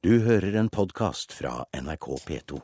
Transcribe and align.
Du 0.00 0.14
hører 0.24 0.54
en 0.56 0.68
podkast 0.72 1.34
fra 1.36 1.66
NRK 1.76 2.06
P2. 2.24 2.58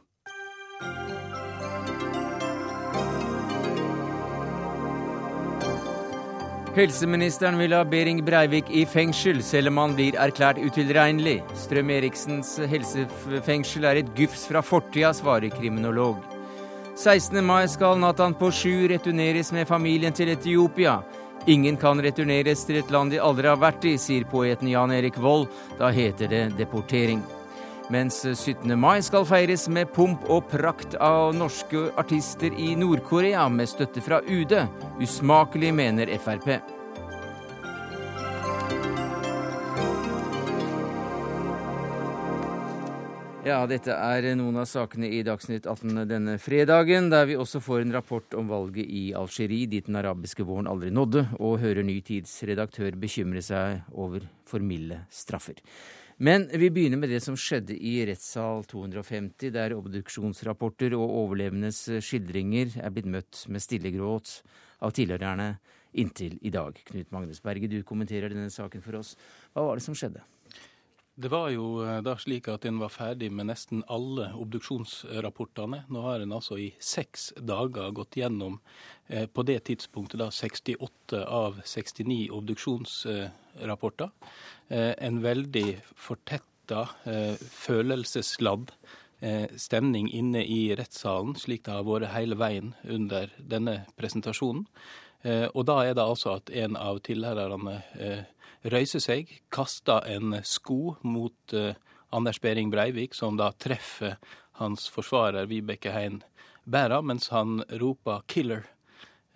Helseministeren 6.78 7.60
vil 7.60 7.74
ha 7.76 7.82
Behring 7.84 8.22
Breivik 8.24 8.70
i 8.72 8.86
fengsel, 8.88 9.42
selv 9.44 9.68
om 9.68 9.82
han 9.82 9.98
blir 9.98 10.16
erklært 10.16 10.62
utilregnelig. 10.64 11.42
Strøm-Eriksens 11.66 12.54
helsefengsel 12.72 13.84
er 13.84 14.00
et 14.00 14.16
gufs 14.16 14.48
fra 14.48 14.64
fortida, 14.64 15.12
svarer 15.12 15.52
kriminolog. 15.52 16.16
16. 16.96 17.44
mai 17.44 17.66
skal 17.68 18.00
Nathan 18.00 18.32
på 18.40 18.48
sju 18.48 18.88
returneres 18.88 19.52
med 19.52 19.68
familien 19.68 20.16
til 20.16 20.32
Etiopia. 20.32 21.02
Ingen 21.46 21.76
kan 21.78 22.00
returneres 22.02 22.64
til 22.66 22.80
et 22.80 22.88
land 22.90 23.12
de 23.14 23.20
aldri 23.22 23.46
har 23.46 23.60
vært 23.62 23.84
i, 23.86 23.92
sier 24.02 24.26
poeten 24.26 24.66
Jan 24.66 24.90
Erik 24.90 25.14
Vold. 25.22 25.46
Da 25.78 25.92
heter 25.94 26.32
det 26.32 26.42
deportering. 26.58 27.22
Mens 27.94 28.18
17. 28.26 28.74
mai 28.74 28.98
skal 29.06 29.22
feires 29.28 29.68
med 29.70 29.92
pomp 29.94 30.26
og 30.26 30.48
prakt 30.50 30.98
av 30.98 31.36
norske 31.38 31.86
artister 32.02 32.50
i 32.50 32.74
Nord-Korea, 32.74 33.46
med 33.46 33.70
støtte 33.70 34.02
fra 34.02 34.18
UD. 34.26 34.58
Usmakelig, 34.98 35.70
mener 35.70 36.10
Frp. 36.18 36.75
Ja, 43.46 43.60
dette 43.70 43.94
er 43.94 44.24
noen 44.34 44.56
av 44.58 44.64
sakene 44.66 45.06
i 45.06 45.20
Dagsnytt 45.22 45.68
18 45.70 46.00
denne 46.10 46.32
fredagen, 46.42 47.12
der 47.12 47.28
vi 47.28 47.36
også 47.38 47.60
får 47.62 47.84
en 47.84 47.94
rapport 47.94 48.34
om 48.34 48.48
valget 48.50 48.88
i 48.90 49.02
Algerie, 49.14 49.68
dit 49.70 49.86
den 49.86 50.00
arabiske 50.00 50.42
våren 50.42 50.66
aldri 50.66 50.90
nådde, 50.90 51.22
og 51.38 51.60
hører 51.62 51.86
Ny 51.86 52.00
Tids 52.02 52.32
redaktør 52.50 52.98
bekymre 52.98 53.44
seg 53.46 53.86
over 53.94 54.26
for 54.50 54.66
milde 54.66 54.98
straffer. 55.14 55.62
Men 56.18 56.48
vi 56.50 56.72
begynner 56.74 56.98
med 56.98 57.14
det 57.14 57.22
som 57.22 57.38
skjedde 57.38 57.78
i 57.78 58.00
rettssal 58.10 58.66
250, 58.66 59.54
der 59.54 59.78
obduksjonsrapporter 59.78 60.98
og 60.98 61.06
overlevendes 61.06 61.84
skildringer 62.02 62.80
er 62.82 62.98
blitt 62.98 63.14
møtt 63.14 63.46
med 63.46 63.62
stille 63.62 63.94
gråt 63.94 64.40
av 64.82 64.98
tilhørerne 64.98 65.52
inntil 65.94 66.34
i 66.42 66.50
dag. 66.50 66.82
Knut 66.90 67.14
Magnus 67.14 67.46
Berge, 67.46 67.70
du 67.70 67.84
kommenterer 67.86 68.34
denne 68.34 68.50
saken 68.50 68.82
for 68.82 69.04
oss. 69.04 69.14
Hva 69.54 69.70
var 69.70 69.78
det 69.78 69.86
som 69.86 69.94
skjedde? 69.94 70.32
Det 71.18 71.28
var 71.28 71.48
jo 71.48 71.80
eh, 71.80 72.02
da 72.04 72.12
slik 72.20 72.50
at 72.52 72.66
en 72.68 72.76
var 72.76 72.90
ferdig 72.92 73.30
med 73.32 73.48
nesten 73.48 73.80
alle 73.88 74.26
obduksjonsrapportene. 74.36 75.78
Nå 75.88 76.02
har 76.04 76.20
en 76.20 76.34
altså 76.36 76.58
i 76.60 76.66
seks 76.76 77.30
dager 77.40 77.94
gått 77.96 78.18
gjennom 78.20 78.58
eh, 79.08 79.24
på 79.24 79.44
det 79.48 79.62
tidspunktet 79.70 80.20
da 80.20 80.26
68 80.28 81.22
av 81.24 81.62
69 81.64 82.18
obduksjonsrapporter. 82.36 84.12
Eh, 84.68 84.92
en 85.08 85.22
veldig 85.24 85.64
fortetta, 85.96 86.84
følelsesladd 87.54 88.72
stemning 89.56 90.08
inne 90.12 90.42
i 90.44 90.74
rettssalen, 90.76 91.36
slik 91.38 91.62
det 91.64 91.72
har 91.72 91.86
vært 91.86 92.10
hele 92.12 92.36
veien 92.36 92.72
under 92.82 93.30
denne 93.38 93.76
presentasjonen. 93.96 94.66
Og 95.54 95.62
da 95.70 95.76
er 95.86 95.94
det 95.96 96.04
altså 96.04 96.34
at 96.34 96.50
en 96.50 96.76
av 96.76 96.98
tilhørerne 97.06 97.78
røyser 98.72 99.02
seg, 99.02 99.30
kaster 99.54 100.06
en 100.10 100.38
sko 100.46 100.96
mot 101.06 101.54
uh, 101.54 101.74
Anders 102.14 102.40
Behring 102.42 102.70
Breivik, 102.72 103.14
som 103.14 103.38
da 103.38 103.52
treffer 103.60 104.16
hans 104.60 104.88
forsvarer 104.92 105.48
Vibeke 105.50 105.92
Hein 105.94 106.22
Bæra, 106.64 107.02
mens 107.02 107.28
han 107.30 107.62
roper 107.70 108.22
'killer'. 108.26 108.66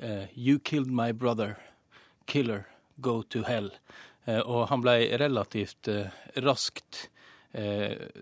Uh, 0.03 0.27
'You 0.34 0.59
killed 0.59 0.91
my 0.91 1.12
brother. 1.12 1.56
Killer. 2.27 2.67
Go 3.00 3.22
to 3.22 3.42
hell'. 3.42 3.75
Uh, 4.27 4.41
og 4.47 4.69
han 4.69 4.83
ble 4.83 5.17
relativt 5.19 5.89
raskt 6.37 7.09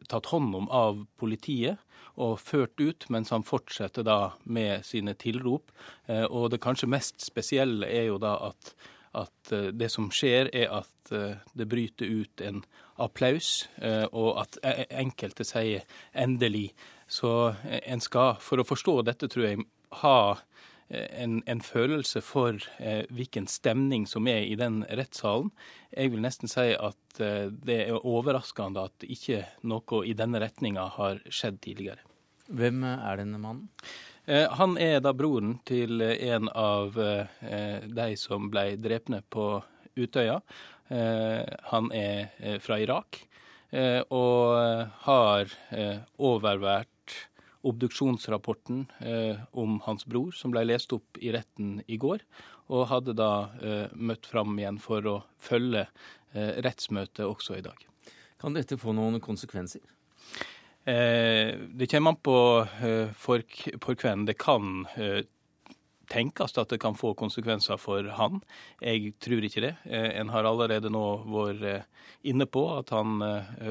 tatt 0.09 0.25
hånd 0.33 0.55
om 0.57 0.71
av 0.73 1.03
politiet 1.21 1.77
og 2.17 2.39
ført 2.41 2.81
ut, 2.81 3.05
mens 3.13 3.29
han 3.29 3.43
fortsetter 3.45 4.01
da 4.01 4.33
med 4.49 4.87
sine 4.89 5.13
tilrop. 5.21 5.69
Og 6.09 6.47
det 6.49 6.63
kanskje 6.65 6.89
mest 6.89 7.21
spesielle 7.21 7.85
er 7.93 8.07
jo 8.09 8.17
da 8.23 8.39
at 8.47 8.73
at 9.17 9.53
eh, 9.53 9.71
det 9.73 9.91
som 9.93 10.11
skjer, 10.13 10.51
er 10.53 10.73
at 10.81 11.13
eh, 11.15 11.41
det 11.55 11.69
bryter 11.71 12.11
ut 12.11 12.45
en 12.45 12.63
applaus, 12.99 13.69
eh, 13.77 14.05
og 14.13 14.43
at 14.43 14.59
e, 14.63 14.75
e, 14.85 14.87
enkelte 15.01 15.47
sier 15.47 15.87
'endelig'. 16.13 16.75
Så 17.09 17.55
en 17.65 18.01
skal, 18.05 18.37
for 18.41 18.61
å 18.61 18.69
forstå 18.69 19.01
dette, 19.07 19.31
tror 19.33 19.47
jeg, 19.47 19.65
ha 20.03 20.37
en, 20.89 21.43
en 21.47 21.61
følelse 21.61 22.21
for 22.25 22.59
eh, 22.79 23.05
hvilken 23.13 23.47
stemning 23.51 24.07
som 24.09 24.29
er 24.31 24.47
i 24.47 24.57
den 24.59 24.83
rettssalen. 24.89 25.51
Jeg 25.93 26.13
vil 26.13 26.25
nesten 26.25 26.51
si 26.51 26.71
at 26.75 27.21
eh, 27.21 27.49
det 27.53 27.79
er 27.89 27.99
overraskende 27.99 28.89
at 28.89 29.05
ikke 29.05 29.45
noe 29.69 30.03
i 30.09 30.17
denne 30.17 30.41
retninga 30.43 30.89
har 30.97 31.21
skjedd 31.29 31.61
tidligere. 31.65 32.05
Hvem 32.49 32.85
er 32.89 33.21
denne 33.21 33.41
mannen? 33.41 33.69
Eh, 34.29 34.51
han 34.51 34.77
er 34.77 34.99
da 35.01 35.15
broren 35.17 35.55
til 35.65 36.03
en 36.05 36.51
av 36.53 36.99
eh, 37.01 37.85
de 37.89 38.09
som 38.21 38.51
ble 38.53 38.75
drepne 38.77 39.23
på 39.33 39.47
Utøya. 39.97 40.35
Eh, 40.93 41.49
han 41.73 41.89
er 41.97 42.61
fra 42.65 42.79
Irak 42.81 43.23
og 43.69 44.55
har 45.05 45.51
overvært 46.17 47.17
obduksjonsrapporten 47.69 48.87
om 49.53 49.75
hans 49.85 50.07
bror, 50.09 50.31
som 50.33 50.55
ble 50.55 50.63
lest 50.65 50.95
opp 50.97 51.21
i 51.21 51.35
retten 51.37 51.83
i 51.85 51.99
går, 52.01 52.25
og 52.73 52.87
hadde 52.89 53.13
da 53.19 53.53
møtt 53.93 54.25
fram 54.25 54.57
igjen 54.57 54.81
for 54.81 55.05
å 55.05 55.19
følge 55.37 55.85
rettsmøtet 56.65 57.27
også 57.29 57.59
i 57.59 57.67
dag. 57.69 57.85
Kan 58.41 58.57
dette 58.57 58.81
få 58.81 58.97
noen 58.97 59.21
konsekvenser? 59.21 59.85
Eh, 60.89 61.55
det 61.77 61.87
kommer 61.91 62.15
an 62.15 62.17
på 62.25 62.67
eh, 62.81 63.11
for, 63.13 63.43
hvem. 64.01 64.25
Det 64.27 64.39
kan 64.41 64.87
eh, 64.97 65.21
tenkes 66.11 66.57
at 66.59 66.73
det 66.73 66.81
kan 66.83 66.97
få 66.99 67.15
konsekvenser 67.19 67.81
for 67.81 68.07
han. 68.19 68.43
Jeg 68.83 69.15
tror 69.23 69.45
ikke 69.45 69.65
det. 69.65 69.75
En 69.89 70.33
har 70.33 70.49
allerede 70.49 70.91
nå 70.93 71.05
vært 71.29 71.87
inne 72.27 72.47
på 72.49 72.65
at 72.73 72.91
han 72.95 73.21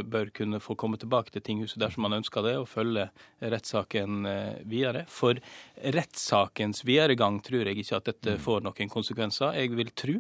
bør 0.07 0.29
kunne 0.35 0.61
få 0.63 0.77
komme 0.79 0.99
tilbake 1.01 1.33
til 1.33 1.43
tinghuset 1.43 1.81
dersom 1.81 2.05
han 2.07 2.19
ønsker 2.19 2.45
det, 2.45 2.55
og 2.61 2.69
følge 2.69 3.07
rettssaken 3.41 4.27
videre. 4.69 5.05
For 5.09 5.39
rettssakens 5.97 6.83
videregang 6.87 7.41
tror 7.45 7.67
jeg 7.67 7.81
ikke 7.81 7.99
at 7.99 8.09
dette 8.11 8.37
mm. 8.37 8.43
får 8.43 8.63
noen 8.65 8.91
konsekvenser. 8.91 9.57
Jeg 9.57 9.73
vil 9.77 9.91
tro 9.97 10.15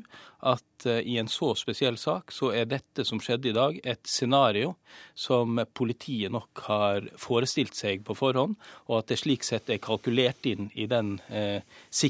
at 0.45 0.85
eh, 0.85 1.01
i 1.01 1.17
en 1.21 1.29
så 1.31 1.53
spesiell 1.57 1.97
sak, 1.97 2.31
så 2.33 2.51
er 2.55 2.69
dette 2.69 3.05
som 3.07 3.21
skjedde 3.23 3.51
i 3.51 3.55
dag, 3.55 3.79
et 3.83 4.03
scenario 4.07 4.75
som 5.17 5.59
politiet 5.77 6.33
nok 6.33 6.63
har 6.67 7.09
forestilt 7.19 7.77
seg 7.77 8.05
på 8.07 8.15
forhånd, 8.17 8.57
og 8.87 8.99
at 8.99 9.11
det 9.11 9.19
slik 9.21 9.45
sett 9.47 9.69
er 9.73 9.81
kalkulert 9.83 10.45
inn 10.49 10.69
i 10.75 10.87
den 10.89 11.17
eh, 11.29 11.61
sikkerheten 11.89 12.06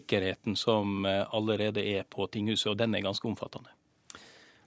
som 0.56 1.06
eh, 1.06 1.26
allerede 1.34 1.82
er 1.82 2.04
på 2.04 2.28
tinghuset, 2.28 2.72
og 2.72 2.78
den 2.80 2.96
er 2.96 3.06
ganske 3.06 3.28
omfattende. 3.28 3.74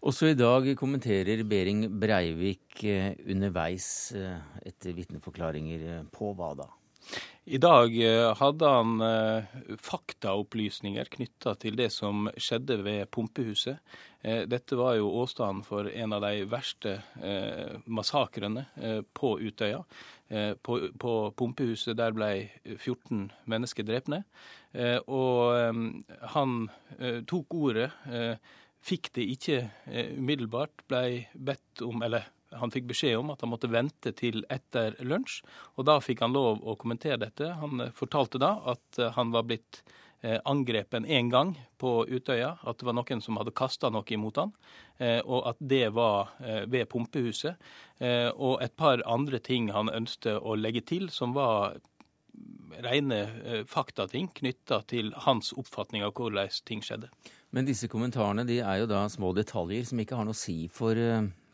Også 0.01 0.31
i 0.31 0.35
dag 0.35 0.77
kommenterer 0.81 1.45
Behring 1.45 1.85
Breivik 2.01 2.85
eh, 2.85 3.13
underveis 3.29 4.13
etter 4.65 4.97
vitneforklaringer 4.97 6.07
på 6.13 6.33
hva 6.35 6.55
da? 6.57 6.69
I 7.45 7.59
dag 7.59 7.95
eh, 8.05 8.35
hadde 8.37 8.69
han 8.69 9.01
eh, 9.01 9.53
faktaopplysninger 9.81 11.09
knytta 11.15 11.55
til 11.63 11.79
det 11.79 11.89
som 11.95 12.29
skjedde 12.37 12.77
ved 12.85 13.09
pumpehuset. 13.15 13.81
Eh, 14.21 14.43
dette 14.45 14.77
var 14.77 14.99
jo 14.99 15.09
åstedet 15.23 15.65
for 15.65 15.89
en 15.89 16.13
av 16.13 16.27
de 16.27 16.45
verste 16.51 16.99
massakrene 17.87 18.67
på 19.17 19.39
Utøya. 19.41 19.81
På, 20.63 20.77
på 21.03 21.13
pumpehuset 21.35 21.97
der 21.99 22.13
ble 22.15 22.29
14 22.77 23.25
mennesker 23.51 23.87
drepne. 23.89 24.21
Og 25.11 25.97
han 26.37 26.53
tok 27.27 27.57
ordet, 27.59 27.89
fikk 28.79 29.11
det 29.17 29.27
ikke 29.35 29.57
umiddelbart, 30.21 30.85
ble 30.87 31.25
bedt 31.35 31.83
om, 31.83 32.05
eller 32.07 32.31
han 32.59 32.71
fikk 32.71 32.89
beskjed 32.91 33.19
om 33.21 33.31
at 33.33 33.45
han 33.45 33.53
måtte 33.53 33.71
vente 33.71 34.13
til 34.17 34.43
etter 34.51 34.97
lunsj, 35.07 35.41
og 35.79 35.87
da 35.89 35.99
fikk 36.03 36.25
han 36.25 36.35
lov 36.35 36.63
å 36.67 36.77
kommentere 36.81 37.21
dette. 37.23 37.53
Han 37.61 37.87
eh, 37.87 37.97
fortalte 37.97 38.41
da 38.43 38.57
at 38.75 39.01
eh, 39.01 39.13
han 39.17 39.33
var 39.35 39.47
blitt 39.49 39.83
eh, 40.23 40.39
angrepen 40.49 41.07
én 41.07 41.31
gang 41.33 41.55
på 41.81 42.05
Utøya, 42.09 42.57
at 42.61 42.81
det 42.81 42.89
var 42.89 42.99
noen 42.99 43.23
som 43.25 43.39
hadde 43.41 43.55
kasta 43.57 43.91
noe 43.93 44.07
imot 44.11 44.41
han, 44.43 44.55
og 45.01 45.47
at 45.49 45.57
det 45.65 45.95
var 45.97 46.35
ved 46.69 46.85
pumpehuset. 46.93 47.57
Og 48.37 48.61
et 48.61 48.75
par 48.77 49.01
andre 49.09 49.39
ting 49.41 49.71
han 49.73 49.89
ønsket 49.89 50.45
å 50.45 50.59
legge 50.61 50.83
til, 50.85 51.07
som 51.09 51.33
var 51.33 51.79
rene 52.85 53.23
faktating 53.65 54.29
knytta 54.37 54.83
til 54.93 55.09
hans 55.25 55.55
oppfatning 55.57 56.05
av 56.05 56.13
hvordan 56.13 56.53
ting 56.69 56.85
skjedde. 56.85 57.09
Men 57.57 57.65
disse 57.65 57.89
kommentarene 57.89 58.45
de 58.45 58.61
er 58.61 58.83
jo 58.83 58.91
da 58.93 59.07
små 59.09 59.33
detaljer 59.33 59.89
som 59.89 60.05
ikke 60.05 60.21
har 60.21 60.29
noe 60.29 60.37
å 60.37 60.43
si 60.43 60.69
for 60.69 61.01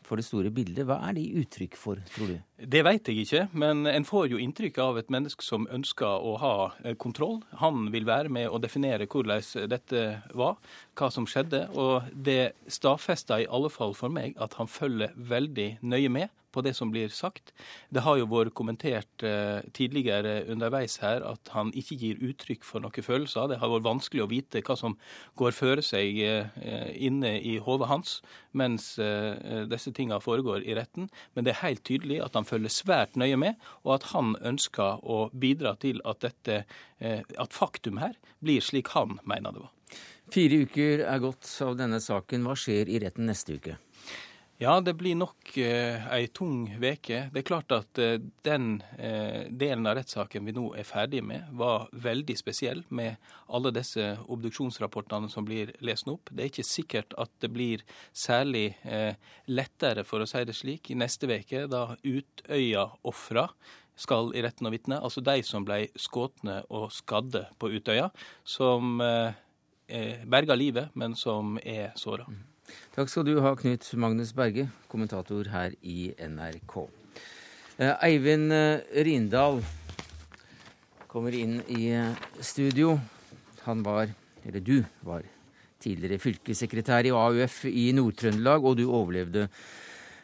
for 0.07 0.19
det 0.19 0.25
store 0.27 0.51
bildet. 0.53 0.85
Hva 0.87 0.99
er 1.09 1.17
de 1.17 1.25
uttrykk 1.41 1.77
for, 1.79 2.01
tror 2.15 2.31
du? 2.31 2.37
Det 2.57 2.83
vet 2.87 3.11
jeg 3.11 3.25
ikke, 3.25 3.43
men 3.59 3.85
en 3.89 4.07
får 4.07 4.31
jo 4.31 4.39
inntrykk 4.41 4.79
av 4.81 5.01
et 5.01 5.11
menneske 5.13 5.45
som 5.45 5.67
ønsker 5.73 6.07
å 6.07 6.37
ha 6.41 6.53
eh, 6.83 6.95
kontroll. 6.99 7.41
Han 7.61 7.91
vil 7.93 8.07
være 8.07 8.31
med 8.33 8.49
å 8.49 8.61
definere 8.63 9.09
hvordan 9.09 9.69
dette 9.69 10.05
var, 10.37 10.57
hva 10.97 11.11
som 11.13 11.27
skjedde. 11.29 11.67
Og 11.75 12.07
det 12.13 12.55
stadfester 12.71 13.43
i 13.43 13.51
alle 13.51 13.71
fall 13.73 13.95
for 13.97 14.13
meg 14.13 14.37
at 14.41 14.57
han 14.57 14.71
følger 14.71 15.13
veldig 15.15 15.69
nøye 15.85 16.13
med 16.13 16.33
på 16.57 16.63
det 16.65 16.73
som 16.77 16.91
blir 16.93 17.11
sagt. 17.13 17.53
Det 17.93 18.03
har 18.05 18.17
jo 18.19 18.27
vært 18.31 18.55
kommentert 18.57 19.25
eh, 19.25 19.61
tidligere 19.77 20.41
underveis 20.51 20.97
her 21.03 21.23
at 21.27 21.53
han 21.53 21.69
ikke 21.77 21.97
gir 22.01 22.23
uttrykk 22.25 22.65
for 22.65 22.83
noen 22.83 23.05
følelser. 23.05 23.51
Det 23.51 23.59
har 23.61 23.71
vært 23.71 23.87
vanskelig 23.87 24.25
å 24.25 24.31
vite 24.31 24.63
hva 24.65 24.77
som 24.79 24.97
går 25.37 25.55
føre 25.57 25.85
seg 25.85 26.19
eh, 26.25 26.89
inne 27.07 27.37
i 27.37 27.57
hodet 27.63 27.91
hans 27.91 28.17
mens 28.57 28.95
eh, 29.01 29.63
disse 29.69 29.93
tingene 29.93 30.23
foregår 30.23 30.65
i 30.65 30.75
retten. 30.77 31.11
Men 31.37 31.45
det 31.45 31.53
er 31.53 31.63
helt 31.67 31.85
tydelig 31.87 32.21
at 32.25 32.37
han 32.39 32.47
følger 32.49 32.73
svært 32.73 33.17
nøye 33.19 33.37
med, 33.37 33.57
og 33.85 33.99
at 33.99 34.11
han 34.15 34.33
ønsker 34.41 35.03
å 35.05 35.27
bidra 35.37 35.75
til 35.77 36.01
at, 36.09 36.25
dette, 36.25 36.63
at 36.97 37.53
faktum 37.53 38.01
her 38.01 38.17
blir 38.41 38.63
slik 38.65 38.95
han 38.95 39.19
mener 39.29 39.53
det 39.53 39.67
var. 39.67 39.73
Fire 40.33 40.63
uker 40.65 41.05
er 41.07 41.21
gått 41.23 41.47
av 41.63 41.77
denne 41.79 42.01
saken. 42.03 42.47
Hva 42.47 42.57
skjer 42.59 42.89
i 42.91 42.99
retten 43.03 43.29
neste 43.29 43.55
uke? 43.55 43.77
Ja, 44.59 44.81
det 44.81 44.95
blir 44.97 45.13
nok 45.13 45.51
eh, 45.61 46.05
ei 46.09 46.27
tung 46.33 46.63
veke. 46.81 47.27
Det 47.29 47.43
er 47.43 47.45
klart 47.45 47.73
at 47.75 47.99
eh, 48.01 48.15
den 48.41 48.79
eh, 48.97 49.45
delen 49.53 49.85
av 49.85 49.99
rettssaken 49.99 50.47
vi 50.49 50.55
nå 50.57 50.71
er 50.73 50.87
ferdig 50.87 51.21
med, 51.21 51.51
var 51.59 51.85
veldig 51.93 52.33
spesiell, 52.39 52.81
med 52.89 53.21
alle 53.53 53.69
disse 53.75 54.15
obduksjonsrapportene 54.25 55.29
som 55.29 55.45
blir 55.45 55.75
lest 55.85 56.09
opp. 56.09 56.33
Det 56.33 56.41
er 56.41 56.49
ikke 56.49 56.65
sikkert 56.65 57.13
at 57.21 57.29
det 57.45 57.51
blir 57.53 57.85
særlig 58.17 58.71
eh, 58.81 59.13
lettere, 59.45 60.01
for 60.09 60.25
å 60.25 60.29
si 60.29 60.41
det 60.49 60.57
slik, 60.57 60.89
i 60.89 60.97
neste 60.97 61.29
veke, 61.29 61.67
da 61.69 61.91
Utøya-ofra 62.01 63.45
skal 63.93 64.33
i 64.33 64.41
retten 64.41 64.71
og 64.71 64.73
vitne. 64.73 64.97
Altså 64.97 65.21
de 65.21 65.37
som 65.45 65.69
ble 65.69 65.83
skutt 66.01 66.41
og 66.49 66.89
skadde 66.97 67.45
på 67.61 67.75
Utøya, 67.77 68.09
som 68.41 68.97
eh, 69.05 70.25
berga 70.25 70.57
livet, 70.57 70.97
men 70.97 71.13
som 71.13 71.59
er 71.61 71.91
såra. 71.93 72.25
Mm. 72.25 72.45
Takk 72.95 73.11
skal 73.11 73.25
du 73.27 73.35
ha, 73.43 73.53
Knut 73.57 73.85
Magnus 73.99 74.33
Berge, 74.35 74.67
kommentator 74.91 75.49
her 75.53 75.75
i 75.83 76.11
NRK. 76.17 76.75
Eh, 77.77 77.93
Eivind 78.07 78.53
eh, 78.53 79.03
Rindal 79.05 79.61
kommer 81.07 81.35
inn 81.37 81.59
i 81.69 81.91
eh, 81.93 82.15
studio. 82.41 82.95
Han 83.67 83.83
var, 83.85 84.09
eller 84.43 84.63
du 84.65 84.79
var, 85.05 85.25
tidligere 85.77 86.17
fylkessekretær 86.19 87.05
i 87.05 87.13
AUF 87.13 87.63
i 87.69 87.91
Nord-Trøndelag, 87.93 88.65
og 88.65 88.79
du 88.79 88.87
overlevde 88.87 89.45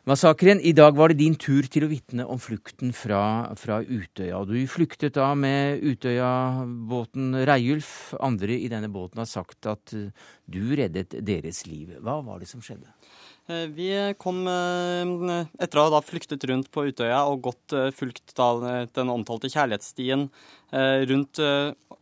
massakren. 0.10 0.60
I 0.60 0.74
dag 0.76 0.96
var 0.98 1.12
det 1.12 1.22
din 1.22 1.36
tur 1.40 1.66
til 1.72 1.86
å 1.86 1.90
vitne 1.92 2.26
om 2.28 2.40
flukten 2.42 2.94
fra, 2.96 3.54
fra 3.60 3.80
Utøya. 3.82 4.42
Du 4.48 4.56
flyktet 4.70 5.16
da 5.18 5.32
med 5.38 5.84
Utøya-båten 5.84 7.38
Reiulf. 7.48 8.14
Andre 8.24 8.58
i 8.58 8.70
denne 8.72 8.92
båten 8.92 9.24
har 9.24 9.30
sagt 9.30 9.70
at 9.70 9.94
eh, 9.96 10.10
du 10.46 10.74
reddet 10.76 11.16
deres 11.24 11.64
liv. 11.70 11.96
Hva 12.04 12.20
var 12.26 12.44
det 12.44 12.50
som 12.52 12.64
skjedde? 12.64 12.92
Eh, 13.48 13.68
vi 13.72 13.90
kom 14.20 14.44
eh, 14.50 15.48
etter 15.64 15.82
å 15.82 15.88
ha 15.96 16.04
flyktet 16.04 16.44
rundt 16.52 16.72
på 16.74 16.88
Utøya 16.90 17.24
og 17.30 17.46
gått 17.48 17.78
fulgt 17.96 18.36
den 18.36 19.14
omtalte 19.14 19.52
kjærlighetsstien 19.52 20.28
rundt 21.08 21.40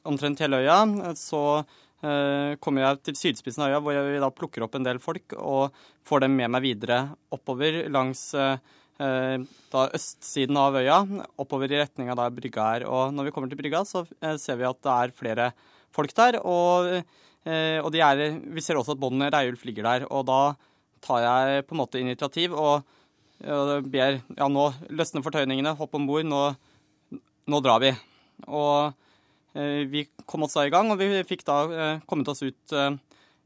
omtrent 0.07 0.39
hele 0.39 0.61
øya, 0.63 0.77
så 1.19 1.41
kommer 2.01 2.81
jeg 2.81 2.99
til 3.05 3.17
sydspissen 3.19 3.61
av 3.61 3.75
øya, 3.75 3.79
hvor 3.83 3.93
jeg 3.93 4.21
da 4.23 4.29
plukker 4.33 4.63
opp 4.65 4.73
en 4.77 4.85
del 4.85 4.97
folk 5.01 5.35
og 5.37 5.75
får 6.07 6.23
dem 6.23 6.37
med 6.39 6.49
meg 6.49 6.63
videre 6.65 7.01
oppover 7.33 7.83
langs 7.93 8.23
eh, 8.33 8.55
da 8.97 9.83
østsiden 9.97 10.57
av 10.57 10.79
øya, 10.79 10.97
oppover 11.41 11.69
i 11.69 11.81
retning 11.83 12.09
av 12.09 12.17
der 12.17 12.33
brygga 12.33 12.65
er. 12.77 12.85
Og 12.89 13.13
når 13.13 13.29
vi 13.29 13.33
kommer 13.35 13.51
til 13.51 13.59
brygga, 13.59 13.83
så 13.85 14.01
eh, 14.21 14.33
ser 14.41 14.57
vi 14.57 14.65
at 14.69 14.81
det 14.81 14.95
er 14.95 15.13
flere 15.17 15.51
folk 15.93 16.15
der. 16.17 16.39
Og, 16.41 16.89
og 17.45 17.99
er, 17.99 18.23
vi 18.39 18.65
ser 18.65 18.79
også 18.79 18.95
at 18.95 19.01
båndet 19.01 19.33
Reiulf 19.35 19.65
ligger 19.67 19.85
der. 19.89 20.07
Og 20.09 20.25
da 20.29 20.41
tar 21.05 21.25
jeg 21.25 21.67
på 21.67 21.77
en 21.77 21.81
måte 21.83 22.01
initiativ 22.01 22.53
og, 22.57 22.81
og 23.45 23.91
ber 23.93 24.19
ja, 24.21 24.49
nå 24.49 24.67
løsne 24.89 25.21
fortøyningene, 25.25 25.77
hopp 25.77 25.97
om 25.97 26.09
bord, 26.09 26.25
nå, 26.25 26.43
nå 27.49 27.61
drar 27.65 27.81
vi. 27.85 27.93
Og 28.49 28.93
Eh, 28.93 29.10
vi 29.53 30.07
kom 30.25 30.43
oss 30.43 30.53
da 30.55 30.65
i 30.65 30.71
gang, 30.71 30.91
og 30.93 30.99
vi 31.01 31.23
fikk 31.27 31.43
da 31.47 31.57
eh, 31.67 32.01
kommet 32.07 32.29
oss 32.31 32.43
ut, 32.43 32.71
eh, 32.71 32.95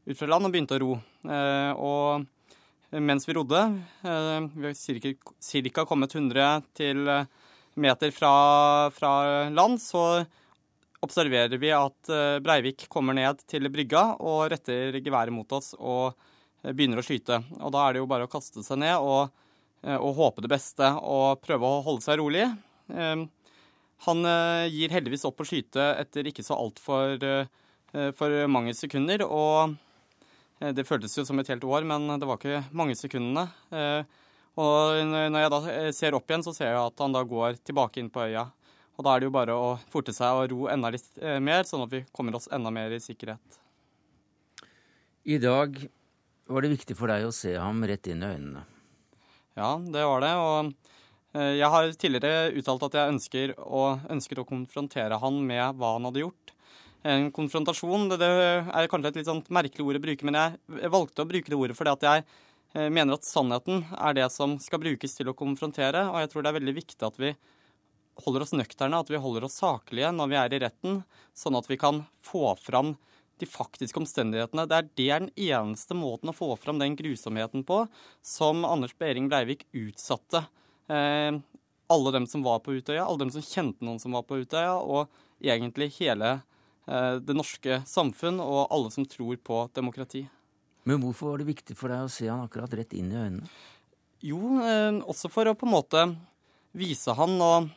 ut 0.06 0.18
fra 0.18 0.28
land 0.30 0.46
og 0.46 0.54
begynte 0.54 0.78
å 0.78 0.82
ro. 0.82 0.96
Og 1.82 2.26
mens 3.02 3.26
vi 3.26 3.34
rodde, 3.34 3.62
vi 4.02 4.68
har 4.70 5.72
ca. 5.74 5.84
kommet 5.84 6.14
100 6.14 6.68
til 6.78 7.00
meter 7.74 8.12
fra, 8.14 8.30
fra, 8.94 9.10
land, 9.50 9.82
så 9.82 10.22
observerer 11.02 11.58
vi 11.58 11.72
at 11.74 12.12
Breivik 12.46 12.86
kommer 12.88 13.18
ned 13.18 13.42
til 13.50 13.66
brygga 13.74 14.04
og 14.22 14.46
retter 14.54 14.94
geværet 15.02 15.34
mot 15.34 15.50
oss 15.58 15.74
og 15.74 16.14
begynner 16.62 17.02
å 17.02 17.04
skyte. 17.04 17.42
Og 17.58 17.74
da 17.74 17.82
er 17.82 17.96
det 17.96 18.04
jo 18.04 18.08
bare 18.14 18.30
å 18.30 18.30
kaste 18.30 18.62
seg 18.62 18.78
ned 18.84 19.02
og, 19.02 19.34
og 19.82 20.16
håpe 20.22 20.46
det 20.46 20.54
beste 20.54 20.94
og 21.02 21.42
prøve 21.42 21.66
å 21.66 21.82
holde 21.90 22.06
seg 22.06 22.22
rolig. 22.22 22.46
Han 24.04 24.26
eh, 24.28 24.68
gir 24.68 24.92
heldigvis 24.92 25.24
opp 25.28 25.40
å 25.40 25.46
skyte 25.48 25.88
etter 26.02 26.28
ikke 26.28 26.44
så 26.44 26.58
altfor 26.58 27.22
eh, 27.24 27.48
for 28.18 28.36
mange 28.52 28.74
sekunder. 28.76 29.24
Og 29.24 29.74
eh, 30.60 30.74
det 30.76 30.86
føltes 30.88 31.16
jo 31.16 31.24
som 31.26 31.40
et 31.40 31.50
helt 31.52 31.64
år, 31.64 31.86
men 31.88 32.18
det 32.20 32.28
var 32.28 32.40
ikke 32.40 32.66
mange 32.76 32.98
sekundene. 32.98 33.48
Og 34.56 35.02
når 35.04 35.34
jeg 35.42 35.52
da 35.52 35.58
ser 35.92 36.14
opp 36.16 36.30
igjen, 36.30 36.44
så 36.46 36.54
ser 36.56 36.70
jeg 36.70 36.80
at 36.80 37.02
han 37.02 37.12
da 37.12 37.20
går 37.28 37.58
tilbake 37.60 38.00
inn 38.00 38.12
på 38.12 38.24
øya. 38.24 38.46
Og 38.96 39.04
da 39.04 39.12
er 39.12 39.20
det 39.20 39.28
jo 39.28 39.34
bare 39.34 39.52
å 39.52 39.74
forte 39.92 40.14
seg 40.16 40.32
og 40.32 40.48
ro 40.48 40.70
enda 40.72 40.88
litt 40.94 41.18
mer, 41.44 41.66
sånn 41.68 41.84
at 41.84 41.92
vi 41.92 42.00
kommer 42.16 42.38
oss 42.38 42.48
enda 42.48 42.72
mer 42.72 42.94
i 42.96 43.00
sikkerhet. 43.04 43.58
I 45.28 45.36
dag 45.42 45.76
var 46.48 46.64
det 46.64 46.72
viktig 46.72 46.96
for 46.96 47.12
deg 47.12 47.26
å 47.28 47.34
se 47.36 47.52
ham 47.58 47.84
rett 47.84 48.08
inn 48.08 48.24
i 48.24 48.30
øynene. 48.30 48.64
Ja, 49.60 49.74
det 49.76 50.04
var 50.08 50.24
det. 50.24 50.32
Og 50.40 50.72
jeg 51.36 51.68
har 51.72 51.90
tidligere 51.98 52.52
uttalt 52.56 52.84
at 52.86 52.94
jeg 52.96 53.12
ønsker 53.12 53.54
å, 53.60 53.82
ønsket 54.12 54.40
å 54.40 54.46
konfrontere 54.48 55.18
han 55.20 55.40
med 55.44 55.78
hva 55.78 55.96
han 55.96 56.08
hadde 56.08 56.22
gjort. 56.22 56.52
En 57.06 57.28
konfrontasjon 57.34 58.08
det, 58.18 58.26
er 58.26 58.88
kanskje 58.90 59.12
et 59.12 59.18
litt 59.20 59.28
sånt 59.28 59.50
merkelig 59.54 59.84
ord 59.84 59.98
å 59.98 60.02
bruke, 60.02 60.26
men 60.26 60.38
jeg 60.38 60.90
valgte 60.90 61.22
å 61.22 61.28
bruke 61.28 61.52
det 61.52 61.58
ordet 61.58 61.76
fordi 61.78 61.92
at 61.92 62.06
jeg 62.08 62.24
eh, 62.24 62.88
mener 62.88 63.14
at 63.14 63.28
sannheten 63.28 63.84
er 63.94 64.16
det 64.16 64.26
som 64.34 64.56
skal 64.62 64.82
brukes 64.82 65.14
til 65.14 65.30
å 65.30 65.36
konfrontere. 65.38 66.06
Og 66.10 66.18
jeg 66.22 66.32
tror 66.32 66.42
det 66.42 66.50
er 66.50 66.58
veldig 66.58 66.76
viktig 66.80 67.06
at 67.06 67.20
vi 67.22 67.34
holder 68.24 68.46
oss 68.46 68.56
nøkterne, 68.56 69.02
at 69.04 69.12
vi 69.12 69.22
holder 69.22 69.46
oss 69.46 69.60
saklige 69.60 70.10
når 70.16 70.32
vi 70.32 70.40
er 70.40 70.56
i 70.56 70.62
retten, 70.64 71.00
sånn 71.36 71.60
at 71.60 71.70
vi 71.70 71.78
kan 71.78 72.02
få 72.24 72.56
fram 72.58 72.96
de 73.36 73.46
faktiske 73.46 74.00
omstendighetene. 74.00 74.64
Det 74.66 74.76
er, 74.76 74.92
det 74.96 75.08
er 75.12 75.26
den 75.26 75.34
eneste 75.36 75.94
måten 75.94 76.32
å 76.32 76.36
få 76.36 76.54
fram 76.58 76.80
den 76.80 76.96
grusomheten 76.98 77.66
på 77.68 77.84
som 78.24 78.64
Anders 78.66 78.96
Behring 78.98 79.28
Breivik 79.30 79.66
utsatte 79.76 80.46
Eh, 80.46 80.65
alle 80.88 82.12
dem 82.12 82.26
som 82.26 82.42
var 82.42 82.60
på 82.64 82.74
Utøya, 82.76 83.04
alle 83.04 83.24
dem 83.24 83.32
som 83.34 83.44
kjente 83.44 83.84
noen 83.86 84.00
som 84.02 84.14
var 84.16 84.26
på 84.26 84.40
Utøya, 84.42 84.76
og 84.80 85.10
egentlig 85.42 85.92
hele 86.00 86.38
eh, 86.88 87.16
det 87.22 87.36
norske 87.36 87.82
samfunn 87.88 88.40
og 88.42 88.66
alle 88.74 88.92
som 88.94 89.06
tror 89.08 89.38
på 89.38 89.66
demokrati. 89.76 90.26
Men 90.86 91.02
hvorfor 91.02 91.32
var 91.32 91.42
det 91.42 91.50
viktig 91.50 91.76
for 91.78 91.92
deg 91.92 92.06
å 92.06 92.12
se 92.12 92.28
han 92.30 92.44
akkurat 92.46 92.74
rett 92.78 92.94
inn 92.96 93.10
i 93.12 93.18
øynene? 93.18 93.50
Jo, 94.24 94.40
eh, 94.62 95.02
også 95.06 95.30
for 95.32 95.48
å 95.50 95.56
på 95.58 95.68
en 95.68 95.76
måte 95.76 96.06
vise 96.76 97.14
han 97.16 97.38
og 97.40 97.70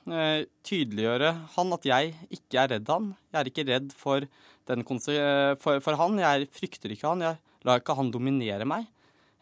tydeliggjøre 0.67 1.29
han 1.53 1.69
at 1.71 1.85
jeg 1.87 2.09
ikke 2.35 2.57
er 2.59 2.73
redd 2.73 2.89
han. 2.91 3.05
Jeg 3.31 3.39
er 3.39 3.49
ikke 3.51 3.63
redd 3.69 3.93
for, 3.95 4.25
for, 4.67 5.79
for 5.85 5.99
han. 6.01 6.17
Jeg 6.19 6.49
frykter 6.51 6.91
ikke 6.91 7.13
han. 7.13 7.23
Jeg 7.23 7.63
lar 7.63 7.79
ikke 7.79 7.95
han 7.95 8.11
dominere 8.11 8.67
meg. 8.67 8.89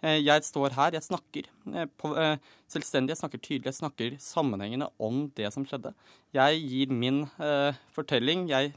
Eh, 0.06 0.20
jeg 0.22 0.46
står 0.46 0.76
her, 0.78 0.94
jeg 0.94 1.06
snakker 1.08 1.48
eh, 1.74 1.88
på, 1.98 2.12
eh, 2.22 2.38
selvstendig, 2.70 3.16
jeg 3.16 3.22
snakker 3.22 3.42
tydelig, 3.42 3.72
jeg 3.72 3.80
snakker 3.80 4.20
sammenhengende 4.22 4.92
om 5.02 5.24
det 5.38 5.50
som 5.54 5.66
skjedde. 5.66 5.94
Jeg 6.38 6.62
gir 6.62 6.94
min 6.94 7.24
fortelling, 7.96 8.46
jeg 8.52 8.76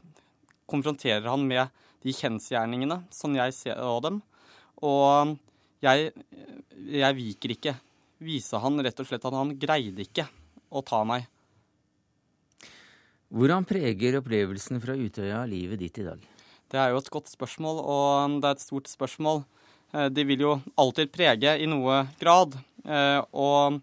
konfronterer 0.71 1.27
han 1.29 1.45
med 1.45 1.69
de 2.01 2.15
kjensgjerningene 2.15 3.03
som 3.13 3.35
jeg 3.37 3.53
ser 3.53 3.77
av 3.77 3.99
dem. 4.07 4.21
Og 4.81 5.35
jeg, 5.83 6.09
jeg 6.89 7.17
viker 7.19 7.53
ikke. 7.53 7.75
Vise 8.21 8.57
han 8.63 8.81
rett 8.81 9.03
og 9.03 9.09
slett 9.09 9.27
at 9.27 9.35
han 9.35 9.53
greide 9.61 10.07
ikke 10.07 10.25
å 10.71 10.81
ta 10.85 11.03
meg. 11.05 11.27
Hvordan 13.31 13.67
preger 13.67 14.17
opplevelsen 14.19 14.81
fra 14.83 14.97
Utøya 14.97 15.43
livet 15.49 15.83
ditt 15.83 16.01
i 16.01 16.07
dag? 16.07 16.23
Det 16.71 16.79
er 16.79 16.93
jo 16.93 17.01
et 17.01 17.13
godt 17.13 17.29
spørsmål, 17.29 17.83
og 17.83 18.39
det 18.41 18.47
er 18.47 18.57
et 18.57 18.63
stort 18.63 18.89
spørsmål. 18.89 19.43
Eh, 19.93 20.09
de 20.09 20.23
vil 20.27 20.43
jo 20.45 20.57
alltid 20.79 21.11
prege 21.11 21.57
i 21.59 21.67
noe 21.69 22.05
grad. 22.19 22.55
Eh, 22.85 23.19
og 23.35 23.79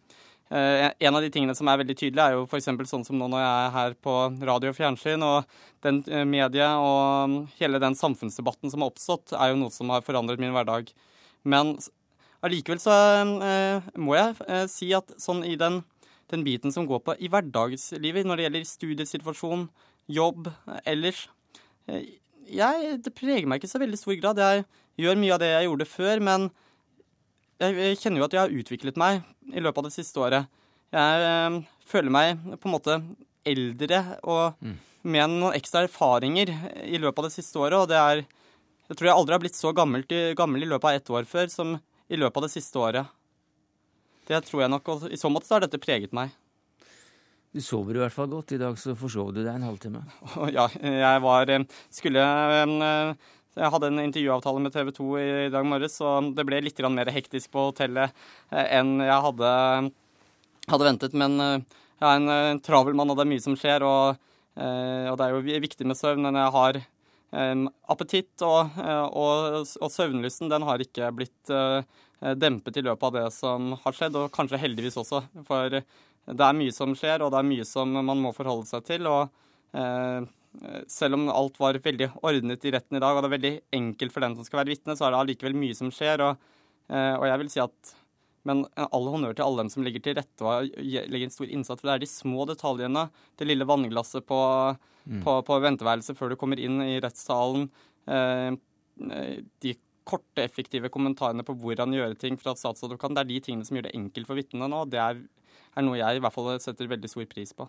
eh, 0.51 0.89
en 0.89 1.19
av 1.19 1.25
de 1.25 1.31
tingene 1.33 1.57
som 1.57 1.69
er 1.69 1.83
veldig 1.83 1.97
tydelig, 1.99 2.23
er 2.25 2.37
jo 2.37 2.47
f.eks. 2.49 2.71
sånn 2.91 3.07
som 3.07 3.21
nå 3.21 3.29
når 3.29 3.45
jeg 3.45 3.67
er 3.67 3.75
her 3.77 3.99
på 4.07 4.17
radio 4.51 4.73
og 4.73 4.79
fjernsyn, 4.79 5.27
og 5.27 5.61
den 5.85 6.03
medie 6.31 6.71
og 6.83 7.53
hele 7.61 7.83
den 7.83 7.99
samfunnsdebatten 7.99 8.73
som 8.73 8.83
har 8.83 8.93
oppstått, 8.93 9.37
er 9.37 9.53
jo 9.53 9.61
noe 9.61 9.75
som 9.75 9.93
har 9.95 10.07
forandret 10.07 10.41
min 10.43 10.55
hverdag. 10.57 10.91
Men 11.49 11.77
allikevel 12.43 12.81
så 12.83 12.95
må 13.99 14.17
jeg 14.17 14.67
si 14.73 14.91
at 14.97 15.13
sånn 15.21 15.45
i 15.47 15.55
den, 15.61 15.83
den 16.33 16.43
biten 16.47 16.75
som 16.75 16.89
går 16.89 17.05
på 17.07 17.15
i 17.23 17.31
hverdagslivet, 17.31 18.27
når 18.27 18.41
det 18.41 18.49
gjelder 18.49 18.67
studiesituasjon, 18.73 19.69
jobb 20.09 20.49
ellers 20.89 21.27
jeg, 22.49 22.93
Det 23.05 23.13
preger 23.13 23.45
meg 23.49 23.61
ikke 23.61 23.69
så 23.69 23.81
veldig 23.81 23.99
stor 24.01 24.17
grad. 24.17 24.39
Jeg 24.41 24.65
gjør 24.99 25.21
mye 25.21 25.35
av 25.35 25.43
det 25.43 25.53
jeg 25.53 25.69
gjorde 25.69 25.89
før, 25.89 26.23
men 26.25 26.49
jeg 27.59 27.99
kjenner 27.99 28.23
jo 28.23 28.27
at 28.29 28.35
jeg 28.37 28.43
har 28.45 28.55
utviklet 28.61 28.99
meg 29.01 29.23
i 29.51 29.63
løpet 29.63 29.81
av 29.81 29.89
det 29.89 29.97
siste 29.97 30.21
året. 30.23 30.47
jeg 30.95 31.65
føler 31.89 32.13
meg 32.13 32.45
på 32.61 32.69
en 32.69 32.75
måte 32.75 32.99
eldre 33.49 34.01
og 34.23 34.59
mm. 34.61 34.75
med 35.09 35.35
noen 35.35 35.57
ekstra 35.57 35.85
erfaringer 35.87 36.53
i 36.85 37.01
løpet 37.01 37.23
av 37.23 37.29
det 37.29 37.37
siste 37.37 37.59
året. 37.59 37.79
Og 37.79 37.89
det 37.91 37.99
er 37.99 38.25
Jeg 38.89 38.97
tror 38.97 39.09
jeg 39.09 39.19
aldri 39.21 39.35
har 39.35 39.41
blitt 39.43 39.59
så 39.59 39.73
gammel, 39.77 40.05
gammel 40.33 40.63
i 40.65 40.69
løpet 40.69 40.89
av 40.89 40.95
ett 40.97 41.11
år 41.13 41.25
før 41.29 41.51
som 41.53 41.75
i 42.09 42.17
løpet 42.17 42.37
av 42.41 42.47
det 42.47 42.55
siste 42.55 42.79
året. 42.81 43.11
Det 44.29 44.39
tror 44.47 44.63
jeg 44.63 44.71
nok, 44.73 44.89
og 44.89 45.11
I 45.13 45.19
så 45.21 45.29
måte 45.29 45.49
så 45.49 45.59
har 45.59 45.67
dette 45.67 45.81
preget 45.81 46.15
meg. 46.17 46.33
Du 47.53 47.61
sover 47.65 47.97
i 47.97 48.01
hvert 48.01 48.13
fall 48.13 48.29
godt. 48.33 48.55
I 48.57 48.61
dag 48.61 48.77
så 48.81 48.95
forsov 48.97 49.35
du 49.37 49.43
deg 49.43 49.55
en 49.55 49.67
halvtime. 49.67 50.03
Ja, 50.57 50.69
jeg 50.81 51.23
var 51.25 51.53
Skulle 51.93 52.25
Jeg 53.59 53.73
hadde 53.75 53.89
en 53.91 54.03
intervjuavtale 54.05 54.61
med 54.63 54.75
TV 54.75 54.91
2 54.95 55.07
i 55.19 55.49
dag 55.51 55.67
morges, 55.67 55.97
så 55.99 56.19
det 56.35 56.45
ble 56.47 56.61
litt 56.63 56.79
mer 56.95 57.11
hektisk 57.11 57.51
på 57.55 57.69
hotellet 57.71 58.15
eh, 58.53 58.67
enn 58.79 59.01
jeg 59.03 59.25
hadde, 59.25 59.51
hadde 60.71 60.87
ventet. 60.87 61.17
Men 61.19 61.35
eh, 61.43 61.57
jeg 61.99 62.07
er 62.07 62.21
en 62.21 62.31
uh, 62.31 62.61
travel 62.63 62.95
mann, 62.95 63.11
og 63.11 63.19
det 63.19 63.25
er 63.25 63.33
mye 63.33 63.43
som 63.43 63.57
skjer. 63.59 63.83
Og, 63.83 64.21
og 64.55 65.17
det 65.19 65.25
er 65.25 65.33
jo 65.35 65.63
viktig 65.65 65.87
med 65.87 65.99
søvn. 65.99 66.23
Men 66.29 66.39
jeg 66.39 66.53
har 66.55 66.79
appetitt, 67.91 68.45
og, 68.47 68.79
og, 68.79 69.65
og, 69.67 69.91
søvnlysten 69.91 70.49
den 70.49 70.63
har 70.65 70.81
ikke 70.81 71.11
blitt 71.13 71.51
dempet 72.39 72.79
i 72.79 72.85
løpet 72.87 73.09
av 73.09 73.17
det 73.17 73.25
som 73.35 73.75
har 73.83 73.99
skjedd, 73.99 74.15
og 74.15 74.31
kanskje 74.35 74.63
heldigvis 74.63 75.01
også. 75.03 75.25
For 75.51 75.75
det 75.75 76.47
er 76.47 76.59
mye 76.61 76.77
som 76.77 76.95
skjer, 76.95 77.27
og 77.27 77.35
det 77.35 77.43
er 77.43 77.51
mye 77.51 77.67
som 77.67 77.99
man 77.99 78.23
må 78.23 78.31
forholde 78.37 78.71
seg 78.71 78.87
til. 78.87 79.11
og 79.11 79.35
selv 80.91 81.19
om 81.19 81.29
alt 81.31 81.59
var 81.61 81.77
veldig 81.85 82.11
ordnet 82.27 82.65
i 82.67 82.73
retten 82.75 82.99
i 82.99 83.03
dag, 83.03 83.15
og 83.15 83.23
det 83.23 83.29
er 83.29 83.37
veldig 83.37 83.55
enkelt 83.79 84.15
for 84.15 84.25
den 84.25 84.37
som 84.39 84.47
skal 84.47 84.63
være 84.63 84.73
vitne, 84.75 84.97
så 84.99 85.07
er 85.07 85.15
det 85.15 85.23
allikevel 85.23 85.57
mye 85.59 85.77
som 85.77 85.93
skjer. 85.95 86.25
Og, 86.25 86.47
og 86.91 87.27
jeg 87.29 87.43
vil 87.43 87.51
si 87.53 87.63
at 87.63 87.93
men 88.49 88.65
all 88.81 89.09
honnør 89.13 89.37
til 89.37 89.45
alle 89.45 89.65
dem 89.65 89.73
som 89.73 89.85
legger 89.85 90.05
til 90.05 90.17
rette 90.19 90.47
og 90.47 90.71
legger 90.79 91.27
en 91.27 91.35
stor 91.35 91.51
innsats. 91.51 91.83
For 91.83 91.91
det 91.91 91.97
er 91.97 92.05
de 92.05 92.11
små 92.11 92.47
detaljene. 92.49 93.09
Det 93.39 93.49
lille 93.49 93.67
vannglasset 93.69 94.27
på, 94.29 94.39
mm. 95.05 95.21
på, 95.25 95.35
på 95.49 95.59
venteværelset 95.65 96.19
før 96.19 96.33
du 96.33 96.39
kommer 96.41 96.61
inn 96.63 96.81
i 96.85 96.97
rettssalen. 97.05 97.69
Eh, 98.09 98.55
de 99.65 99.75
korte, 100.09 100.41
effektive 100.45 100.89
kommentarene 100.93 101.45
på 101.45 101.57
hvordan 101.61 101.93
gjøre 101.97 102.17
ting 102.21 102.39
fra 102.41 102.55
statsadvokaten. 102.57 103.19
Det 103.19 103.27
er 103.27 103.33
de 103.35 103.43
tingene 103.45 103.69
som 103.69 103.79
gjør 103.79 103.91
det 103.91 103.97
enkelt 103.99 104.31
for 104.31 104.41
vitnene 104.41 104.71
nå. 104.73 104.87
Det 104.89 105.03
er, 105.03 105.21
er 105.75 105.85
noe 105.85 106.01
jeg 106.01 106.19
i 106.19 106.25
hvert 106.25 106.37
fall 106.37 106.55
setter 106.65 106.91
veldig 106.95 107.13
stor 107.13 107.29
pris 107.31 107.53
på. 107.57 107.69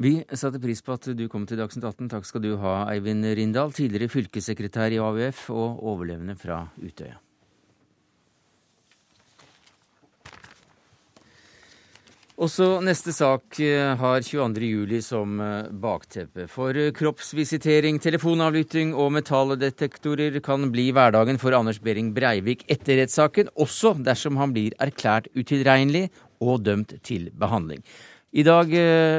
Vi 0.00 0.14
satte 0.32 0.60
pris 0.60 0.80
på 0.80 0.94
at 0.96 1.10
du 1.16 1.26
kom 1.28 1.44
til 1.48 1.60
Dagsnytt 1.60 1.84
18. 1.84 2.08
Takk 2.14 2.24
skal 2.24 2.44
du 2.44 2.54
ha, 2.62 2.78
Eivind 2.94 3.26
Rindal, 3.36 3.74
tidligere 3.76 4.08
fylkessekretær 4.12 4.94
i 4.94 5.02
AUF 5.02 5.50
og 5.52 5.84
overlevende 5.92 6.38
fra 6.40 6.64
Utøya. 6.80 7.20
Også 12.42 12.80
neste 12.82 13.12
sak 13.14 13.58
eh, 13.62 13.92
har 14.00 14.24
22.07 14.24 15.02
som 15.04 15.36
eh, 15.44 15.68
bakteppe. 15.84 16.48
For 16.50 16.74
eh, 16.74 16.88
kroppsvisitering, 16.96 18.00
telefonavlytting 18.02 18.94
og 18.98 19.12
metalldetektorer 19.18 20.40
kan 20.42 20.64
bli 20.72 20.88
hverdagen 20.96 21.38
for 21.38 21.54
Anders 21.54 21.78
Behring 21.84 22.10
Breivik 22.16 22.64
etter 22.72 22.98
rettssaken, 22.98 23.52
også 23.54 23.92
dersom 24.02 24.40
han 24.40 24.56
blir 24.56 24.74
erklært 24.82 25.28
utilregnelig 25.36 26.08
og 26.42 26.64
dømt 26.66 26.96
til 27.06 27.28
behandling. 27.38 27.84
I 28.32 28.42
dag 28.46 28.70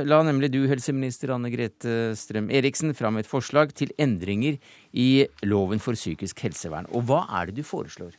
la 0.10 0.18
nemlig 0.26 0.50
du, 0.50 0.64
helseminister 0.66 1.36
Anne 1.36 1.52
Grete 1.54 2.16
Strøm 2.18 2.48
Eriksen, 2.50 2.96
fram 2.98 3.20
et 3.22 3.30
forslag 3.30 3.70
til 3.78 3.92
endringer 4.02 4.58
i 4.90 5.28
loven 5.46 5.82
for 5.84 5.94
psykisk 5.94 6.42
helsevern. 6.48 6.90
Og 6.90 7.06
hva 7.06 7.20
er 7.38 7.52
det 7.52 7.60
du 7.60 7.68
foreslår? 7.68 8.16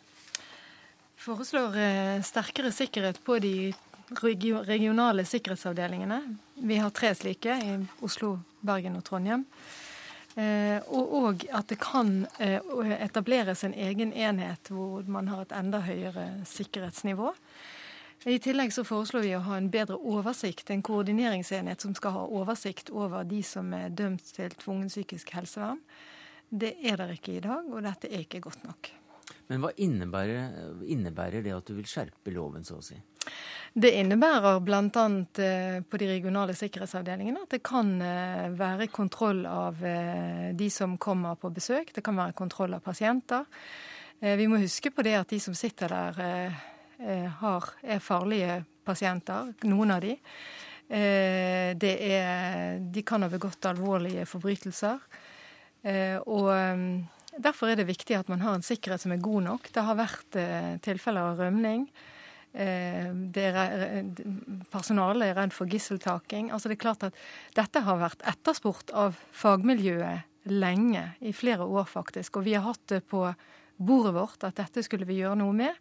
Foreslår 1.18 1.74
sterkere 2.22 2.70
sikkerhet 2.70 3.18
på 3.26 3.40
de 3.42 3.72
regionale 4.22 5.24
sikkerhetsavdelingene. 5.24 6.20
Vi 6.62 6.76
har 6.76 6.90
tre 6.90 7.14
slike 7.14 7.58
i 7.58 7.74
Oslo, 8.04 8.38
Bergen 8.62 8.96
og 8.98 9.04
Trondheim. 9.04 9.44
Eh, 10.34 10.82
og 10.90 11.44
at 11.54 11.68
det 11.70 11.78
kan 11.78 12.24
eh, 12.42 12.58
etableres 12.98 13.62
en 13.64 13.74
egen 13.74 14.10
enhet 14.12 14.66
hvor 14.66 15.06
man 15.06 15.28
har 15.30 15.44
et 15.44 15.54
enda 15.54 15.78
høyere 15.86 16.26
sikkerhetsnivå. 16.50 17.30
I 18.24 18.38
tillegg 18.40 18.72
så 18.72 18.86
foreslår 18.88 19.20
vi 19.26 19.34
å 19.36 19.42
ha 19.44 19.58
en 19.60 19.68
bedre 19.72 19.98
oversikt, 20.00 20.70
en 20.72 20.82
koordineringsenhet 20.84 21.84
som 21.84 21.92
skal 21.96 22.14
ha 22.16 22.24
oversikt 22.24 22.88
over 22.88 23.26
de 23.28 23.42
som 23.44 23.68
er 23.76 23.92
dømt 23.92 24.32
til 24.32 24.54
tvungen 24.56 24.88
psykisk 24.88 25.34
helsevern. 25.36 25.82
Det 26.48 26.76
er 26.86 26.96
der 27.00 27.12
ikke 27.12 27.36
i 27.36 27.42
dag, 27.44 27.68
og 27.68 27.84
dette 27.84 28.08
er 28.08 28.24
ikke 28.24 28.40
godt 28.46 28.64
nok. 28.64 28.90
Men 29.50 29.60
hva 29.60 29.74
innebærer, 29.76 30.80
innebærer 30.88 31.44
det 31.44 31.52
at 31.52 31.68
du 31.68 31.76
vil 31.76 31.88
skjerpe 31.88 32.32
loven, 32.32 32.64
så 32.64 32.78
å 32.80 32.84
si? 32.84 32.96
Det 33.74 33.90
innebærer 33.98 34.60
bl.a. 34.64 35.04
Eh, 35.44 35.78
på 35.84 36.00
de 36.00 36.08
regionale 36.08 36.54
sikkerhetsavdelingene 36.56 37.44
at 37.44 37.56
det 37.56 37.62
kan 37.66 37.96
eh, 38.04 38.52
være 38.54 38.88
kontroll 38.92 39.42
av 39.50 39.80
eh, 39.84 40.52
de 40.56 40.68
som 40.72 40.96
kommer 40.96 41.36
på 41.40 41.52
besøk. 41.52 41.92
Det 41.92 42.04
kan 42.04 42.16
være 42.16 42.36
kontroll 42.38 42.76
av 42.76 42.84
pasienter. 42.84 43.44
Vi 44.24 44.46
må 44.48 44.56
huske 44.62 44.88
på 44.94 45.02
det 45.04 45.18
at 45.18 45.32
de 45.34 45.36
som 45.42 45.56
sitter 45.58 45.90
der, 45.90 46.52
har, 47.40 47.68
er 47.82 48.02
farlige 48.02 48.60
pasienter, 48.86 49.52
noen 49.66 49.94
av 49.94 50.04
de. 50.04 50.14
Er, 50.94 51.74
de 51.74 53.02
kan 53.06 53.24
ha 53.24 53.28
begått 53.32 53.66
alvorlige 53.66 54.26
forbrytelser. 54.28 55.00
Og 56.28 56.50
derfor 57.34 57.72
er 57.72 57.80
det 57.80 57.88
viktig 57.88 58.18
at 58.18 58.30
man 58.30 58.44
har 58.44 58.58
en 58.58 58.66
sikkerhet 58.66 59.02
som 59.02 59.14
er 59.16 59.24
god 59.24 59.46
nok. 59.48 59.70
Det 59.74 59.86
har 59.88 59.98
vært 59.98 60.38
tilfeller 60.84 61.32
av 61.32 61.40
rømning. 61.40 61.88
Eh, 62.54 63.08
er, 63.34 64.04
personalet 64.70 65.26
er 65.26 65.38
redd 65.40 65.54
for 65.54 65.66
gisseltaking. 65.66 66.52
Altså 66.54 66.70
det 66.70 66.76
er 66.76 66.84
klart 66.84 67.06
at 67.08 67.16
Dette 67.56 67.82
har 67.82 67.98
vært 67.98 68.22
etterspurt 68.30 68.94
av 68.94 69.18
fagmiljøet 69.34 70.30
lenge, 70.54 71.02
i 71.24 71.32
flere 71.34 71.66
år 71.66 71.88
faktisk. 71.90 72.38
Og 72.38 72.46
vi 72.46 72.54
har 72.54 72.66
hatt 72.66 72.84
det 72.92 73.02
på 73.10 73.26
bordet 73.74 74.14
vårt 74.14 74.44
at 74.46 74.60
dette 74.60 74.84
skulle 74.86 75.08
vi 75.08 75.18
gjøre 75.18 75.40
noe 75.40 75.56
med. 75.56 75.74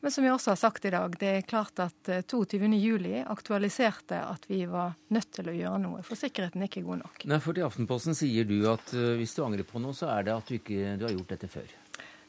Men 0.00 0.14
som 0.14 0.22
vi 0.22 0.30
også 0.30 0.52
har 0.52 0.60
sagt 0.60 0.84
i 0.86 0.92
dag, 0.94 1.14
det 1.18 1.30
er 1.40 1.46
klart 1.48 1.80
at 1.82 2.10
22.07 2.30 3.08
eh, 3.08 3.24
aktualiserte 3.26 4.20
at 4.22 4.44
vi 4.46 4.60
var 4.70 4.94
nødt 5.14 5.32
til 5.34 5.50
å 5.50 5.56
gjøre 5.56 5.80
noe, 5.82 6.04
for 6.06 6.20
sikkerheten 6.20 6.62
er 6.62 6.70
ikke 6.70 6.84
god 6.86 7.02
nok. 7.02 7.26
Nei, 7.26 7.40
for 7.42 7.56
til 7.56 7.66
Aftenposten 7.66 8.14
sier 8.14 8.46
du 8.46 8.60
at 8.70 8.94
uh, 8.94 9.16
hvis 9.18 9.34
du 9.34 9.42
angrer 9.42 9.66
på 9.66 9.82
noe, 9.82 9.96
så 9.98 10.12
er 10.14 10.28
det 10.28 10.36
at 10.36 10.46
du 10.46 10.54
ikke 10.60 10.94
du 11.00 11.08
har 11.08 11.16
gjort 11.16 11.34
dette 11.34 11.50
før. 11.50 11.74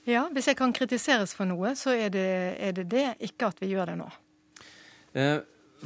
Ja, 0.09 0.25
hvis 0.33 0.49
jeg 0.49 0.57
kan 0.57 0.73
kritiseres 0.73 1.35
for 1.37 1.49
noe, 1.49 1.75
så 1.77 1.93
er 1.93 2.09
det 2.13 2.25
er 2.57 2.73
det, 2.73 2.87
det, 2.89 3.05
ikke 3.29 3.51
at 3.51 3.61
vi 3.61 3.73
gjør 3.75 3.91
det 3.91 3.97
nå. 3.99 4.09
Eh, 5.17 5.37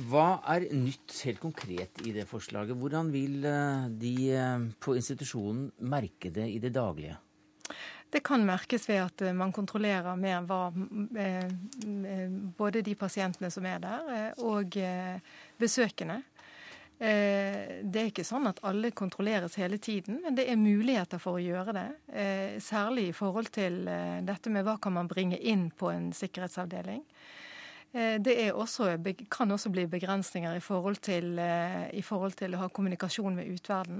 hva 0.09 0.27
er 0.55 0.69
nytt 0.73 1.19
helt 1.27 1.41
konkret 1.41 2.01
i 2.07 2.13
det 2.15 2.25
forslaget? 2.29 2.77
Hvordan 2.79 3.11
vil 3.13 3.43
eh, 3.45 3.89
de 4.01 4.13
eh, 4.33 4.67
på 4.81 4.95
institusjonen 4.97 5.67
merke 5.91 6.31
det 6.33 6.47
i 6.49 6.59
det 6.63 6.73
daglige? 6.75 7.17
Det 8.13 8.21
kan 8.21 8.43
merkes 8.45 8.85
ved 8.85 9.01
at 9.01 9.23
man 9.33 9.51
kontrollerer 9.55 10.13
mer 10.21 10.43
hva 10.45 10.67
både 12.57 12.83
de 12.85 12.93
pasientene 12.93 13.49
som 13.49 13.65
er 13.65 13.81
der, 13.81 14.35
og 14.45 14.77
besøkende. 15.57 16.19
Eh, 17.03 17.81
det 17.83 17.99
er 17.99 18.09
ikke 18.11 18.23
sånn 18.23 18.45
at 18.47 18.61
alle 18.63 18.93
kontrolleres 18.95 19.57
hele 19.59 19.79
tiden, 19.81 20.21
men 20.23 20.37
det 20.37 20.45
er 20.47 20.59
muligheter 20.59 21.19
for 21.19 21.35
å 21.35 21.43
gjøre 21.43 21.73
det. 21.75 21.87
Eh, 22.13 22.59
særlig 22.63 23.09
i 23.09 23.15
forhold 23.17 23.49
til 23.51 23.81
eh, 23.91 24.21
dette 24.23 24.53
med 24.53 24.63
hva 24.63 24.77
kan 24.79 24.95
man 24.95 25.09
bringe 25.11 25.39
inn 25.39 25.67
på 25.75 25.91
en 25.91 26.11
sikkerhetsavdeling. 26.15 27.03
Det 27.93 28.33
også, 28.57 28.87
kan 29.29 29.53
også 29.53 29.69
bli 29.69 29.83
begrensninger 29.85 30.55
i 30.57 30.61
forhold, 30.65 30.97
til, 31.05 31.35
i 31.37 32.01
forhold 32.01 32.33
til 32.39 32.55
å 32.55 32.63
ha 32.63 32.69
kommunikasjon 32.73 33.35
med 33.37 33.51
utverden. 33.53 33.99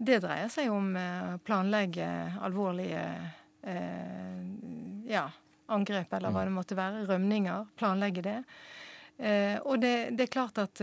Det 0.00 0.16
dreier 0.24 0.48
seg 0.48 0.70
om 0.72 0.94
å 0.96 1.38
planlegge 1.44 2.06
alvorlige 2.40 3.02
ja, 5.04 5.26
angrep, 5.68 6.14
eller 6.16 6.32
hva 6.32 6.40
mm. 6.40 6.46
det 6.48 6.54
måtte 6.54 6.78
være. 6.78 7.02
Rømninger. 7.10 7.66
Planlegge 7.76 8.22
det. 8.24 8.38
Og 9.68 9.82
det, 9.82 9.92
det 10.16 10.24
er 10.24 10.32
klart 10.32 10.62
at 10.62 10.80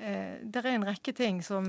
Eh, 0.00 0.40
det 0.42 0.62
er 0.62 0.72
en 0.72 0.86
rekke 0.88 1.12
ting 1.12 1.42
som 1.44 1.66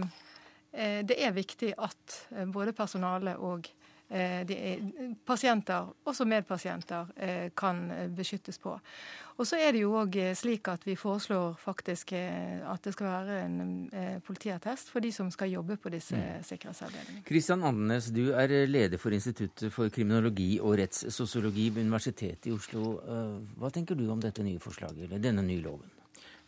eh, 0.71 1.01
det 1.03 1.17
er 1.19 1.35
viktig 1.35 1.73
at 1.75 2.17
eh, 2.31 2.47
både 2.47 2.73
personale 2.73 3.35
og 3.35 3.67
pasienter, 5.25 5.87
også 6.03 6.25
medpasienter, 6.27 7.11
kan 7.55 7.83
beskyttes 8.15 8.57
på. 8.59 8.73
Og 9.39 9.47
så 9.47 9.57
er 9.57 9.71
det 9.73 9.85
jo 9.85 9.93
òg 9.97 10.17
slik 10.37 10.67
at 10.69 10.83
vi 10.85 10.97
foreslår 10.99 11.55
faktisk 11.57 12.11
at 12.13 12.83
det 12.83 12.91
skal 12.93 13.07
være 13.07 13.37
en 13.45 14.19
politiattest 14.27 14.91
for 14.91 15.01
de 15.01 15.13
som 15.15 15.31
skal 15.33 15.53
jobbe 15.53 15.79
på 15.81 15.93
disse 15.93 16.19
mm. 16.19 16.43
sikkerhetsavdelingene. 16.49 17.23
Kristian 17.25 17.63
Andenes, 17.65 18.11
du 18.13 18.33
er 18.35 18.51
leder 18.67 19.01
for 19.01 19.15
Instituttet 19.15 19.71
for 19.73 19.89
kriminologi 19.89 20.59
og 20.59 20.75
rettssosiologi 20.81 21.69
ved 21.71 21.87
Universitetet 21.87 22.51
i 22.51 22.53
Oslo. 22.53 22.99
Hva 23.57 23.71
tenker 23.73 23.97
du 23.97 24.05
om 24.11 24.21
dette 24.21 24.43
nye 24.45 24.61
forslaget, 24.61 25.07
eller 25.07 25.23
denne 25.23 25.47
nye 25.47 25.63
loven? 25.63 25.89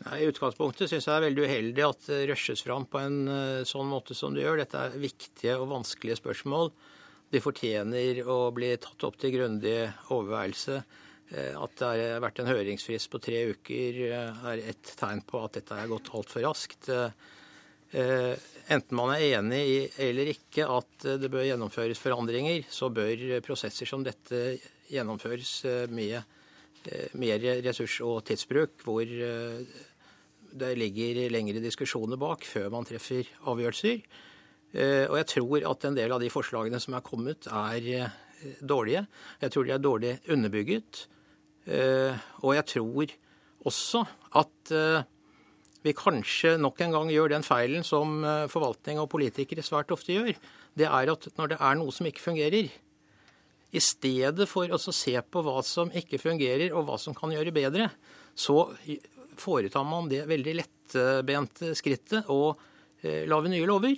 I 0.04 0.26
utgangspunktet 0.28 0.90
syns 0.92 1.06
jeg 1.08 1.14
det 1.14 1.16
er 1.16 1.26
veldig 1.30 1.44
uheldig 1.48 1.84
at 1.88 2.08
det 2.10 2.24
rushes 2.34 2.64
fram 2.66 2.86
på 2.92 3.00
en 3.00 3.22
eh, 3.32 3.62
sånn 3.68 3.88
måte 3.88 4.16
som 4.18 4.36
det 4.36 4.44
gjør. 4.44 4.60
Dette 4.60 4.82
er 4.82 4.98
viktige 5.00 5.56
og 5.62 5.70
vanskelige 5.72 6.20
spørsmål. 6.20 6.74
De 7.34 7.42
fortjener 7.42 8.20
å 8.30 8.52
bli 8.54 8.76
tatt 8.78 9.04
opp 9.08 9.16
til 9.18 9.34
grundig 9.34 9.78
overveielse. 10.14 10.84
At 11.34 11.80
det 11.80 11.88
har 11.88 12.20
vært 12.22 12.44
en 12.44 12.50
høringsfrist 12.52 13.10
på 13.10 13.22
tre 13.24 13.40
uker 13.56 14.02
er 14.14 14.60
et 14.62 14.92
tegn 15.00 15.24
på 15.26 15.40
at 15.42 15.58
dette 15.58 15.78
er 15.80 15.90
gått 15.90 16.12
altfor 16.14 16.46
raskt. 16.46 16.92
Enten 17.94 18.98
man 18.98 19.16
er 19.16 19.40
enig 19.40 19.62
i 19.66 19.80
eller 20.06 20.30
ikke 20.30 20.68
at 20.76 21.08
det 21.24 21.32
bør 21.34 21.48
gjennomføres 21.48 22.02
forandringer, 22.02 22.68
så 22.70 22.92
bør 22.94 23.40
prosesser 23.46 23.90
som 23.90 24.06
dette 24.06 24.60
gjennomføres 24.94 25.56
med 25.90 26.22
mer 27.18 27.48
ressurs- 27.66 28.02
og 28.06 28.22
tidsbruk, 28.30 28.84
hvor 28.86 29.10
det 30.54 30.72
ligger 30.78 31.24
lengre 31.34 31.64
diskusjoner 31.64 32.20
bak 32.22 32.46
før 32.46 32.70
man 32.74 32.86
treffer 32.86 33.26
avgjørelser. 33.50 34.06
Eh, 34.74 35.06
og 35.06 35.18
jeg 35.20 35.30
tror 35.36 35.66
at 35.70 35.88
en 35.88 35.98
del 35.98 36.14
av 36.16 36.22
de 36.24 36.32
forslagene 36.34 36.82
som 36.82 36.98
er 36.98 37.06
kommet, 37.06 37.48
er 37.48 37.90
eh, 37.94 38.16
dårlige. 38.60 39.06
Jeg 39.44 39.54
tror 39.54 39.68
de 39.68 39.74
er 39.76 39.84
dårlig 39.84 40.14
underbygget. 40.34 41.06
Eh, 41.70 42.24
og 42.42 42.56
jeg 42.58 42.68
tror 42.74 43.18
også 43.64 44.04
at 44.36 44.72
vi 45.84 45.92
kanskje 45.96 46.58
nok 46.60 46.82
en 46.84 46.96
gang 46.96 47.12
gjør 47.12 47.30
den 47.32 47.46
feilen 47.48 47.84
som 47.88 48.18
forvaltning 48.52 49.00
og 49.00 49.08
politikere 49.12 49.64
svært 49.64 49.92
ofte 49.96 50.16
gjør. 50.16 50.36
Det 50.76 50.88
er 50.88 51.12
at 51.12 51.28
når 51.38 51.54
det 51.54 51.60
er 51.60 51.78
noe 51.80 51.94
som 51.96 52.08
ikke 52.10 52.26
fungerer, 52.26 52.68
i 53.74 53.82
stedet 53.82 54.46
for 54.50 54.70
å 54.70 54.78
se 54.78 55.16
på 55.18 55.44
hva 55.46 55.62
som 55.66 55.92
ikke 55.96 56.20
fungerer 56.22 56.76
og 56.76 56.86
hva 56.88 56.98
som 57.02 57.16
kan 57.18 57.32
gjøre 57.34 57.56
bedre, 57.56 57.88
så 58.36 58.68
foretar 59.40 59.86
man 59.88 60.10
det 60.12 60.26
veldig 60.30 60.58
lettbente 60.60 61.74
skrittet 61.78 62.30
å 62.32 62.54
eh, 63.02 63.24
lage 63.30 63.52
nye 63.52 63.68
lover. 63.70 63.98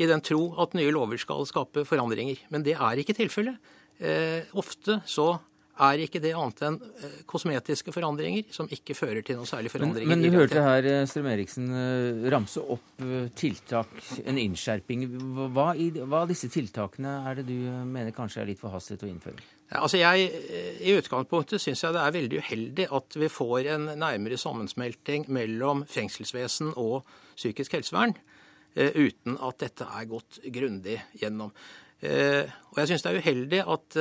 I 0.00 0.08
den 0.08 0.24
tro 0.24 0.46
at 0.62 0.74
nye 0.78 0.90
lover 0.94 1.20
skal 1.20 1.46
skape 1.48 1.84
forandringer. 1.88 2.40
Men 2.52 2.64
det 2.66 2.78
er 2.78 3.02
ikke 3.02 3.16
tilfellet. 3.18 3.60
Eh, 4.00 4.48
ofte 4.56 5.02
så 5.04 5.34
er 5.80 6.00
ikke 6.04 6.20
det 6.20 6.32
annet 6.36 6.62
enn 6.64 6.76
eh, 6.80 7.20
kosmetiske 7.28 7.92
forandringer 7.92 8.48
som 8.52 8.68
ikke 8.72 8.96
fører 8.96 9.24
til 9.24 9.38
noen 9.38 9.48
særlig 9.48 9.72
forandringer. 9.72 10.08
Men, 10.08 10.24
men 10.24 10.32
du 10.32 10.40
hørte 10.40 10.64
her 10.64 10.88
Strøm 11.08 11.28
Eriksen 11.32 11.70
ramse 12.32 12.64
opp 12.64 13.04
tiltak, 13.36 13.92
en 14.24 14.40
innskjerping. 14.40 15.06
Hva, 15.54 15.70
i, 15.76 15.92
hva 16.00 16.24
av 16.24 16.32
disse 16.32 16.50
tiltakene 16.52 17.20
er 17.28 17.40
det 17.40 17.48
du 17.52 17.56
mener 17.88 18.12
kanskje 18.16 18.44
er 18.44 18.52
litt 18.52 18.60
forhastet 18.60 19.04
å 19.04 19.10
innføre? 19.12 19.40
Altså 19.78 20.00
jeg, 20.00 20.30
eh, 20.50 20.80
I 20.82 20.96
utgangspunktet 20.98 21.62
syns 21.62 21.84
jeg 21.84 21.94
det 21.94 22.02
er 22.02 22.14
veldig 22.16 22.42
uheldig 22.42 22.86
at 22.96 23.16
vi 23.22 23.28
får 23.30 23.68
en 23.76 23.86
nærmere 24.00 24.38
sammensmelting 24.40 25.28
mellom 25.30 25.84
fengselsvesen 25.86 26.72
og 26.74 27.06
psykisk 27.36 27.78
helsevern, 27.78 28.16
eh, 28.16 28.39
uten 28.74 29.38
at 29.42 29.62
dette 29.62 29.86
er 29.86 30.10
gått 30.10 30.40
grundig 30.54 30.98
gjennom. 31.18 31.52
Eh, 32.00 32.48
og 32.70 32.78
jeg 32.80 32.88
syns 32.88 33.02
det 33.04 33.10
er 33.10 33.18
uheldig 33.20 33.58
at 33.74 33.96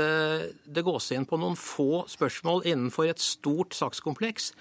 det 0.72 0.84
gås 0.88 1.10
inn 1.12 1.26
på 1.28 1.40
noen 1.42 1.58
få 1.60 2.06
spørsmål 2.08 2.64
innenfor 2.70 3.10
et 3.10 3.20
stort 3.20 3.76
sakskompleks. 3.76 4.54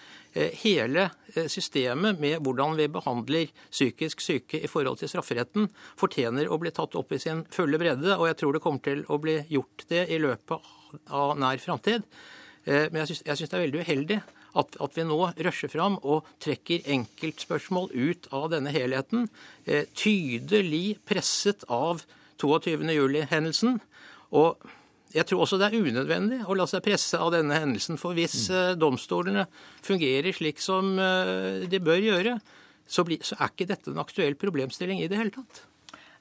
Hele 0.62 1.08
systemet 1.50 2.18
med 2.22 2.42
hvordan 2.44 2.76
vi 2.78 2.88
behandler 2.92 3.52
psykisk 3.70 4.24
syke 4.24 4.58
i 4.62 4.70
forhold 4.70 4.98
til 5.00 5.10
strafferetten, 5.12 5.68
fortjener 5.98 6.50
å 6.50 6.58
bli 6.62 6.72
tatt 6.74 6.96
opp 6.98 7.14
i 7.14 7.20
sin 7.22 7.44
fulle 7.54 7.78
bredde, 7.80 8.16
og 8.16 8.26
jeg 8.30 8.40
tror 8.40 8.56
det 8.56 8.64
kommer 8.64 8.84
til 8.84 9.04
å 9.06 9.20
bli 9.22 9.38
gjort 9.50 9.86
det 9.90 10.04
i 10.14 10.20
løpet 10.22 10.74
av 11.14 11.36
nær 11.38 11.60
framtid. 11.62 12.06
Eh, 12.68 12.88
men 12.92 13.04
jeg 13.04 13.18
syns 13.18 13.48
det 13.48 13.56
er 13.56 13.64
veldig 13.64 13.84
uheldig 13.84 14.18
at, 14.56 14.78
at, 14.80 14.96
vi 14.96 15.04
nå 15.06 15.18
rusher 15.44 15.70
fram 15.72 15.98
og 16.00 16.26
trekker 16.44 16.86
enkeltspørsmål 16.94 17.90
ut 17.92 18.28
av 18.34 18.48
denne 18.54 18.72
helheten. 18.74 19.28
Eh, 19.66 19.86
tydelig 19.96 20.98
presset 21.08 21.66
av 21.68 22.04
22.07-hendelsen. 22.40 23.78
Og 24.38 24.68
jeg 25.14 25.24
tror 25.28 25.44
også 25.44 25.58
det 25.60 25.70
er 25.70 25.88
unødvendig 25.88 26.42
å 26.44 26.56
la 26.56 26.68
seg 26.68 26.84
presse 26.84 27.20
av 27.20 27.32
denne 27.36 27.60
hendelsen. 27.60 28.00
For 28.00 28.16
hvis 28.16 28.48
mm. 28.48 28.56
eh, 28.56 28.74
domstolene 28.80 29.48
fungerer 29.84 30.36
slik 30.36 30.62
som 30.64 30.96
de 30.96 31.82
bør 31.84 32.00
gjøre, 32.02 32.38
så, 32.88 33.04
bli, 33.04 33.20
så 33.20 33.36
er 33.36 33.52
ikke 33.52 33.68
dette 33.68 33.92
en 33.92 34.00
aktuell 34.00 34.36
problemstilling 34.40 35.02
i 35.04 35.10
det 35.10 35.20
hele 35.20 35.34
tatt. 35.34 35.67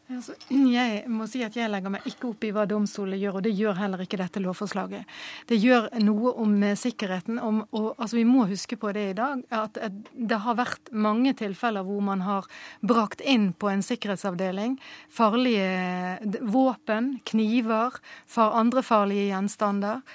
Altså, 0.07 0.37
jeg 0.47 1.01
må 1.11 1.25
si 1.27 1.41
at 1.43 1.55
jeg 1.59 1.67
legger 1.67 1.91
meg 1.91 2.05
ikke 2.07 2.29
opp 2.29 2.45
i 2.47 2.53
hva 2.55 2.63
domstolene 2.69 3.17
gjør, 3.19 3.39
og 3.39 3.43
det 3.43 3.51
gjør 3.57 3.75
heller 3.75 4.03
ikke 4.05 4.19
dette 4.21 4.39
lovforslaget. 4.39 5.03
Det 5.49 5.57
gjør 5.59 5.89
noe 5.99 6.31
om 6.39 6.53
eh, 6.63 6.77
sikkerheten. 6.79 7.41
Om, 7.43 7.59
og, 7.75 7.89
altså, 7.97 8.15
vi 8.15 8.23
må 8.29 8.45
huske 8.47 8.77
på 8.79 8.93
det 8.95 9.03
i 9.09 9.17
dag, 9.17 9.43
at 9.51 9.81
det 10.15 10.39
har 10.45 10.55
vært 10.55 10.93
mange 10.95 11.35
tilfeller 11.35 11.83
hvor 11.83 11.99
man 12.07 12.23
har 12.23 12.47
brakt 12.79 13.19
inn 13.19 13.51
på 13.51 13.67
en 13.67 13.83
sikkerhetsavdeling 13.83 14.77
farlige 15.11 16.39
våpen, 16.55 17.17
kniver, 17.27 17.99
andre 18.47 18.83
farlige 18.87 19.27
gjenstander. 19.33 20.05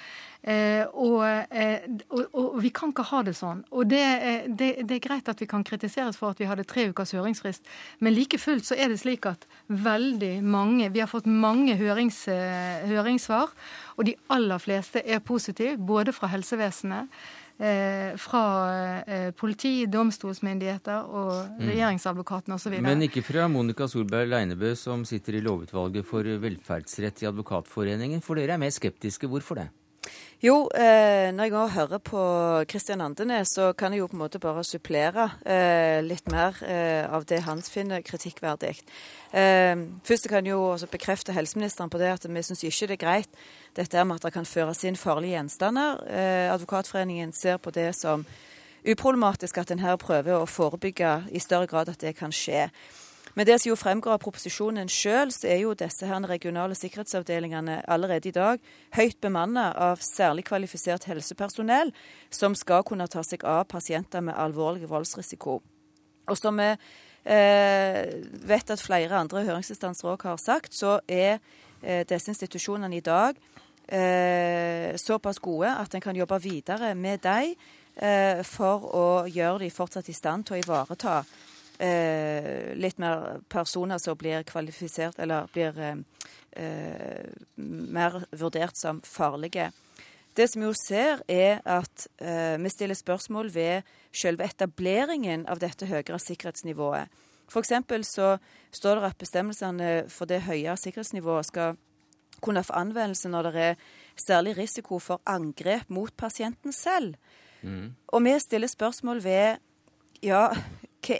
Eh, 0.43 0.83
og, 0.99 1.21
eh, 1.55 1.85
og, 2.09 2.23
og, 2.35 2.55
vi 2.63 2.67
kan 2.75 2.91
ikke 2.91 3.05
ha 3.13 3.21
det 3.23 3.35
sånn. 3.37 3.61
Og 3.71 3.87
det, 3.87 4.03
det, 4.51 4.71
det, 4.83 4.97
er 4.97 5.03
greit 5.05 5.29
at 5.31 5.39
vi 5.39 5.47
kan 5.47 5.63
kritiseres 5.63 6.17
for 6.19 6.35
at 6.35 6.41
vi 6.41 6.49
hadde 6.49 6.65
tre 6.67 6.89
ukers 6.91 7.13
høringsfrist, 7.15 7.63
men 8.03 8.15
like 8.15 8.39
fullt 8.41 8.67
så 8.67 8.75
er 8.75 8.91
det 8.91 8.99
slik 8.99 9.27
at 9.29 9.47
veldig 9.71 10.35
mange 10.43 10.89
Vi 10.93 10.99
har 10.99 11.07
fått 11.07 11.29
mange 11.29 11.77
hørings, 11.79 12.25
eh, 12.27 12.83
høringssvar, 12.89 13.53
og 13.95 14.09
de 14.09 14.17
aller 14.35 14.59
fleste 14.59 14.99
er 15.05 15.23
positive, 15.23 15.77
både 15.79 16.11
fra 16.15 16.27
helsevesenet. 16.33 17.07
Eh, 17.63 18.15
fra 18.17 18.43
eh, 19.05 19.27
politi, 19.37 19.85
domstolsmyndigheter 19.85 21.05
og 21.05 21.35
mm. 21.53 21.67
regjeringsadvokatene 21.69 22.57
osv. 22.57 22.79
Men 22.81 23.05
ikke 23.05 23.21
fra 23.23 23.45
Monica 23.47 23.85
Solberg 23.87 24.31
Leinebø, 24.33 24.73
som 24.75 25.05
sitter 25.07 25.37
i 25.37 25.43
lovutvalget 25.45 26.09
for 26.09 26.27
velferdsrett 26.43 27.21
i 27.23 27.29
Advokatforeningen, 27.29 28.25
for 28.25 28.41
dere 28.41 28.57
er 28.57 28.63
mer 28.65 28.73
skeptiske. 28.73 29.29
Hvorfor 29.29 29.61
det? 29.61 29.69
Jo, 30.43 30.65
eh, 30.75 31.29
når 31.31 31.45
jeg 31.47 31.51
nå 31.55 31.59
hører 31.71 31.99
på 32.03 32.21
Kristian 32.67 32.99
Andenes, 32.99 33.53
så 33.55 33.69
kan 33.79 33.93
jeg 33.95 34.01
jo 34.01 34.09
på 34.11 34.17
en 34.17 34.23
måte 34.25 34.41
bare 34.43 34.65
supplere 34.67 35.29
eh, 35.47 36.01
litt 36.03 36.27
mer 36.27 36.57
eh, 36.67 37.07
av 37.07 37.23
det 37.29 37.39
han 37.45 37.61
finner 37.63 38.03
kritikkverdig. 38.03 38.73
Eh, 39.31 39.85
først 40.03 40.27
kan 40.27 40.43
jeg 40.43 40.51
jo 40.51 40.65
også 40.73 40.89
bekrefte 40.91 41.31
helseministeren 41.31 41.87
på 41.93 42.01
det 42.01 42.11
at 42.17 42.27
vi 42.27 42.43
syns 42.43 42.65
ikke 42.67 42.89
det 42.91 42.97
er 42.97 43.03
greit 43.05 43.39
dette 43.79 44.03
med 44.03 44.19
at 44.19 44.27
det 44.27 44.33
kan 44.35 44.49
føres 44.49 44.83
inn 44.83 44.99
farlige 44.99 45.37
gjenstander. 45.37 46.03
Eh, 46.11 46.51
Advokatforeningen 46.51 47.31
ser 47.31 47.55
på 47.63 47.71
det 47.71 47.93
som 47.95 48.27
uproblematisk 48.83 49.63
at 49.63 49.71
en 49.71 49.79
her 49.79 49.95
prøver 49.95 50.41
å 50.41 50.49
forebygge 50.49 51.21
i 51.31 51.39
større 51.39 51.71
grad 51.71 51.95
at 51.95 52.03
det 52.03 52.17
kan 52.19 52.35
skje. 52.35 52.67
Men 53.33 53.47
det 53.49 53.55
som 53.61 53.71
jo 53.71 53.77
fremgår 53.79 54.13
av 54.13 54.21
proposisjonen 54.21 54.89
sjøl, 54.91 55.31
så 55.33 55.47
er 55.49 55.63
jo 55.63 55.73
disse 55.77 56.05
her 56.05 56.27
regionale 56.29 56.75
sikkerhetsavdelingene 56.77 57.79
allerede 57.89 58.29
i 58.29 58.35
dag 58.35 58.61
høyt 58.93 59.17
bemanna 59.21 59.71
av 59.73 60.03
særlig 60.05 60.45
kvalifisert 60.49 61.07
helsepersonell 61.09 61.93
som 62.29 62.53
skal 62.55 62.85
kunne 62.85 63.09
ta 63.09 63.23
seg 63.25 63.45
av 63.45 63.65
pasienter 63.71 64.21
med 64.21 64.37
alvorlig 64.37 64.89
voldsrisiko. 64.89 65.61
Og 66.29 66.37
som 66.39 66.61
vi 66.61 66.69
eh, 66.69 68.03
vet 68.47 68.69
at 68.69 68.83
flere 68.83 69.17
andre 69.17 69.43
høringsinstanser 69.47 70.13
òg 70.13 70.27
har 70.29 70.37
sagt, 70.41 70.77
så 70.77 70.99
er 71.07 71.39
eh, 71.81 72.05
disse 72.07 72.31
institusjonene 72.31 73.01
i 73.01 73.03
dag 73.03 73.39
eh, 73.89 74.93
såpass 74.95 75.41
gode 75.43 75.73
at 75.73 75.95
en 75.95 76.05
kan 76.05 76.15
jobbe 76.15 76.37
videre 76.43 76.93
med 76.95 77.25
dem 77.25 77.55
eh, 77.97 78.45
for 78.45 78.85
å 78.93 79.07
gjøre 79.25 79.65
dem 79.65 79.73
fortsatt 79.73 80.13
i 80.13 80.15
stand 80.15 80.45
til 80.45 80.59
å 80.59 80.61
ivareta 80.61 81.23
eh, 81.79 82.73
litt 82.75 82.99
mer 83.01 83.41
personer 83.49 84.01
som 84.01 84.17
blir 84.17 84.43
kvalifisert, 84.47 85.19
eller 85.19 85.49
blir 85.53 85.79
eh, 85.79 85.97
eh, 86.51 87.31
mer 87.55 88.23
vurdert 88.31 88.77
som 88.77 89.01
farlige. 89.01 89.71
Det 90.33 90.47
som 90.49 90.63
vi 90.63 90.67
jo 90.67 90.73
ser, 90.77 91.21
er 91.29 91.61
at 91.65 92.07
eh, 92.17 92.57
vi 92.57 92.69
stiller 92.73 92.97
spørsmål 92.97 93.53
ved 93.53 93.89
selve 94.13 94.47
etableringen 94.49 95.45
av 95.49 95.61
dette 95.61 95.85
høyere 95.89 96.19
sikkerhetsnivået. 96.21 97.09
F.eks. 97.53 97.73
så 98.09 98.37
står 98.71 98.99
det 98.99 99.09
at 99.11 99.19
bestemmelsene 99.21 99.89
for 100.09 100.29
det 100.29 100.45
høye 100.47 100.73
sikkerhetsnivået 100.79 101.51
skal 101.51 101.77
kunne 102.43 102.63
få 102.65 102.73
anvendelse 102.75 103.29
når 103.29 103.49
det 103.51 103.61
er 103.61 103.75
særlig 104.19 104.57
risiko 104.57 104.99
for 104.99 105.21
angrep 105.25 105.89
mot 105.89 106.13
pasienten 106.17 106.73
selv. 106.73 107.15
Mm. 107.61 107.93
Og 108.07 108.23
vi 108.23 108.33
stiller 108.39 108.67
spørsmål 108.67 109.23
ved 109.23 109.61
ja, 110.23 110.47
hva, 111.05 111.19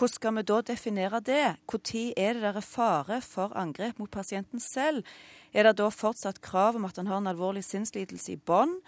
hvordan 0.00 0.14
skal 0.16 0.36
vi 0.36 0.42
da 0.48 0.60
definere 0.64 1.20
det? 1.20 1.56
Når 1.68 2.12
er 2.16 2.32
det 2.34 2.42
der 2.42 2.56
er 2.56 2.64
fare 2.64 3.20
for 3.20 3.52
angrep 3.56 3.98
mot 3.98 4.10
pasienten 4.10 4.60
selv? 4.60 5.04
Er 5.52 5.64
det 5.64 5.76
da 5.76 5.88
fortsatt 5.90 6.40
krav 6.40 6.76
om 6.76 6.84
at 6.84 6.96
han 6.96 7.06
har 7.06 7.18
en 7.18 7.26
alvorlig 7.26 7.64
sinnslidelse 7.64 8.32
i 8.32 8.36
bånd? 8.36 8.80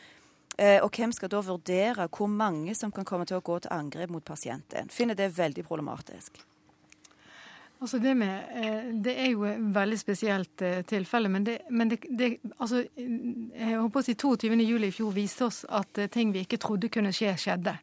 Eh, 0.59 0.81
og 0.83 0.91
hvem 0.91 1.13
skal 1.13 1.29
da 1.29 1.41
vurdere 1.41 2.09
hvor 2.09 2.27
mange 2.29 2.75
som 2.75 2.93
kan 2.93 3.05
komme 3.05 3.27
til 3.27 3.37
å 3.37 3.45
gå 3.45 3.59
til 3.59 3.73
angrep 3.73 4.11
mot 4.11 4.25
pasienten? 4.25 4.89
Finner 4.89 5.15
det 5.15 5.37
veldig 5.37 5.65
problematisk. 5.65 6.41
Altså 7.83 7.99
det, 7.99 8.15
med, 8.17 8.49
eh, 8.55 8.91
det 9.05 9.17
er 9.19 9.31
jo 9.33 9.45
et 9.45 9.61
veldig 9.75 9.99
spesielt 9.99 10.63
eh, 10.63 10.81
tilfelle, 10.87 11.29
men, 11.29 11.45
det, 11.45 11.59
men 11.71 11.91
det, 11.91 12.01
det, 12.09 12.39
altså, 12.59 12.85
jeg 12.97 13.79
håper 13.81 14.01
å 14.01 14.07
si 14.07 14.15
22. 14.15 14.55
juli 14.63 14.89
i 14.89 14.97
fjor 14.97 15.13
viste 15.13 15.45
oss 15.45 15.65
at 15.69 16.07
ting 16.13 16.33
vi 16.33 16.47
ikke 16.47 16.61
trodde 16.63 16.93
kunne 16.93 17.13
skje, 17.13 17.37
skjedde. 17.37 17.77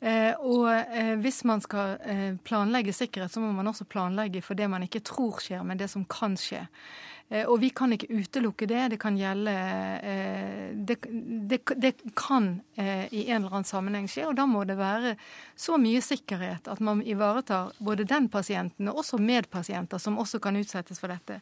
Eh, 0.00 0.32
og 0.40 0.64
eh, 0.72 1.12
hvis 1.20 1.42
man 1.44 1.60
skal 1.60 1.98
eh, 2.08 2.32
planlegge 2.44 2.94
sikkerhet, 2.96 3.32
så 3.32 3.42
må 3.42 3.52
man 3.52 3.68
også 3.68 3.84
planlegge 3.84 4.40
for 4.44 4.56
det 4.56 4.70
man 4.72 4.86
ikke 4.86 5.04
tror 5.04 5.42
skjer, 5.44 5.64
men 5.66 5.80
det 5.80 5.90
som 5.92 6.08
kan 6.08 6.38
skje. 6.40 6.66
Og 7.46 7.60
vi 7.62 7.68
kan 7.70 7.92
ikke 7.94 8.08
utelukke 8.10 8.66
det. 8.66 8.88
Det 8.90 8.96
kan 8.98 9.14
gjelde 9.14 9.52
Det, 10.74 10.96
det, 11.46 11.60
det 11.78 11.92
kan 12.18 12.48
i 12.74 13.20
en 13.30 13.36
eller 13.36 13.52
annen 13.52 13.68
sammenheng 13.68 14.08
skje, 14.10 14.24
og 14.26 14.34
da 14.34 14.48
må 14.50 14.64
det 14.66 14.74
være 14.74 15.12
så 15.54 15.78
mye 15.78 16.00
sikkerhet 16.02 16.66
at 16.66 16.82
man 16.82 17.04
ivaretar 17.06 17.70
både 17.78 18.08
den 18.10 18.26
pasienten 18.34 18.90
og 18.90 19.04
også 19.04 19.22
medpasienter 19.22 20.02
som 20.02 20.18
også 20.18 20.42
kan 20.42 20.58
utsettes 20.58 20.98
for 20.98 21.14
dette. 21.14 21.38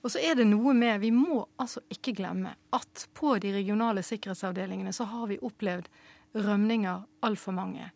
Og 0.00 0.14
så 0.14 0.24
er 0.24 0.40
det 0.40 0.48
noe 0.48 0.72
med 0.72 1.04
Vi 1.04 1.12
må 1.12 1.42
altså 1.60 1.84
ikke 1.92 2.16
glemme 2.16 2.56
at 2.72 3.04
på 3.12 3.36
de 3.36 3.52
regionale 3.60 4.00
sikkerhetsavdelingene 4.08 4.96
så 4.96 5.04
har 5.04 5.28
vi 5.28 5.36
opplevd 5.36 5.92
rømninger 6.36 7.04
altfor 7.26 7.52
mange. 7.56 7.90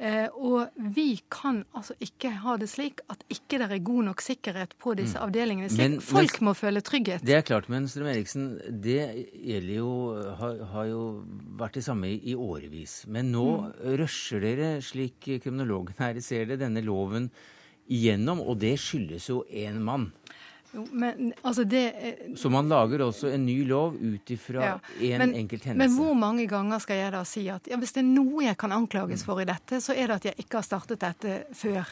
Eh, 0.00 0.28
og 0.32 0.70
vi 0.96 1.20
kan 1.28 1.58
altså 1.76 1.92
ikke 2.00 2.30
ha 2.40 2.54
det 2.56 2.70
slik 2.72 3.02
at 3.12 3.20
ikke 3.28 3.58
det 3.60 3.66
er 3.70 3.82
god 3.84 4.04
nok 4.06 4.22
sikkerhet 4.24 4.72
på 4.80 4.94
disse 4.96 5.18
Mm. 5.18 5.26
avdelingene. 5.26 5.68
Slik 5.68 5.90
Men- 5.90 6.00
folk 6.00 6.40
men- 6.40 6.46
må 6.48 6.54
føle 6.56 6.80
trygghet. 6.80 7.20
Det 7.22 7.34
er 7.36 7.42
klart, 7.42 7.68
men 7.68 7.84
Strøm 7.86 8.06
Eriksen, 8.08 8.46
det 8.80 9.28
gjelder 9.44 9.74
jo, 9.76 10.34
har, 10.38 10.64
har 10.72 10.84
jo 10.86 11.24
vært 11.58 11.72
det 11.74 11.84
samme 11.84 12.08
i, 12.08 12.16
i 12.32 12.34
årevis. 12.34 13.04
Men 13.08 13.30
nå 13.32 13.74
rusher 13.98 14.40
dere, 14.40 14.80
slik 14.80 15.20
kriminologen 15.42 15.94
her 15.98 16.18
ser 16.20 16.46
det, 16.46 16.60
denne 16.60 16.80
loven 16.82 17.30
igjennom, 17.90 18.40
og 18.40 18.58
det 18.58 18.78
skyldes 18.78 19.28
jo 19.28 19.44
én 19.52 19.78
mann. 19.84 20.12
Jo, 20.72 20.84
men 20.92 21.32
altså 21.42 21.64
det 21.66 22.36
Så 22.38 22.50
man 22.50 22.68
lager 22.70 23.02
også 23.02 23.32
en 23.34 23.42
ny 23.46 23.64
lov 23.66 23.96
ut 23.98 24.30
ifra 24.30 24.60
Ja, 24.62 24.74
en 25.00 25.18
men- 25.18 25.34
enkelt 25.34 25.66
Men 25.74 25.90
hvor 25.96 26.14
mange 26.14 26.46
ganger 26.46 26.78
skal 26.78 26.96
jeg 26.96 27.12
da 27.12 27.22
si 27.24 27.48
at 27.48 27.66
ja, 27.66 27.76
hvis 27.76 27.92
det 27.92 28.04
er 28.04 28.08
noe 28.08 28.44
jeg 28.44 28.56
kan 28.56 28.70
anklages 28.72 29.24
for 29.26 29.40
i 29.40 29.44
dette, 29.44 29.80
så 29.82 29.92
er 29.96 30.06
det 30.06 30.16
at 30.20 30.24
jeg 30.30 30.34
ikke 30.44 30.60
har 30.60 30.62
startet 30.62 31.00
dette 31.00 31.44
før. 31.52 31.86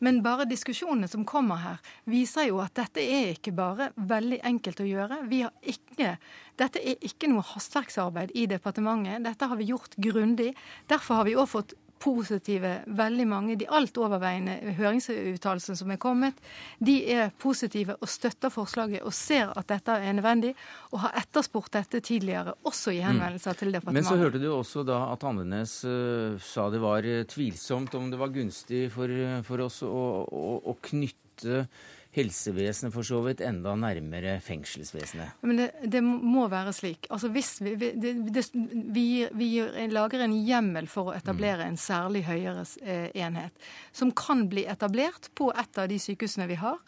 Men 0.00 0.22
bare 0.22 0.46
diskusjonene 0.48 1.08
som 1.08 1.24
kommer 1.24 1.56
her, 1.60 1.78
viser 2.06 2.48
jo 2.48 2.58
at 2.64 2.72
dette 2.74 2.98
er 3.04 3.34
ikke 3.36 3.52
bare 3.54 3.90
veldig 3.96 4.40
enkelt 4.42 4.80
å 4.80 4.88
gjøre. 4.88 5.28
Vi 5.28 5.42
har 5.42 5.52
ikke, 5.62 6.16
dette 6.56 6.80
er 6.82 6.96
ikke 7.04 7.28
noe 7.28 7.42
hastverksarbeid 7.42 8.32
i 8.34 8.46
departementet. 8.46 9.22
Dette 9.22 9.46
har 9.46 9.56
vi 9.56 9.68
gjort 9.70 9.94
grundig. 10.00 10.54
Derfor 10.88 11.20
har 11.20 11.24
vi 11.24 11.34
òg 11.36 11.48
fått 11.48 11.74
positive, 12.02 12.72
veldig 12.98 13.26
mange, 13.30 13.56
de 13.60 13.68
alt 13.70 13.98
overveiende 14.00 14.74
høringsuttalelsene 14.78 15.78
som 15.78 15.92
er 15.94 16.00
kommet, 16.02 16.38
de 16.82 16.96
er 17.14 17.30
positive 17.42 17.96
og 18.00 18.10
støtter 18.10 18.52
forslaget 18.52 19.04
og 19.06 19.14
ser 19.14 19.52
at 19.54 19.68
dette 19.70 19.94
er 20.02 20.16
nødvendig, 20.18 20.52
og 20.90 21.04
har 21.04 21.16
etterspurt 21.22 21.72
dette 21.76 22.02
tidligere, 22.02 22.56
også 22.66 22.94
i 22.96 23.00
henvendelser 23.04 23.58
til 23.60 23.72
departementet. 23.74 24.02
Men 24.02 24.10
så 24.10 24.18
hørte 24.20 24.42
du 24.42 24.48
også 24.50 24.84
da 24.88 24.98
at 25.12 25.26
Andenes 25.28 25.78
uh, 25.86 26.38
sa 26.42 26.68
det 26.72 26.82
var 26.82 27.06
eh, 27.06 27.24
tvilsomt 27.28 27.94
om 27.98 28.10
det 28.10 28.20
var 28.20 28.32
gunstig 28.34 28.86
for, 28.92 29.10
eh, 29.10 29.40
for 29.46 29.62
oss 29.64 29.82
å, 29.86 30.04
å, 30.26 30.46
å 30.72 30.78
knytte 30.82 31.66
helsevesenet 32.12 32.92
for 32.92 33.06
så 33.06 33.22
vidt 33.24 33.40
enda 33.44 33.72
nærmere 33.78 34.36
fengselsvesenet. 34.44 35.38
Men 35.48 35.62
det, 35.62 35.68
det 35.94 36.02
må 36.04 36.44
være 36.52 36.74
slik. 36.76 37.08
Altså 37.10 37.30
hvis 37.32 37.54
vi, 37.64 37.74
vi, 37.80 37.92
det, 37.96 38.44
vi, 38.52 39.06
vi 39.32 39.48
lager 39.92 40.26
en 40.26 40.36
hjemmel 40.36 40.90
for 40.92 41.10
å 41.10 41.16
etablere 41.16 41.64
en 41.64 41.80
særlig 41.80 42.26
høyere 42.28 42.66
eh, 42.84 43.08
enhet, 43.24 43.56
som 43.96 44.12
kan 44.12 44.44
bli 44.52 44.66
etablert 44.68 45.30
på 45.38 45.50
et 45.56 45.80
av 45.80 45.88
de 45.88 46.00
sykehusene 46.02 46.50
vi 46.52 46.60
har, 46.60 46.80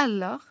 eller 0.00 0.42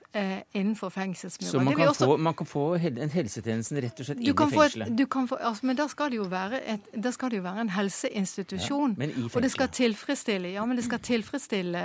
innenfor 0.54 0.90
fengselsmurer. 0.94 1.52
Så 1.52 1.60
man 1.64 1.76
kan, 1.76 1.88
også- 1.88 2.06
få, 2.06 2.18
man 2.18 2.34
kan 2.34 2.46
få 2.48 2.64
en 2.78 3.10
helsetjenesten 3.10 3.82
rett 3.82 4.00
og 4.00 4.06
slett 4.06 4.20
inn 4.22 4.36
kan 4.36 4.52
i 4.52 4.56
få 4.56 4.64
et, 4.64 4.72
fengselet? 4.72 4.98
du 4.98 5.06
kan 5.06 5.28
få, 5.28 5.36
altså, 5.42 5.66
men 5.66 5.76
da 5.76 5.88
skal 5.90 6.10
det 6.14 6.18
jo 6.20 6.28
være, 6.30 6.60
et, 6.76 6.92
skal 7.14 7.30
det 7.34 7.38
jo 7.38 7.44
være 7.48 7.62
en 7.66 7.70
helseinstitusjon. 7.70 8.96
Ja, 9.00 9.08
og 9.34 9.42
det 9.42 9.52
skal 9.52 9.68
tilfredsstille, 9.74 10.52
ja, 10.54 10.66
men 10.66 10.78
det 10.78 10.86
skal 10.86 11.00
tilfredsstille, 11.00 11.84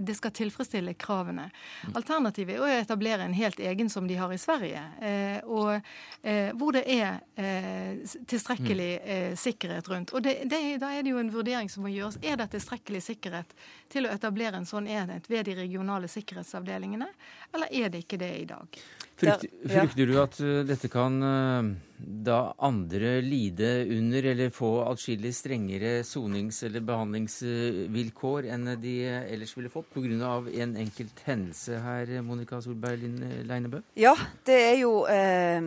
det 0.00 0.16
skal 0.16 0.30
tilfredsstille 0.30 0.94
kravene. 0.98 1.48
Mm. 1.86 1.94
Alternativet 2.00 2.56
er 2.56 2.64
å 2.64 2.70
etablere 2.80 3.24
en 3.28 3.34
helt 3.38 3.58
egen 3.60 3.88
som 3.90 4.08
de 4.08 4.14
har 4.18 4.32
i 4.34 4.38
Sverige, 4.38 4.82
eh, 5.00 5.40
og, 5.46 5.80
eh, 6.22 6.50
hvor 6.58 6.72
det 6.72 6.84
er 6.88 7.20
eh, 7.36 7.94
tilstrekkelig 8.26 8.88
Mm. 8.88 9.08
eh, 9.08 9.34
sikkerhet 9.36 9.88
rundt. 9.88 10.12
Og 10.14 10.22
det, 10.22 10.48
det, 10.50 10.78
da 10.80 10.90
er 10.92 11.02
det 11.02 11.10
jo 11.10 11.18
en 11.18 11.30
vurdering 11.32 11.68
som 11.70 11.82
må 11.84 11.90
gjøres. 11.92 12.18
Er 12.22 12.36
det 12.36 12.50
tilstrekkelig 12.50 13.02
sikkerhet 13.02 13.54
til 13.90 14.06
å 14.06 14.12
etablere 14.12 14.56
en 14.56 14.66
sånn 14.66 14.88
enhet 14.88 15.28
ved 15.30 15.44
de 15.46 15.54
regionale 15.54 16.08
sikkerhetsavdelingene, 16.08 17.06
eller 17.54 17.67
er 17.70 17.92
det 17.92 18.04
ikke 18.04 18.20
det 18.20 18.32
i 18.40 18.46
dag? 18.48 18.80
Frykter, 19.18 19.50
frykter 19.66 20.06
du 20.06 20.14
at 20.22 20.36
uh, 20.44 20.60
dette 20.66 20.88
kan 20.92 21.16
uh, 21.18 21.70
da 21.98 22.38
andre 22.62 23.16
lide 23.24 23.70
under 23.90 24.28
eller 24.30 24.52
få 24.54 24.70
atskillig 24.86 25.32
strengere 25.34 26.04
sonings- 26.06 26.62
eller 26.68 26.84
behandlingsvilkår 26.86 28.46
enn 28.54 28.70
de 28.78 28.94
uh, 29.08 29.18
ellers 29.26 29.56
ville 29.58 29.72
fått 29.74 29.90
pga. 29.94 30.36
en 30.62 30.76
enkelt 30.76 31.22
hendelse 31.26 31.80
her, 31.82 32.14
Monica 32.22 32.60
Solberg 32.62 33.08
Leinebø? 33.48 33.82
Ja, 33.98 34.14
det 34.46 34.60
er 34.68 34.76
jo 34.84 34.92
eh, 35.10 35.60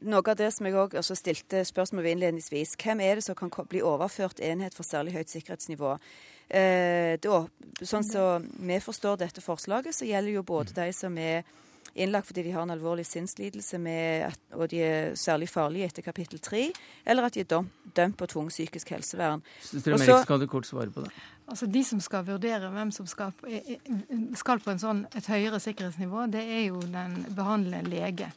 noe 0.00 0.24
av 0.26 0.36
det 0.36 0.50
som 0.54 0.66
jeg 0.66 0.78
òg 0.80 0.98
stilte 1.04 1.62
spørsmål 1.68 2.04
ved 2.04 2.16
innledningsvis. 2.16 2.74
Hvem 2.80 3.00
er 3.04 3.20
det 3.20 3.26
som 3.28 3.38
kan 3.38 3.52
bli 3.68 3.82
overført 3.82 4.40
enhet 4.42 4.74
for 4.74 4.86
særlig 4.86 5.14
høyt 5.18 5.30
sikkerhetsnivå? 5.30 5.96
Eh, 6.50 7.16
da, 7.22 7.44
sånn 7.86 8.04
som 8.04 8.46
vi 8.58 8.78
forstår 8.82 9.20
dette 9.22 9.42
forslaget, 9.44 9.94
så 9.94 10.08
gjelder 10.08 10.32
jo 10.34 10.42
både 10.42 10.74
de 10.74 10.88
som 10.96 11.16
er 11.18 11.44
innlagt 11.94 12.28
fordi 12.28 12.44
de 12.46 12.52
har 12.54 12.62
en 12.62 12.70
alvorlig 12.70 13.04
sinnslidelse 13.06 13.78
med 13.82 14.28
at, 14.28 14.40
og 14.54 14.68
de 14.70 14.78
er 14.82 15.14
særlig 15.18 15.48
farlige 15.50 15.88
etter 15.90 16.04
kapittel 16.06 16.38
3, 16.42 16.64
eller 17.06 17.26
at 17.26 17.34
de 17.34 17.40
er 17.42 17.48
dømt, 17.50 17.72
dømt 17.96 18.16
på 18.18 18.28
tvungent 18.30 18.54
psykisk 18.54 18.92
helsevern. 18.94 19.42
Strøm 19.62 19.94
Og 19.94 20.00
så- 20.00 20.06
Eriksen, 20.12 20.26
kan 20.26 20.40
du 20.40 20.46
kort 20.46 20.66
svare 20.66 20.90
på 20.90 21.02
det? 21.02 21.10
Altså 21.50 21.66
De 21.66 21.82
som 21.84 22.00
skal 22.00 22.24
vurdere 22.24 22.70
hvem 22.70 22.92
som 22.92 23.06
skal, 23.06 23.32
skal 24.36 24.58
på 24.60 24.70
en 24.70 24.78
sånn, 24.78 25.06
et 25.16 25.26
høyere 25.26 25.58
sikkerhetsnivå, 25.60 26.30
det 26.30 26.42
er 26.46 26.66
jo 26.68 26.80
den 26.80 27.24
behandlende 27.34 27.90
lege. 27.90 28.32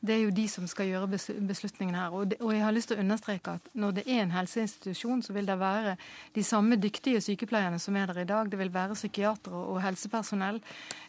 Det 0.00 0.14
er 0.14 0.22
jo 0.26 0.30
de 0.30 0.44
som 0.48 0.66
skal 0.68 0.86
gjøre 0.90 1.08
beslutningen 1.08 1.46
beslutningene 1.48 1.98
her. 1.98 2.12
Og, 2.14 2.28
det, 2.30 2.36
og 2.40 2.52
jeg 2.52 2.62
har 2.62 2.72
lyst 2.76 2.88
til 2.90 2.98
å 2.98 3.02
understreke 3.02 3.54
at 3.56 3.68
når 3.74 3.94
det 3.96 4.04
er 4.06 4.22
en 4.22 4.30
helseinstitusjon, 4.34 5.22
så 5.24 5.32
vil 5.32 5.46
det 5.48 5.56
være 5.58 5.96
de 6.36 6.42
samme 6.44 6.76
dyktige 6.80 7.20
sykepleierne 7.24 7.78
som 7.82 7.96
er 7.96 8.06
der 8.12 8.20
i 8.22 8.26
dag. 8.28 8.50
Det 8.52 8.58
vil 8.60 8.70
være 8.74 8.94
psykiatere 8.98 9.54
og 9.72 9.80
helsepersonell. 9.82 10.60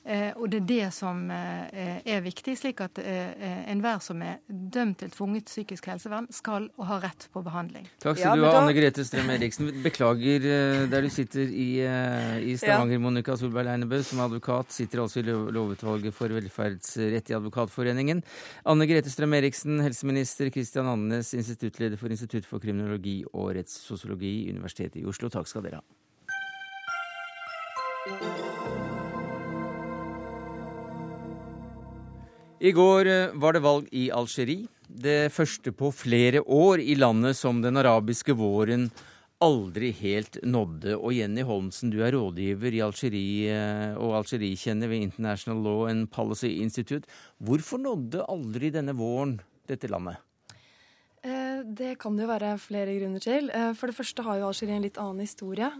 Eh, 0.07 0.31
og 0.39 0.47
det 0.49 0.61
er 0.61 0.67
det 0.69 0.87
som 0.95 1.25
eh, 1.31 1.99
er 2.07 2.21
viktig, 2.23 2.55
slik 2.57 2.79
at 2.85 2.99
eh, 3.03 3.67
enhver 3.73 3.99
som 4.03 4.21
er 4.23 4.37
dømt 4.47 4.99
til 5.03 5.11
tvunget 5.11 5.49
psykisk 5.51 5.89
helsevern, 5.91 6.29
skal 6.31 6.69
og 6.77 6.85
har 6.89 7.01
rett 7.09 7.27
på 7.33 7.43
behandling. 7.43 7.87
Takk 7.99 8.17
Ja, 8.21 8.29
skal 8.31 8.39
du 8.39 8.45
ha, 8.47 8.51
da- 8.53 8.61
Anne 8.61 8.75
Grete 8.77 9.03
Strøm 9.07 9.29
Eriksen. 9.35 9.71
Beklager 9.83 10.45
eh, 10.47 10.85
der 10.91 11.01
du 11.01 11.09
sitter 11.11 11.43
i, 11.49 11.67
eh, 11.83 12.37
i 12.53 12.55
Stavanger. 12.59 12.99
Monica 13.03 13.35
Solberg 13.37 13.65
Leinebø, 13.67 13.99
som 14.03 14.21
advokat, 14.23 14.71
sitter 14.71 15.03
altså 15.03 15.19
i 15.19 15.27
lov- 15.27 15.49
lovutvalget 15.55 16.13
for 16.15 16.31
velferdsrett 16.31 17.31
i 17.33 17.35
Advokatforeningen. 17.37 18.23
Anne 18.65 18.76
Grete 18.85 19.09
Strøm 19.09 19.33
Eriksen, 19.33 19.79
helseminister. 19.81 20.51
Kristian 20.53 20.85
Andenes, 20.91 21.33
instituttleder 21.33 21.97
for 21.97 22.13
Institutt 22.13 22.45
for 22.45 22.61
kriminologi 22.61 23.23
og 23.33 23.55
rettssosiologi, 23.57 24.51
Universitetet 24.51 24.99
i 25.01 25.07
Oslo. 25.09 25.31
Takk 25.33 25.49
skal 25.49 25.65
dere 25.65 25.79
ha. 25.79 25.85
I 32.57 32.71
går 32.73 33.09
eh, 33.11 33.33
var 33.37 33.53
det 33.57 33.63
valg 33.65 33.89
i 33.93 34.07
Algerie. 34.13 34.67
Det 34.87 35.33
første 35.33 35.73
på 35.75 35.91
flere 35.93 36.41
år 36.41 36.81
i 36.81 36.95
landet 36.97 37.37
som 37.37 37.59
den 37.61 37.77
arabiske 37.77 38.33
våren 38.37 38.87
aldri 39.43 39.91
helt 39.99 40.39
nådde. 40.43 40.95
Og 40.97 41.13
Jenny 41.13 41.43
Holmsen, 41.45 41.91
du 41.93 41.99
er 42.01 42.15
rådgiver 42.15 42.73
i 42.73 42.81
Algerie 42.85 43.57
og 43.97 44.07
og 44.07 44.15
algerikjenner 44.23 44.89
ved 44.89 45.03
International 45.09 45.61
Law 45.63 45.87
and 45.89 46.09
Policy 46.11 46.49
Institute. 46.61 47.07
Hvorfor 47.43 47.77
nådde 47.81 48.25
aldri 48.29 48.71
denne 48.73 48.95
våren 48.97 49.39
dette 49.67 49.89
landet? 49.91 50.17
Eh, 51.23 51.63
Det 51.63 51.97
kan 51.99 52.15
det 52.15 52.23
jo 52.25 52.31
være 52.31 52.57
flere 52.59 52.99
grunner 52.99 53.19
til. 53.19 53.49
Eh, 53.49 53.73
For 53.73 53.87
det 53.87 53.95
første 53.95 54.23
har 54.23 54.37
jo 54.37 54.47
Algerie 54.47 54.75
en 54.75 54.81
litt 54.81 54.97
annen 54.97 55.19
historie. 55.19 55.71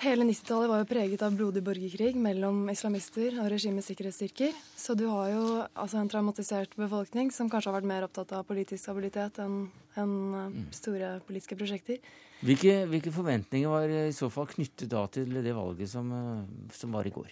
Eh, 0.00 0.06
Hele 0.06 0.24
90-tallet 0.24 0.68
var 0.68 0.80
jo 0.80 0.88
preget 0.88 1.22
av 1.22 1.34
blodig 1.36 1.62
borgerkrig 1.62 2.14
mellom 2.16 2.68
islamister 2.72 3.36
og 3.40 3.50
regimets 3.52 3.90
sikkerhetsstyrker. 3.90 4.54
Så 4.76 4.94
du 4.96 5.06
har 5.10 5.28
jo 5.30 5.42
altså 5.74 6.00
en 6.00 6.08
traumatisert 6.08 6.72
befolkning 6.76 7.30
som 7.30 7.50
kanskje 7.50 7.70
har 7.70 7.80
vært 7.80 7.88
mer 7.90 8.06
opptatt 8.06 8.32
av 8.32 8.46
politisk 8.48 8.82
stabilitet 8.82 9.38
enn 9.44 9.68
enn, 9.98 10.12
eh, 10.34 10.72
store 10.72 11.20
politiske 11.26 11.56
prosjekter. 11.58 11.98
Hvilke, 12.40 12.86
hvilke 12.88 13.12
forventninger 13.12 13.68
var 13.68 13.88
i 13.90 14.12
så 14.16 14.30
fall 14.30 14.46
knyttet 14.46 14.88
da 14.88 15.06
til 15.06 15.26
det 15.42 15.52
valget 15.52 15.88
som, 15.90 16.10
eh, 16.12 16.70
som 16.72 16.92
var 16.92 17.04
i 17.04 17.10
går? 17.10 17.28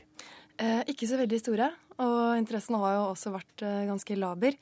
Eh, 0.58 0.82
ikke 0.90 1.06
så 1.06 1.16
veldig 1.16 1.38
store, 1.40 1.72
og 1.98 2.36
interessen 2.36 2.74
har 2.74 2.94
jo 2.96 3.14
også 3.14 3.32
vært 3.32 3.62
eh, 3.62 3.86
ganske 3.86 4.18
laber. 4.18 4.56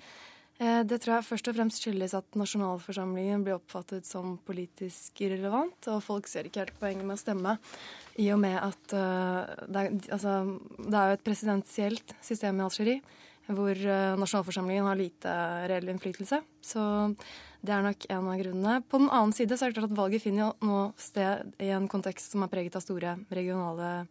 Eh, 0.57 0.83
det 0.89 1.03
tror 1.03 1.19
jeg 1.19 1.27
først 1.27 1.49
og 1.51 1.57
fremst 1.59 1.83
skyldes 1.83 2.15
at 2.17 2.39
nasjonalforsamlingen 2.39 3.43
blir 3.45 3.59
oppfattet 3.59 4.09
som 4.09 4.39
politisk 4.49 5.21
irrelevant, 5.27 5.77
og 5.93 6.01
folk 6.05 6.31
ser 6.31 6.49
ikke 6.49 6.63
helt 6.63 6.79
poenget 6.81 7.05
med 7.05 7.19
å 7.19 7.21
stemme, 7.21 7.57
i 8.17 8.31
og 8.33 8.41
med 8.41 8.57
at 8.63 8.97
eh, 8.97 9.53
det, 9.69 9.83
er, 9.83 9.99
altså, 10.17 10.39
det 10.81 10.97
er 10.97 11.13
jo 11.13 11.19
et 11.19 11.27
presidensielt 11.29 12.17
system 12.25 12.63
i 12.63 12.65
Algerie, 12.65 13.03
hvor 13.53 13.77
eh, 13.77 14.17
nasjonalforsamlingen 14.17 14.89
har 14.89 14.99
lite 14.99 15.35
reell 15.69 15.93
innflytelse. 15.93 16.41
Så 16.65 16.87
Det 17.67 17.75
er 17.75 17.83
nok 17.85 18.05
en 18.09 18.29
av 18.31 18.41
grunnene. 18.41 18.83
På 18.89 18.99
den 19.01 19.11
annen 19.11 19.33
side 19.37 19.57
så 19.57 19.67
er 19.67 19.73
det 19.73 19.81
klart 19.81 19.91
at 19.91 19.99
valget 19.99 20.23
finner 20.23 20.57
nå 20.65 20.93
sted 20.97 21.53
i 21.61 21.69
en 21.75 21.89
kontekst 21.91 22.33
som 22.33 22.45
er 22.45 22.53
preget 22.53 22.77
av 22.79 22.85
store 22.85 23.19
regionale 23.29 24.07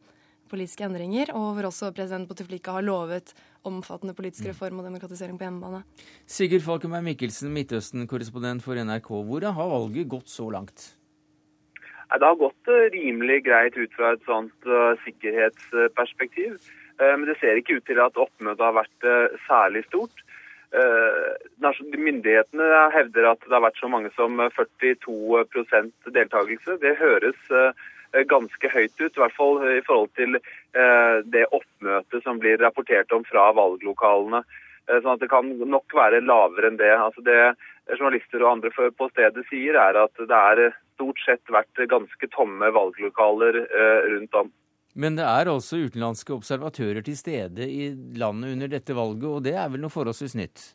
politiske 0.49 0.85
endringer, 0.85 1.31
og 1.35 1.55
hvor 1.55 1.69
også 1.69 1.91
president 1.95 2.29
Bouteflika 2.29 2.77
har 2.77 2.85
lovet 2.85 3.33
omfattende 3.65 4.15
politisk 4.17 4.49
reform 4.51 4.81
og 4.81 4.87
demokratisering 4.87 5.39
på 5.39 5.47
hjemmebane. 5.47 5.81
Sigurd 6.29 6.65
Falkenberg 6.65 7.07
Mikkelsen, 7.07 7.53
Midtøsten-korrespondent 7.55 8.63
for 8.65 8.77
NRK. 8.77 9.09
Hvordan 9.29 9.57
har 9.57 9.73
valget 9.73 10.11
gått 10.11 10.29
så 10.29 10.49
langt? 10.53 10.91
Det 12.13 12.27
har 12.27 12.37
gått 12.39 12.69
eh, 12.69 12.89
rimelig 12.93 13.41
greit 13.47 13.77
ut 13.77 13.93
fra 13.97 14.13
et 14.13 14.23
sånt 14.27 14.69
uh, 14.69 14.93
sikkerhetsperspektiv. 15.03 16.59
Uh, 17.01 17.15
men 17.17 17.25
det 17.27 17.37
ser 17.41 17.57
ikke 17.59 17.79
ut 17.79 17.87
til 17.89 17.99
at 18.03 18.19
oppmøtet 18.21 18.63
har 18.63 18.77
vært 18.77 19.09
uh, 19.09 19.35
særlig 19.49 19.85
stort. 19.89 20.25
Myndighetene 20.75 22.65
hevder 22.91 23.29
at 23.29 23.43
det 23.45 23.53
har 23.53 23.63
vært 23.63 23.77
så 23.79 23.87
mange 23.87 24.09
som 24.17 24.41
42% 24.57 26.09
deltakelse. 26.17 26.75
Det 26.81 26.97
høres 26.99 27.37
ganske 28.29 28.69
høyt 28.71 28.93
ut, 28.99 29.15
i 29.15 29.21
hvert 29.21 29.35
fall 29.35 29.57
i 29.71 29.81
forhold 29.87 30.11
til 30.15 30.37
det 31.31 31.43
oppmøtet 31.55 32.23
som 32.23 32.37
blir 32.39 32.59
rapportert 32.61 33.11
om 33.15 33.25
fra 33.27 33.49
valglokalene. 33.57 34.43
Sånn 34.87 35.13
at 35.15 35.23
Det 35.23 35.31
kan 35.31 35.49
nok 35.65 35.95
være 35.97 36.21
lavere 36.21 36.69
enn 36.69 36.79
det. 36.79 36.93
Altså 36.93 37.23
det 37.25 37.39
journalister 37.93 38.43
og 38.43 38.51
andre 38.51 38.71
på 38.73 39.09
stedet 39.11 39.45
sier, 39.49 39.77
er 39.77 39.99
at 39.99 40.21
det 40.21 40.37
er 40.37 40.75
stort 40.95 41.19
sett 41.25 41.51
vært 41.51 41.83
ganske 41.91 42.29
tomme 42.33 42.71
valglokaler 42.75 43.59
eh, 43.65 44.07
rundt 44.13 44.39
om. 44.39 44.51
Men 44.95 45.17
det 45.19 45.27
er 45.27 45.51
altså 45.51 45.81
utenlandske 45.83 46.31
observatører 46.37 47.03
til 47.03 47.17
stede 47.19 47.67
i 47.67 47.89
landet 48.15 48.55
under 48.55 48.71
dette 48.71 48.95
valget, 48.95 49.27
og 49.27 49.43
det 49.43 49.57
er 49.59 49.71
vel 49.73 49.83
noe 49.83 49.91
forholdsvis 49.91 50.37
nytt? 50.39 50.69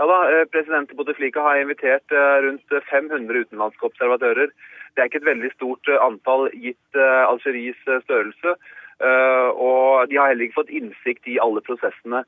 Ja 0.00 0.08
da, 0.08 0.18
eh, 0.32 0.44
President 0.50 0.90
Bouteflika 0.96 1.44
har 1.44 1.62
invitert 1.62 2.14
eh, 2.16 2.38
rundt 2.48 2.76
500 2.90 3.46
utenlandske 3.46 3.88
observatører. 3.92 4.50
Det 4.92 5.02
er 5.02 5.10
ikke 5.10 5.22
et 5.22 5.32
veldig 5.32 5.50
stort 5.56 5.88
antall 6.02 6.48
gitt 6.52 7.00
Algeries 7.00 7.80
størrelse. 8.04 8.56
Uh, 9.02 9.50
og 9.58 10.10
De 10.10 10.18
har 10.18 10.28
heller 10.30 10.46
ikke 10.46 10.60
fått 10.60 10.70
innsikt 10.70 11.26
i 11.26 11.38
alle 11.42 11.62
prosessene. 11.66 12.20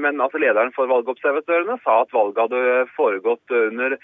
Men 0.00 0.20
altså 0.22 0.40
lederen 0.40 0.72
for 0.72 0.88
valgobservatørene 0.88 1.76
sa 1.82 1.98
at 2.04 2.14
valget 2.14 2.40
hadde 2.46 2.84
foregått 2.96 3.52
under 3.52 3.98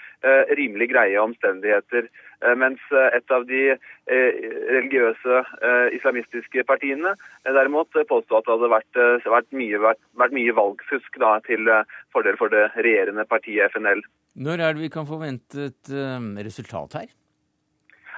rimelig 0.59 0.89
greie 0.91 1.21
omstendigheter. 1.21 2.09
mens 2.55 2.79
et 2.91 3.31
av 3.31 3.45
de 3.47 3.77
religiøse 4.09 5.41
islamistiske 5.97 6.63
partiene 6.63 7.15
derimot 7.45 7.89
påstod 8.11 8.37
at 8.37 8.45
det 8.45 8.53
hadde 8.55 8.71
vært, 8.75 8.99
vært, 9.25 9.51
mye, 9.51 9.79
vært, 9.79 10.01
vært 10.21 10.35
mye, 10.37 10.55
valgfusk 10.55 11.19
da, 11.23 11.39
til 11.47 11.71
fordel 12.13 12.37
for 12.37 12.53
det 12.53 12.67
regjerende 12.75 13.25
partiet 13.25 13.71
FNL. 13.73 14.03
Når 14.35 14.59
er 14.59 14.75
det 14.75 14.85
vi 14.85 14.93
kan 14.93 15.07
forvente 15.09 15.71
et 15.71 15.95
resultat 16.45 17.01
her? 17.01 17.09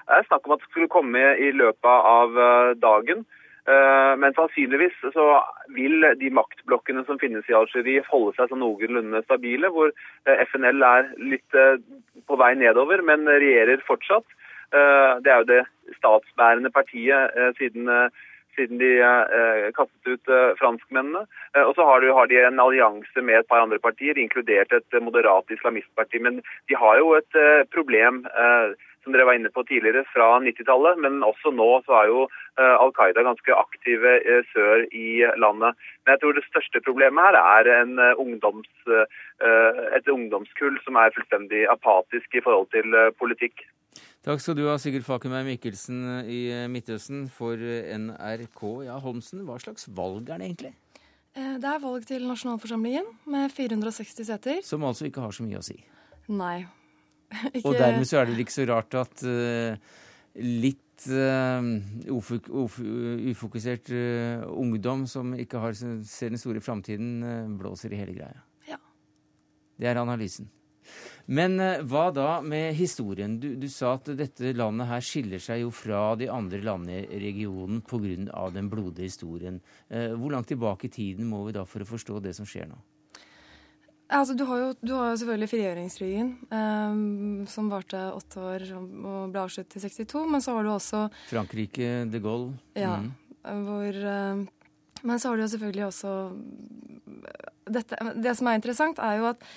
Det 0.07 0.17
er 0.17 0.27
snakk 0.27 0.47
om 0.47 0.55
at 0.55 0.63
det 0.63 0.71
skulle 0.71 0.91
komme 0.91 1.21
i 1.37 1.51
løpet 1.55 2.09
av 2.15 2.41
dagen. 2.81 3.25
Eh, 3.69 4.13
men 4.17 4.33
sannsynligvis 4.33 4.95
så 5.13 5.25
vil 5.75 6.01
de 6.17 6.31
maktblokkene 6.33 7.03
som 7.05 7.19
finnes 7.21 7.45
i 7.49 7.53
Algerie 7.53 8.01
holde 8.07 8.33
seg 8.37 8.49
sånn 8.49 8.63
noenlunde 8.63 9.21
stabile, 9.27 9.69
hvor 9.69 9.91
eh, 9.91 10.41
FNL 10.49 10.81
er 10.87 11.11
litt 11.21 11.57
eh, 11.57 11.77
på 12.25 12.39
vei 12.41 12.55
nedover, 12.57 13.03
men 13.05 13.29
regjerer 13.29 13.83
fortsatt. 13.85 14.25
Det 14.71 15.27
er 15.27 15.41
jo 15.41 15.47
det 15.49 15.95
statsbærende 15.97 16.69
partiet 16.71 17.33
siden, 17.57 17.89
siden 18.55 18.79
de 18.79 18.91
kastet 19.75 20.07
ut 20.07 20.31
franskmennene. 20.61 21.25
Og 21.65 21.73
så 21.75 21.83
har 21.83 22.05
de 22.31 22.37
en 22.39 22.61
allianse 22.63 23.19
med 23.19 23.41
et 23.41 23.49
par 23.51 23.65
andre 23.65 23.81
partier, 23.83 24.15
inkludert 24.15 24.71
et 24.71 24.95
moderat 25.03 25.51
islamistparti. 25.51 26.21
Men 26.23 26.39
de 26.71 26.79
har 26.79 27.01
jo 27.01 27.11
et 27.17 27.39
problem 27.75 28.21
som 29.03 29.13
dere 29.13 29.25
var 29.27 29.37
inne 29.37 29.51
på 29.53 29.63
tidligere, 29.67 30.03
fra 30.13 30.27
90-tallet. 30.43 30.99
Men 31.03 31.21
også 31.25 31.53
nå 31.55 31.69
så 31.87 31.97
er 32.01 32.11
jo 32.11 32.23
uh, 32.27 32.75
Al 32.77 32.93
Qaida 32.97 33.25
ganske 33.25 33.57
aktive 33.57 34.15
uh, 34.21 34.41
sør 34.53 34.85
i 34.93 35.23
landet. 35.41 35.77
Men 36.03 36.15
jeg 36.15 36.23
tror 36.23 36.37
det 36.37 36.47
største 36.47 36.83
problemet 36.85 37.27
her 37.27 37.39
er 37.41 37.71
en, 37.81 37.97
uh, 37.99 38.13
ungdoms, 38.21 38.69
et 39.97 40.09
ungdomskull 40.09 40.75
som 40.85 40.97
er 40.99 41.13
fullstendig 41.15 41.63
apatisk 41.69 42.35
i 42.37 42.41
forhold 42.45 42.67
til 42.73 42.93
politikk. 43.17 43.63
Takk 44.25 44.41
skal 44.41 44.57
du 44.57 44.63
ha, 44.67 44.75
Sigurd 44.81 45.05
Fakenberg 45.05 45.47
Mikkelsen 45.47 46.03
i 46.29 46.41
Midtøsten 46.69 47.23
for 47.33 47.57
NRK. 47.57 48.61
Ja, 48.85 48.99
Holmsen, 49.01 49.41
hva 49.47 49.57
slags 49.61 49.89
valg 49.97 50.29
er 50.29 50.41
det 50.41 50.51
egentlig? 50.51 50.73
Det 51.33 51.71
er 51.73 51.81
valg 51.81 52.05
til 52.09 52.27
nasjonalforsamlingen 52.29 53.07
med 53.33 53.49
460 53.55 54.29
seter. 54.29 54.61
Som 54.67 54.85
altså 54.85 55.09
ikke 55.09 55.25
har 55.25 55.33
så 55.33 55.47
mye 55.47 55.61
å 55.61 55.65
si? 55.65 55.79
Nei. 56.29 56.59
Ikke... 57.55 57.65
Og 57.67 57.75
dermed 57.79 58.07
så 58.07 58.21
er 58.21 58.29
det 58.29 58.39
ikke 58.43 58.53
så 58.53 58.67
rart 58.69 58.95
at 58.99 59.25
uh, 59.25 59.99
litt 60.43 61.07
uh, 61.09 61.67
ufok 62.11 62.49
ufokusert 62.51 63.91
uh, 63.95 64.47
ungdom 64.51 65.05
som 65.09 65.35
ikke 65.39 65.61
har, 65.63 65.75
ser 65.75 66.33
den 66.33 66.41
store 66.41 66.63
framtiden, 66.63 67.21
blåser 67.59 67.93
i 67.93 68.01
hele 68.01 68.17
greia. 68.17 68.43
Ja. 68.67 68.81
Det 69.79 69.91
er 69.91 70.01
analysen. 70.01 70.51
Men 71.31 71.55
hva 71.87 72.07
da 72.11 72.41
med 72.43 72.73
historien? 72.75 73.37
Du, 73.39 73.53
du, 73.55 73.67
sa 73.71 73.93
at 73.95 74.09
dette 74.17 74.51
landet 74.57 74.89
her 74.89 75.03
skiller 75.05 75.39
seg 75.39 75.61
jo 75.61 75.69
fra 75.71 76.17
de 76.19 76.27
andre 76.33 76.59
landene 76.65 77.05
i 77.05 77.19
regionen 77.21 77.79
pga. 77.85 78.49
den 78.51 78.67
blodige 78.67 79.07
historien. 79.07 79.61
hvor 79.87 80.33
langt 80.33 80.49
tilbake 80.51 80.89
i 80.89 80.91
tiden 80.91 81.29
må 81.29 81.45
vi 81.45 81.53
da 81.55 81.63
for 81.63 81.85
å 81.85 81.87
forstå 81.87 82.19
det 82.25 82.33
som 82.35 82.49
skjer 82.49 82.67
nå? 82.73 82.81
Altså, 84.11 84.35
du, 84.35 84.43
har 84.49 84.59
jo, 84.59 84.71
du 84.83 84.91
har 84.97 85.11
jo 85.13 85.19
selvfølgelig 85.21 85.49
frigjøringskrigen, 85.53 86.31
um, 86.51 87.43
som 87.47 87.69
varte 87.71 87.99
åtte 88.11 88.41
år 88.43 88.65
og 88.75 89.31
ble 89.31 89.43
avsluttet 89.45 89.77
i 89.79 89.83
62. 89.87 90.25
Men 90.33 90.43
så 90.43 90.55
har 90.57 90.67
du 90.67 90.71
også 90.73 91.05
Frankrike, 91.29 91.91
de 92.11 92.19
Gaulle. 92.23 92.57
Ja. 92.75 92.97
Mm. 92.99 93.13
Hvor, 93.67 94.01
uh, 94.03 95.05
men 95.07 95.21
så 95.21 95.31
har 95.31 95.39
du 95.39 95.45
jo 95.45 95.53
selvfølgelig 95.53 95.85
også 95.87 96.15
dette, 97.71 97.97
Det 98.19 98.35
som 98.37 98.49
er 98.51 98.59
interessant, 98.59 98.99
er 98.99 99.21
jo 99.21 99.29
at 99.31 99.47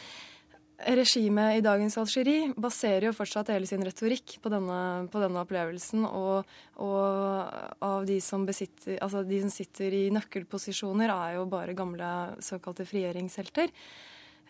regimet 0.84 1.58
i 1.58 1.62
dagens 1.64 1.96
Algerie 2.00 2.52
baserer 2.60 3.08
jo 3.08 3.14
fortsatt 3.16 3.52
hele 3.52 3.66
sin 3.68 3.82
retorikk 3.86 4.38
på 4.42 4.50
denne, 4.52 4.78
på 5.10 5.22
denne 5.22 5.42
opplevelsen. 5.44 6.06
Og, 6.08 6.56
og, 6.82 7.52
av 7.84 8.06
de 8.08 8.18
som, 8.22 8.46
besitter, 8.46 8.98
altså 9.04 9.22
de 9.26 9.40
som 9.44 9.52
sitter 9.54 9.94
i 9.94 10.02
nøkkelposisjoner, 10.14 11.12
er 11.14 11.38
jo 11.38 11.46
bare 11.50 11.76
gamle 11.78 12.10
såkalte 12.44 12.86
frigjøringshelter. 12.88 13.72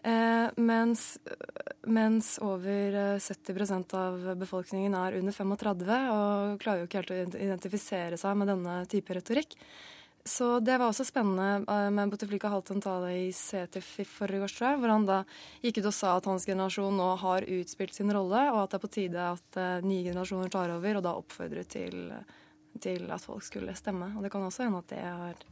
Eh, 0.04 0.50
mens, 0.56 1.18
mens, 1.82 2.38
over 2.42 3.18
70 3.18 3.72
eh, 3.72 4.00
av 4.00 4.34
befolkningen 4.36 4.94
er 4.94 5.16
under 5.16 5.32
35 5.32 5.94
og 6.12 6.58
klarer 6.60 6.82
jo 6.82 6.88
ikke 6.90 7.00
helt 7.00 7.12
å 7.14 7.20
identifisere 7.40 8.18
seg 8.20 8.36
med 8.36 8.52
denne 8.52 8.74
type 8.92 9.16
retorikk. 9.16 9.56
Så 10.28 10.58
det 10.60 10.76
var 10.76 10.90
også 10.90 11.06
spennende. 11.08 11.64
med 11.64 11.96
men 11.96 12.12
Bouteflika 12.12 12.52
holdt 12.52 12.74
en 12.74 12.84
tale 12.84 13.14
i 13.16 13.32
CTF 13.32 13.90
i 14.00 14.06
forrige 14.08 14.44
års, 14.44 14.58
tror 14.58 14.70
jeg, 14.70 14.82
hvor 14.82 14.92
han 14.92 15.08
da 15.08 15.18
gikk 15.64 15.80
ut 15.80 15.88
og 15.88 15.96
sa 15.96 16.14
at 16.18 16.28
hans 16.28 16.46
generasjon 16.48 16.96
nå 17.00 17.08
har 17.24 17.48
utspilt 17.56 17.96
sin 17.96 18.12
rolle, 18.12 18.44
og 18.52 18.62
at 18.62 18.72
det 18.72 18.78
er 18.78 18.84
på 18.84 18.94
tide 18.96 19.26
at 19.32 19.60
nye 19.84 20.04
generasjoner 20.04 20.52
tar 20.52 20.72
over, 20.72 20.96
og 20.96 21.04
da 21.04 21.16
oppfordret 21.20 21.68
til, 21.76 22.08
til 22.80 23.04
at 23.12 23.24
folk 23.24 23.44
skulle 23.44 23.76
stemme. 23.76 24.14
Og 24.16 24.24
det 24.24 24.32
kan 24.32 24.48
også 24.48 24.64
hende 24.64 24.80
at 24.80 24.96
det 24.96 25.04
har 25.04 25.44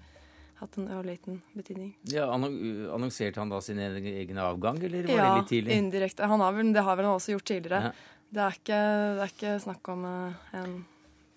hatt 0.62 0.78
en 0.80 0.88
ørliten 0.94 1.40
betydning. 1.56 1.92
Ja, 2.12 2.28
Annonserte 2.32 3.42
han 3.42 3.52
da 3.52 3.60
sin 3.64 3.80
egen 3.82 4.40
avgang, 4.42 4.78
eller 4.82 5.08
var 5.08 5.18
ja, 5.18 5.26
det 5.26 5.42
litt 5.42 5.52
tidlig? 5.56 5.74
Ja, 5.74 5.82
indirekte. 5.82 6.30
Han 6.30 6.44
har 6.44 6.56
vel, 6.56 6.72
det 6.74 6.86
har 6.86 6.98
vel 6.98 7.08
han 7.10 7.18
også 7.18 7.36
gjort 7.36 7.48
tidligere. 7.50 7.90
Ja. 7.90 8.24
Det, 8.32 8.40
er 8.46 8.56
ikke, 8.58 8.80
det, 8.80 9.26
er 9.26 9.36
ikke, 9.36 9.52
snakk 9.66 9.92
om 9.92 10.08
uh, 10.08 10.48
en 10.62 10.80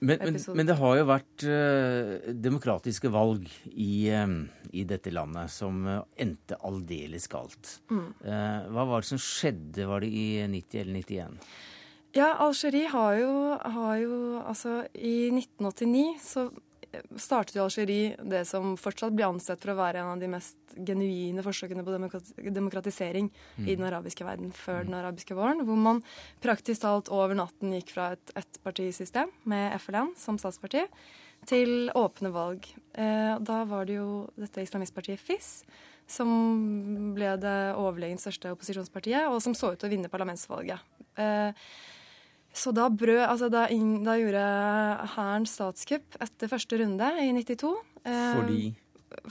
men, 0.05 0.19
men, 0.19 0.35
men, 0.59 0.67
det 0.67 0.75
har 0.77 0.97
jo 0.99 1.05
vært 1.07 1.45
uh, 1.47 2.31
demokratiske 2.45 3.09
valg 3.09 3.47
i, 3.71 4.11
uh, 4.11 4.27
i, 4.75 4.83
dette 4.85 5.13
landet 5.13 5.49
som 5.53 5.79
uh, 5.87 6.01
endte 6.21 6.59
aldeles 6.67 7.25
galt. 7.31 7.77
Mm. 7.89 8.09
hva 8.75 8.85
var 8.89 9.01
det 9.01 9.09
som 9.13 9.21
skjedde? 9.21 9.87
Var 9.89 10.03
det 10.03 10.11
i 10.11 10.27
90 10.51 10.81
eller 10.83 10.99
91? 10.99 11.39
Ja, 12.15 12.29
Algerie 12.43 12.91
har 12.91 13.17
jo, 13.19 13.31
har 13.59 13.95
jo 13.99 14.19
Altså, 14.45 14.83
i 14.95 15.31
1989 15.33 16.05
så 16.23 16.45
startet 17.21 17.57
jo 17.57 17.65
Algerie 17.65 18.15
det 18.23 18.43
som 18.49 18.75
fortsatt 18.79 19.15
blir 19.15 19.27
ansett 19.27 19.61
for 19.61 19.73
å 19.73 19.77
være 19.79 20.01
en 20.01 20.13
av 20.13 20.21
de 20.21 20.29
mest 20.31 20.57
genuine 20.75 21.43
forsøkene 21.45 21.85
på 21.85 21.95
demokratisering 22.53 23.29
mm. 23.31 23.65
i 23.67 23.75
den 23.75 23.85
arabiske 23.87 24.27
verden 24.27 24.51
før 24.55 24.81
mm. 24.81 24.87
den 24.89 24.97
arabiske 24.99 25.37
våren, 25.37 25.63
hvor 25.67 25.79
man 25.79 26.01
praktisk 26.43 26.83
talt 26.83 27.11
over 27.13 27.37
natten 27.37 27.75
gikk 27.77 27.93
fra 27.95 28.11
et 28.15 28.35
ettpartisystem 28.43 29.31
med 29.49 29.77
FLN 29.79 30.13
som 30.19 30.39
statsparti 30.41 30.85
til 31.49 31.91
åpne 31.95 32.31
valg. 32.33 32.67
Eh, 32.97 33.35
da 33.39 33.63
var 33.69 33.85
det 33.87 33.99
jo 33.99 34.25
dette 34.39 34.63
islamistpartiet 34.65 35.21
FIS 35.21 35.59
som 36.09 36.29
ble 37.15 37.31
det 37.41 37.57
overlegent 37.81 38.21
største 38.21 38.51
opposisjonspartiet, 38.53 39.25
og 39.29 39.41
som 39.41 39.55
så 39.57 39.73
ut 39.73 39.81
til 39.81 39.89
å 39.89 39.93
vinne 39.95 40.11
parlamentsvalget. 40.11 40.83
Eh, 41.17 41.65
så 42.55 42.71
da, 42.75 42.87
brød, 42.89 43.21
altså 43.25 43.49
da, 43.51 43.65
da 44.05 44.15
gjorde 44.19 44.45
Hæren 45.15 45.45
statskupp 45.49 46.17
etter 46.23 46.51
første 46.51 46.79
runde 46.79 47.11
i 47.21 47.29
92. 47.35 47.75
Eh, 48.05 48.33
Fordi? 48.39 48.63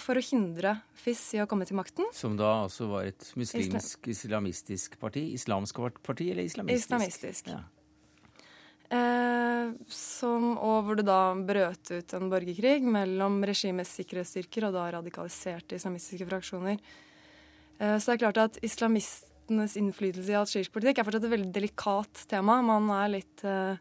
for 0.00 0.18
å 0.18 0.22
hindre 0.24 0.78
FIS 0.96 1.22
i 1.36 1.40
å 1.42 1.46
komme 1.50 1.66
til 1.68 1.76
makten. 1.78 2.08
Som 2.16 2.38
da 2.38 2.50
altså 2.62 2.88
var 2.90 3.08
et 3.10 3.26
muslimsk, 3.38 4.08
islamistisk 4.12 4.98
parti? 5.00 5.26
Islamsk 5.36 5.80
parti 6.04 6.30
eller 6.32 6.46
islamistisk? 6.48 6.88
Islamistisk. 6.88 7.50
Ja. 7.52 7.62
Eh, 8.94 9.72
som, 9.90 10.54
og 10.60 10.84
hvor 10.86 11.00
det 11.00 11.06
da 11.08 11.34
brøt 11.34 11.90
ut 11.90 12.16
en 12.16 12.30
borgerkrig 12.32 12.84
mellom 12.84 13.40
regimets 13.48 13.94
sikkerhetsstyrker 13.98 14.68
og 14.68 14.76
da 14.76 14.88
radikaliserte 14.98 15.78
islamistiske 15.80 16.28
fraksjoner. 16.28 16.78
Eh, 17.78 17.96
så 17.98 18.12
det 18.12 18.16
er 18.16 18.24
klart 18.26 18.42
at 18.44 18.60
islamistenes 19.44 19.76
innflytelse 19.76 20.32
i 20.32 20.36
algerisk 20.38 20.72
politikk 20.72 20.98
er 20.98 21.04
fortsatt 21.04 21.24
et 21.26 21.32
veldig 21.32 21.52
delikat 21.52 22.24
tema. 22.28 22.62
Man 22.62 22.88
er 22.90 23.08
litt 23.12 23.44
eh, 23.44 23.76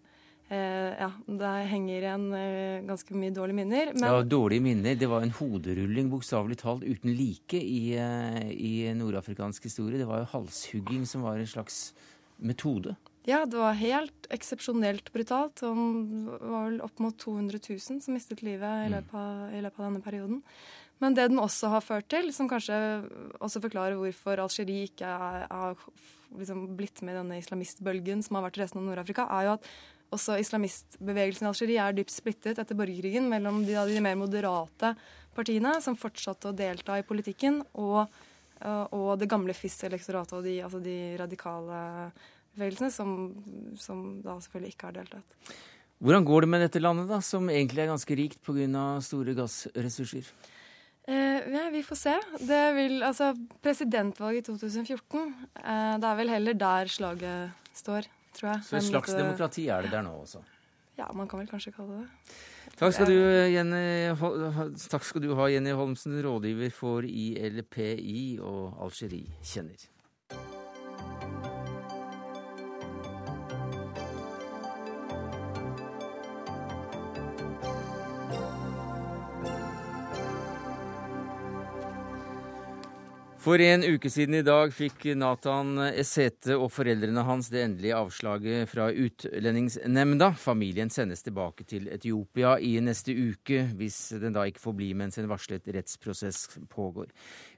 eh 0.49 0.99
Ja, 0.99 1.11
det 1.27 1.69
henger 1.69 2.01
igjen 2.01 2.33
eh, 2.33 2.83
ganske 2.85 3.13
mye 3.15 3.31
dårlige 3.31 3.55
minner. 3.55 3.93
Men... 3.93 4.03
Ja, 4.03 4.21
dårlige 4.23 4.61
minner. 4.61 4.95
Det 4.95 5.07
var 5.07 5.23
en 5.23 5.31
hoderulling 5.31 6.09
bokstavelig 6.09 6.59
talt 6.59 6.83
uten 6.83 7.15
like 7.15 7.57
i, 7.57 7.95
eh, 7.95 8.51
i 8.51 8.93
nordafrikansk 8.93 9.63
historie. 9.63 9.97
Det 9.97 10.07
var 10.07 10.19
jo 10.23 10.31
halshugging 10.33 11.05
som 11.05 11.23
var 11.23 11.37
en 11.37 11.47
slags 11.47 11.93
metode. 12.37 12.95
Ja, 13.25 13.45
det 13.45 13.55
var 13.55 13.73
helt 13.79 14.27
eksepsjonelt 14.35 15.13
brutalt. 15.13 15.61
Det 15.61 15.69
var 15.71 16.65
vel 16.67 16.81
opp 16.83 16.99
mot 16.99 17.15
200 17.15 17.59
000 17.69 18.01
som 18.03 18.13
mistet 18.13 18.43
livet 18.43 18.67
i 18.67 18.89
mm. 18.89 18.95
løpet, 18.97 19.13
av, 19.15 19.53
i 19.53 19.61
løpet, 19.63 19.79
av, 19.79 19.85
denne 19.85 20.03
perioden. 20.03 20.41
Men 21.03 21.17
det 21.17 21.27
den 21.33 21.41
også 21.41 21.67
har 21.73 21.83
ført 21.83 22.07
til, 22.11 22.29
som 22.31 22.47
kanskje 22.47 22.75
også 23.43 23.59
forklarer 23.65 23.99
hvorfor 23.99 24.39
Algerie 24.39 24.87
ikke 24.87 25.09
har 25.09 25.75
liksom 26.37 26.61
blitt 26.77 27.01
med 27.03 27.17
i 27.17 27.19
denne 27.19 27.39
islamistbølgen 27.41 28.23
som 28.23 28.39
har 28.39 28.45
vært 28.47 28.59
i 28.59 28.63
resten 28.63 28.79
av 28.79 28.87
Nord-Afrika, 28.87 29.25
er 29.27 29.49
jo 29.49 29.55
at 29.57 29.67
også 30.13 30.37
islamistbevegelsen 30.41 31.47
i 31.47 31.49
Algerie 31.49 31.87
er 31.87 31.97
dypt 31.97 32.13
splittet 32.13 32.61
etter 32.61 32.77
borgerkrigen 32.77 33.27
mellom 33.31 33.63
de, 33.67 33.75
de, 33.89 33.99
mer 34.05 34.15
moderate 34.19 34.93
partiene, 35.35 35.75
som 35.83 35.97
fortsatte 35.99 36.51
å 36.51 36.55
delta 36.55 36.99
i 36.99 37.05
politikken, 37.07 37.61
og, 37.81 38.05
og 38.93 39.11
det 39.19 39.29
gamle 39.31 39.55
FIS-elektoratet 39.57 40.37
og 40.37 40.47
de, 40.47 40.57
altså 40.63 40.81
de 40.83 40.97
radikale 41.19 41.83
bevegelsene, 42.53 42.93
som, 42.93 43.13
som, 43.81 44.03
da 44.23 44.37
selvfølgelig 44.45 44.75
ikke 44.75 44.91
har 44.91 44.99
deltatt. 45.01 45.53
Hvordan 46.03 46.25
går 46.27 46.45
det 46.45 46.51
med 46.51 46.65
dette 46.67 46.81
landet, 46.81 47.09
da, 47.09 47.19
som 47.23 47.47
egentlig 47.49 47.83
er 47.83 47.93
ganske 47.93 48.19
rikt 48.19 48.41
pga. 48.45 48.87
store 49.03 49.35
gassressurser? 49.37 50.27
Eh, 51.07 51.53
ja, 51.53 51.69
vi 51.69 51.83
får 51.83 51.99
se. 51.99 52.13
Det 52.39 52.61
vil, 52.77 53.01
altså, 53.03 53.33
presidentvalget 53.63 54.45
i 54.45 54.51
2014, 54.53 55.33
eh, 55.59 55.97
det 55.99 56.09
er 56.09 56.15
vel 56.21 56.31
heller 56.31 56.55
der 56.55 56.91
slaget 56.91 57.75
står, 57.75 58.07
tror 58.37 58.53
jeg. 58.53 58.63
Så 58.69 58.77
et 58.79 58.87
slags 58.87 59.11
litt, 59.11 59.19
demokrati 59.19 59.67
er 59.67 59.83
det 59.83 59.91
der 59.91 60.05
nå 60.05 60.13
også? 60.21 60.39
Ja, 60.97 61.09
man 61.11 61.27
kan 61.27 61.41
vel 61.41 61.49
kanskje 61.49 61.73
kalle 61.73 62.03
det 62.03 62.09
Takk 62.73 62.93
skal, 62.95 63.09
du, 63.09 63.17
Jenny, 63.53 64.13
takk 64.89 65.03
skal 65.05 65.21
du 65.21 65.33
ha, 65.37 65.45
Jenny 65.51 65.75
Holmsen, 65.77 66.15
rådgiver 66.25 66.71
for 66.73 67.05
ILPI 67.05 68.39
og 68.41 68.79
Algerie-kjenner. 68.81 69.83
For 83.43 83.59
en 83.59 83.81
uke 83.83 84.07
siden 84.07 84.37
i 84.37 84.45
dag 84.47 84.69
fikk 84.71 85.01
Nathan 85.19 85.75
Esete 85.89 86.55
og 86.55 86.69
foreldrene 86.71 87.25
hans 87.27 87.49
det 87.51 87.59
endelige 87.65 87.97
avslaget 87.97 88.69
fra 88.71 88.85
Utlendingsnemnda. 88.87 90.29
Familien 90.39 90.87
sendes 90.93 91.25
tilbake 91.25 91.65
til 91.67 91.89
Etiopia 91.91 92.53
i 92.63 92.77
neste 92.79 93.11
uke, 93.11 93.65
hvis 93.75 93.97
den 94.21 94.37
da 94.37 94.45
ikke 94.47 94.63
får 94.63 94.75
bli 94.77 94.87
mens 94.95 95.19
en 95.19 95.27
varslet 95.27 95.67
rettsprosess 95.75 96.55
pågår. 96.71 97.09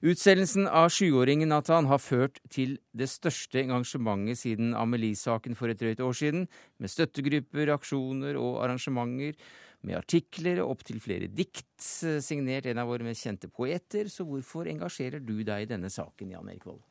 Utsendelsen 0.01 0.65
av 0.65 0.89
sjuåringen 0.95 1.53
Nathan 1.53 1.85
har 1.91 2.01
ført 2.01 2.41
til 2.49 2.79
det 2.97 3.11
største 3.13 3.61
engasjementet 3.61 4.41
siden 4.41 4.73
Amelie-saken 4.73 5.53
for 5.53 5.69
et 5.69 5.83
drøyt 5.83 6.01
år 6.01 6.17
siden, 6.17 6.47
med 6.81 6.89
støttegrupper, 6.89 7.75
aksjoner 7.77 8.41
og 8.41 8.63
arrangementer 8.65 9.37
med 9.85 9.99
artikler 9.99 10.61
og 10.63 10.75
opptil 10.75 10.99
flere 11.03 11.29
dikt, 11.31 11.77
eh, 12.03 12.19
signert 12.23 12.65
en 12.69 12.81
av 12.81 12.89
våre 12.89 13.05
mest 13.05 13.25
kjente 13.25 13.49
poeter. 13.51 14.09
Så 14.09 14.25
hvorfor 14.27 14.69
engasjerer 14.71 15.23
du 15.23 15.43
deg 15.43 15.65
i 15.65 15.69
denne 15.69 15.91
saken, 15.93 16.33
Jan 16.33 16.49
Erik 16.49 16.65
Vold? 16.65 16.81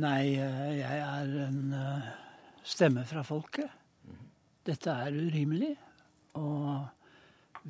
Nei, 0.00 0.36
eh, 0.38 0.78
jeg 0.80 1.02
er 1.04 1.36
en 1.48 1.60
eh, 1.74 2.08
stemme 2.64 3.04
fra 3.04 3.24
folket. 3.26 3.68
Dette 4.64 4.90
er 4.90 5.16
urimelig. 5.16 5.74
Og 6.38 6.86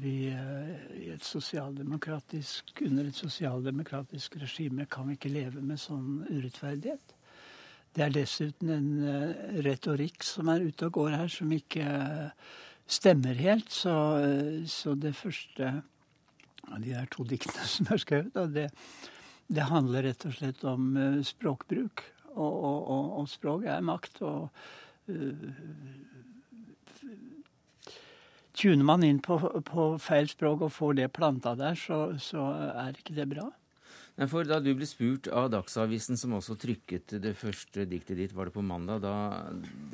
vi 0.01 0.31
i 0.31 1.07
et 1.11 1.25
sosialdemokratisk, 1.25 2.83
under 2.87 3.09
et 3.09 3.17
sosialdemokratisk 3.17 4.37
regime 4.39 4.85
kan 4.87 5.09
vi 5.09 5.17
ikke 5.17 5.33
leve 5.33 5.63
med 5.65 5.81
sånn 5.81 6.21
urettferdighet. 6.29 7.17
Det 7.97 8.05
er 8.05 8.13
dessuten 8.15 8.71
en 8.71 8.91
retorikk 9.65 10.23
som 10.23 10.53
er 10.53 10.63
ute 10.63 10.87
og 10.87 10.93
går 11.01 11.17
her, 11.17 11.33
som 11.33 11.51
ikke 11.51 11.89
stemmer 12.91 13.39
helt. 13.39 13.71
Så, 13.73 13.95
så 14.71 14.95
det 14.99 15.15
første 15.19 15.81
av 16.71 16.81
de 16.83 16.95
der 16.95 17.09
to 17.11 17.25
diktene 17.27 17.67
som 17.69 17.91
er 17.91 18.03
skrevet, 18.03 18.55
det, 18.55 18.69
det, 19.51 19.69
handler 19.71 20.07
rett 20.07 20.27
og 20.29 20.37
slett 20.37 20.65
om 20.69 20.93
uh, 20.99 21.21
språkbruk. 21.27 22.05
Og, 22.31 22.53
og, 22.53 22.79
og, 22.87 23.07
og, 23.21 23.29
språk 23.29 23.67
er 23.67 23.83
makt. 23.83 24.21
Og 24.23 24.49
uh, 25.11 25.49
tuner 28.61 28.87
man 28.87 29.07
inn 29.07 29.19
på, 29.25 29.39
på, 29.67 29.87
feil 30.03 30.29
språk 30.31 30.67
og 30.67 30.75
får 30.75 31.01
det 31.01 31.11
planta 31.17 31.57
der, 31.59 31.79
så, 31.79 32.03
så 32.23 32.51
er 32.85 32.99
ikke 32.99 33.17
det 33.17 33.31
bra. 33.33 33.49
For 34.29 34.45
Da 34.45 34.59
du 34.61 34.75
ble 34.77 34.85
spurt 34.85 35.31
av 35.33 35.49
Dagsavisen, 35.55 36.19
som 36.21 36.35
også 36.37 36.59
trykket 36.61 37.15
det 37.25 37.33
første 37.41 37.87
diktet 37.89 38.19
ditt, 38.19 38.33
var 38.37 38.51
det 38.51 38.53
på 38.53 38.65
mandag, 38.65 39.01
da, 39.01 39.15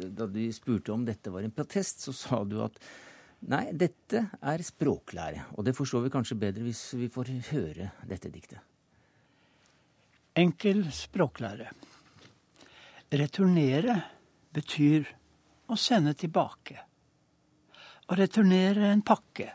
da 0.03 0.27
de 0.27 0.49
spurte 0.55 0.91
om 0.91 1.05
dette 1.07 1.31
var 1.31 1.47
en 1.47 1.55
protest, 1.55 2.03
så 2.03 2.15
sa 2.17 2.41
du 2.43 2.57
at 2.65 2.81
nei, 3.47 3.69
dette 3.71 4.25
er 4.43 4.65
språklære. 4.67 5.45
Og 5.55 5.69
det 5.69 5.77
forstår 5.79 6.09
vi 6.09 6.15
kanskje 6.17 6.39
bedre 6.43 6.67
hvis 6.67 6.81
vi 6.99 7.07
får 7.13 7.31
høre 7.53 7.93
dette 8.09 8.33
diktet. 8.35 8.59
Enkel 10.37 10.83
språklære. 10.93 11.69
Returnere 13.15 13.95
betyr 14.57 15.07
å 15.71 15.79
sende 15.79 16.17
tilbake. 16.19 16.81
Å 18.11 18.19
returnere 18.19 18.91
en 18.91 19.07
pakke 19.07 19.53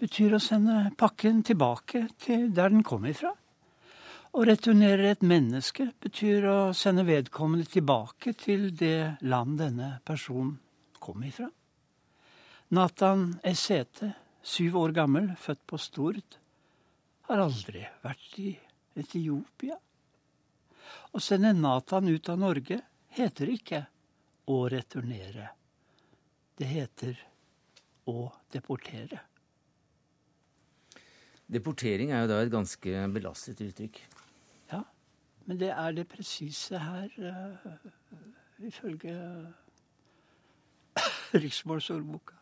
betyr 0.00 0.38
å 0.38 0.40
sende 0.40 0.94
pakken 0.96 1.44
tilbake 1.44 2.06
til 2.24 2.48
der 2.56 2.72
den 2.72 2.82
kom 2.86 3.04
ifra. 3.08 3.34
Å 4.36 4.44
returnere 4.44 5.08
et 5.14 5.22
menneske 5.24 5.88
betyr 6.04 6.44
å 6.50 6.56
sende 6.76 7.06
vedkommende 7.08 7.64
tilbake 7.72 8.34
til 8.36 8.68
det 8.76 9.16
land 9.24 9.56
denne 9.60 9.94
personen 10.04 10.58
kom 11.00 11.24
ifra. 11.24 11.48
Nathan 12.76 13.38
Esete, 13.48 14.10
syv 14.44 14.76
år 14.76 14.92
gammel, 14.98 15.30
født 15.40 15.62
på 15.64 15.80
Stord, 15.80 16.36
har 17.28 17.40
aldri 17.40 17.86
vært 18.04 18.36
i 18.42 18.52
Etiopia. 19.00 19.78
Å 21.16 21.22
sende 21.24 21.54
Nathan 21.56 22.10
ut 22.12 22.28
av 22.28 22.40
Norge 22.40 22.82
heter 23.16 23.54
ikke 23.54 23.80
å 24.52 24.60
returnere. 24.68 25.48
Det 26.58 26.68
heter 26.68 27.16
å 28.12 28.28
deportere. 28.52 29.24
Deportering 31.48 32.12
er 32.12 32.26
jo 32.26 32.32
da 32.34 32.42
et 32.44 32.52
ganske 32.52 33.04
belastet 33.12 33.64
uttrykk. 33.64 34.00
Men 35.48 35.60
det 35.60 35.70
er 35.72 35.94
det 35.96 36.04
presise 36.08 36.78
her, 36.78 37.08
uh, 37.18 38.66
ifølge 38.68 39.14
riksmålsordboka. 41.44 42.38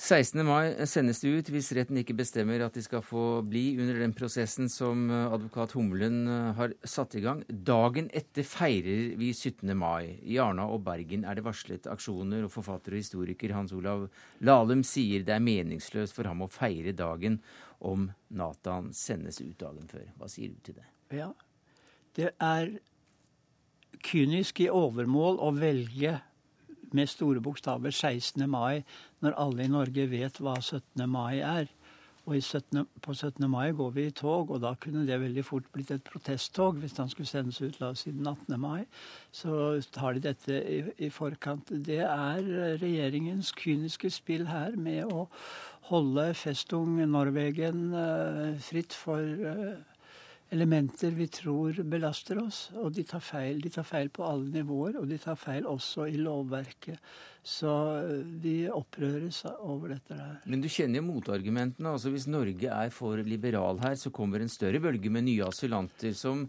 16. 0.00 0.40
mai 0.48 0.86
sendes 0.88 1.18
det 1.20 1.28
ut 1.28 1.48
hvis 1.52 1.66
retten 1.76 1.98
ikke 2.00 2.14
bestemmer 2.16 2.62
at 2.64 2.72
de 2.72 2.80
skal 2.80 3.02
få 3.04 3.42
bli 3.44 3.74
under 3.82 3.98
den 4.00 4.14
prosessen 4.16 4.70
som 4.72 5.02
eh, 5.12 5.26
advokat 5.28 5.74
Humlen 5.76 6.22
eh, 6.24 6.46
har 6.56 6.72
satt 6.88 7.18
i 7.18 7.20
gang. 7.20 7.42
Dagen 7.44 8.08
etter 8.16 8.46
feirer 8.48 9.10
vi 9.20 9.28
17. 9.34 9.74
mai. 9.76 10.16
I 10.24 10.38
Arna 10.40 10.64
og 10.72 10.86
Bergen 10.86 11.26
er 11.28 11.36
det 11.36 11.44
varslet 11.44 11.84
aksjoner, 11.92 12.46
og 12.46 12.54
forfatter 12.54 12.96
og 12.96 13.02
historiker 13.02 13.52
Hans 13.52 13.74
Olav 13.76 14.06
Lahlum 14.40 14.80
sier 14.88 15.26
det 15.26 15.36
er 15.36 15.44
meningsløst 15.44 16.16
for 16.16 16.32
ham 16.32 16.46
å 16.46 16.48
feire 16.48 16.96
dagen 16.96 17.36
om 17.84 18.08
Nathan 18.32 18.94
sendes 18.96 19.42
ut 19.44 19.60
dagen 19.60 19.84
før. 19.92 20.08
Hva 20.16 20.32
sier 20.32 20.56
du 20.56 20.64
til 20.64 20.80
det? 20.80 20.88
Ja. 21.10 21.32
Det 22.16 22.30
er 22.40 22.68
kynisk 24.06 24.60
i 24.62 24.70
overmål 24.70 25.40
å 25.42 25.50
velge 25.56 26.20
med 26.94 27.10
store 27.10 27.42
bokstaver 27.42 27.90
16. 27.90 28.46
mai 28.50 28.82
når 29.22 29.36
alle 29.38 29.66
i 29.66 29.70
Norge 29.70 30.06
vet 30.10 30.40
hva 30.42 30.56
17. 30.60 31.06
mai 31.10 31.42
er. 31.42 31.70
Og 32.28 32.36
17, 32.36 32.84
på 33.02 33.14
17. 33.14 33.46
mai 33.50 33.72
går 33.74 33.90
vi 33.96 34.04
i 34.06 34.14
tog, 34.14 34.50
og 34.50 34.60
da 34.62 34.74
kunne 34.78 35.02
det 35.08 35.18
veldig 35.18 35.44
fort 35.44 35.66
blitt 35.72 35.90
et 35.90 36.04
protesttog 36.04 36.78
hvis 36.78 36.98
han 37.00 37.08
skulle 37.10 37.26
sendes 37.26 37.58
ut 37.62 37.80
la 37.80 37.90
oss 37.90 38.04
si 38.04 38.12
den 38.14 38.26
18. 38.26 38.60
mai. 38.60 38.84
Så 39.32 39.80
tar 39.90 40.14
de 40.14 40.26
dette 40.28 40.60
i, 40.60 40.80
i 41.06 41.10
forkant. 41.10 41.72
Det 41.72 42.02
er 42.04 42.78
regjeringens 42.82 43.50
kyniske 43.58 44.12
spill 44.14 44.46
her 44.50 44.76
med 44.78 45.10
å 45.10 45.26
holde 45.90 46.28
Festung 46.38 47.00
Norwegen 47.10 47.88
uh, 47.96 48.58
fritt 48.62 48.94
for 48.94 49.18
uh, 49.18 49.89
elementer 50.50 51.14
vi 51.16 51.26
tror 51.30 51.82
belaster 51.86 52.40
oss. 52.42 52.68
Og 52.76 52.92
de 52.96 53.04
tar 53.06 53.22
feil. 53.24 53.60
De 53.62 53.70
tar 53.72 53.86
feil 53.86 54.10
på 54.12 54.24
alle 54.26 54.50
nivåer, 54.54 54.98
og 55.00 55.08
de 55.10 55.18
tar 55.20 55.38
feil 55.38 55.68
også 55.70 56.08
i 56.10 56.18
lovverket. 56.20 56.98
Så 57.46 57.72
de 58.42 58.50
vi 58.50 58.68
opprøres 58.68 59.44
over 59.62 59.94
dette 59.94 60.16
her. 60.18 60.42
Men 60.50 60.60
du 60.60 60.68
kjenner 60.68 61.00
jo 61.00 61.06
motargumentene. 61.08 61.94
altså 61.94 62.12
Hvis 62.12 62.28
Norge 62.28 62.68
er 62.68 62.92
for 62.92 63.22
liberal 63.24 63.80
her, 63.80 63.96
så 63.96 64.12
kommer 64.12 64.40
en 64.40 64.52
større 64.52 64.82
bølge 64.82 65.10
med 65.10 65.24
nye 65.24 65.46
asylanter 65.48 66.12
som 66.12 66.48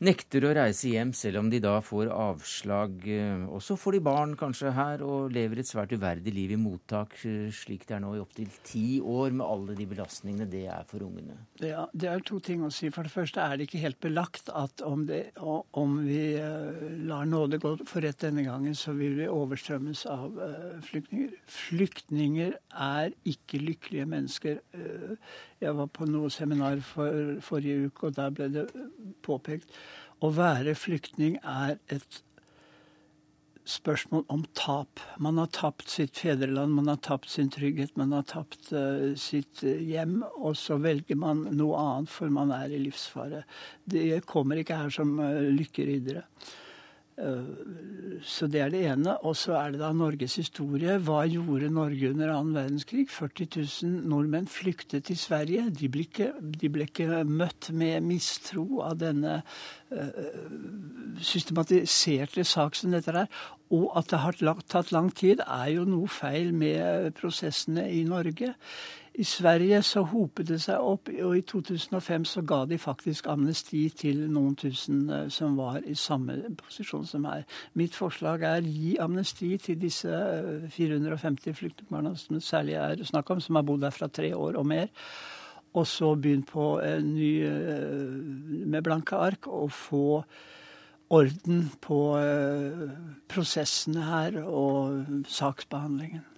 nekter 0.00 0.46
å 0.48 0.52
reise 0.56 0.88
hjem, 0.88 1.12
selv 1.16 1.42
om 1.42 1.48
de 1.52 1.60
da 1.60 1.74
får 1.84 2.08
avslag. 2.14 3.02
Eh, 3.04 3.42
og 3.52 3.60
så 3.64 3.76
får 3.78 3.98
de 3.98 4.02
barn 4.04 4.32
kanskje 4.40 4.72
her 4.76 5.04
og 5.04 5.32
lever 5.34 5.60
et 5.60 5.68
svært 5.68 5.92
uverdig 5.92 6.32
liv 6.34 6.54
i 6.54 6.60
mottak, 6.60 7.18
eh, 7.28 7.50
slik 7.52 7.84
det 7.88 7.98
er 7.98 8.02
nå 8.04 8.14
i 8.16 8.22
opptil 8.22 8.48
ti 8.64 9.00
år, 9.00 9.34
med 9.36 9.44
alle 9.44 9.76
de 9.76 9.86
belastningene 9.90 10.48
det 10.50 10.64
er 10.72 10.86
for 10.88 11.04
ungene. 11.04 11.36
Ja, 11.60 11.86
Det 11.92 12.08
er 12.08 12.20
to 12.24 12.40
ting 12.40 12.62
å 12.64 12.72
si. 12.72 12.88
For 12.90 13.04
det 13.04 13.12
første 13.12 13.40
er 13.44 13.56
det 13.56 13.68
ikke 13.68 13.82
helt 13.84 14.00
belagt 14.00 14.48
at 14.48 14.80
om, 14.86 15.04
det, 15.06 15.32
om 15.36 15.98
vi 16.06 16.38
uh, 16.40 16.80
lar 17.04 17.26
nåde 17.28 17.60
gå 17.60 17.76
for 17.84 18.00
rett 18.00 18.24
denne 18.24 18.44
gangen, 18.46 18.74
så 18.74 18.94
vil 18.96 19.18
vi 19.18 19.28
overstrømmes 19.28 20.06
av 20.06 20.32
flyktninger. 20.86 21.34
Flyktninger 21.46 22.56
er 22.72 23.12
ikke 23.28 23.60
lykkelige 23.60 24.06
mennesker. 24.08 24.60
Jeg 25.60 25.76
var 25.76 25.90
på 25.92 26.08
noe 26.08 26.30
seminar 26.32 26.80
for, 26.84 27.36
forrige 27.44 27.90
uke, 27.90 28.08
og 28.08 28.16
der 28.16 28.30
ble 28.30 28.48
det 28.54 28.66
påpekt 29.26 29.68
å 30.20 30.30
være 30.36 30.76
flyktning 30.78 31.38
er 31.40 31.78
et 31.92 32.20
spørsmål 33.70 34.24
om 34.32 34.44
tap. 34.56 35.00
Man 35.22 35.38
har 35.38 35.50
tapt 35.54 35.90
sitt 35.92 36.18
fedreland, 36.18 36.74
man 36.74 36.88
har 36.90 36.98
tapt 37.04 37.30
sin 37.30 37.50
trygghet, 37.52 37.92
man 38.00 38.14
har 38.16 38.24
tapt 38.28 38.72
uh, 38.74 39.12
sitt 39.20 39.62
hjem, 39.62 40.20
og 40.40 40.56
så 40.58 40.80
velger 40.82 41.18
man 41.20 41.44
noe 41.54 41.78
annet 41.78 42.10
for 42.12 42.32
man 42.32 42.52
er 42.56 42.72
i 42.72 42.80
livsfare. 42.82 43.44
Det 43.84 44.24
kommer 44.30 44.60
ikke 44.60 44.80
her 44.80 44.92
som 44.94 45.14
uh, 45.22 45.44
lykkeriddere. 45.54 46.24
Eh, 47.20 48.20
så 48.24 48.48
det 48.50 48.60
er 48.60 48.72
det 48.72 48.80
ene. 48.88 49.14
Og 49.26 49.36
så 49.38 49.54
er 49.58 49.74
det 49.74 49.80
da 49.82 49.90
Norges 49.96 50.36
historie. 50.40 50.98
Hva 51.04 51.22
gjorde 51.28 51.70
Norge 51.72 52.10
under 52.12 52.32
annen 52.34 52.56
verdenskrig? 52.56 53.08
40 53.12 53.48
000 53.84 54.08
nordmenn 54.10 54.48
flyktet 54.50 55.08
til 55.08 55.18
Sverige. 55.20 55.68
De 55.70 55.88
ble 55.92 56.04
ikke, 56.08 56.32
de 56.40 56.72
ble 56.72 56.88
ikke 56.88 57.22
møtt 57.28 57.70
med 57.72 58.04
mistro 58.04 58.82
av 58.84 58.98
denne 59.00 59.40
uh, 59.40 60.20
systematiserte 61.16 62.44
sak 62.44 62.76
som 62.76 62.92
dette 62.94 63.14
er. 63.14 63.40
Og 63.70 63.90
at 63.98 64.10
det 64.10 64.20
har 64.24 64.40
tatt 64.68 64.92
lang 64.92 65.12
tid, 65.14 65.44
er 65.46 65.70
jo 65.76 65.86
noe 65.88 66.10
feil 66.10 66.52
med 66.52 67.12
prosessene 67.16 67.86
i 67.88 68.02
Norge. 68.08 68.52
I 69.14 69.24
Sverige 69.24 69.82
så 69.82 70.04
hopet 70.06 70.46
det 70.48 70.60
seg 70.62 70.78
opp, 70.86 71.08
og 71.10 71.32
i 71.34 71.42
2005 71.42 72.24
så 72.30 72.42
ga 72.46 72.60
de 72.70 72.78
faktisk 72.78 73.26
amnesti 73.32 73.82
til 73.90 74.20
noen 74.30 74.54
tusen 74.58 75.02
eh, 75.10 75.26
som 75.34 75.56
var 75.58 75.82
i 75.82 75.96
samme 75.98 76.36
posisjon 76.60 77.08
som 77.08 77.26
her. 77.26 77.42
Mitt 77.74 77.96
forslag 77.98 78.46
er 78.46 78.68
gi 78.68 78.94
amnesti 79.02 79.56
til 79.58 79.80
disse 79.82 80.14
450 80.76 81.50
eh, 81.50 81.58
flyktningbarna 81.58 82.14
som 82.14 82.38
det 82.38 82.44
særlig 82.46 82.78
er 82.78 83.04
snakk 83.10 83.34
om, 83.34 83.42
som 83.42 83.58
har 83.58 83.66
bodd 83.66 83.82
der 83.82 83.96
fra 83.96 84.06
tre 84.06 84.30
år 84.36 84.60
og 84.60 84.70
mer. 84.70 84.88
Og 85.74 85.86
så 85.86 86.14
begynn 86.14 86.46
på 86.46 86.70
en 86.78 87.12
ny 87.16 87.34
eh, 87.50 88.64
med 88.70 88.86
blanke 88.86 89.18
ark 89.18 89.50
og 89.50 89.72
få 89.74 90.22
orden 91.10 91.64
på 91.82 92.00
prosessene 93.26 94.04
her 94.06 94.44
og 94.46 95.24
saksbehandlingen. 95.26 96.29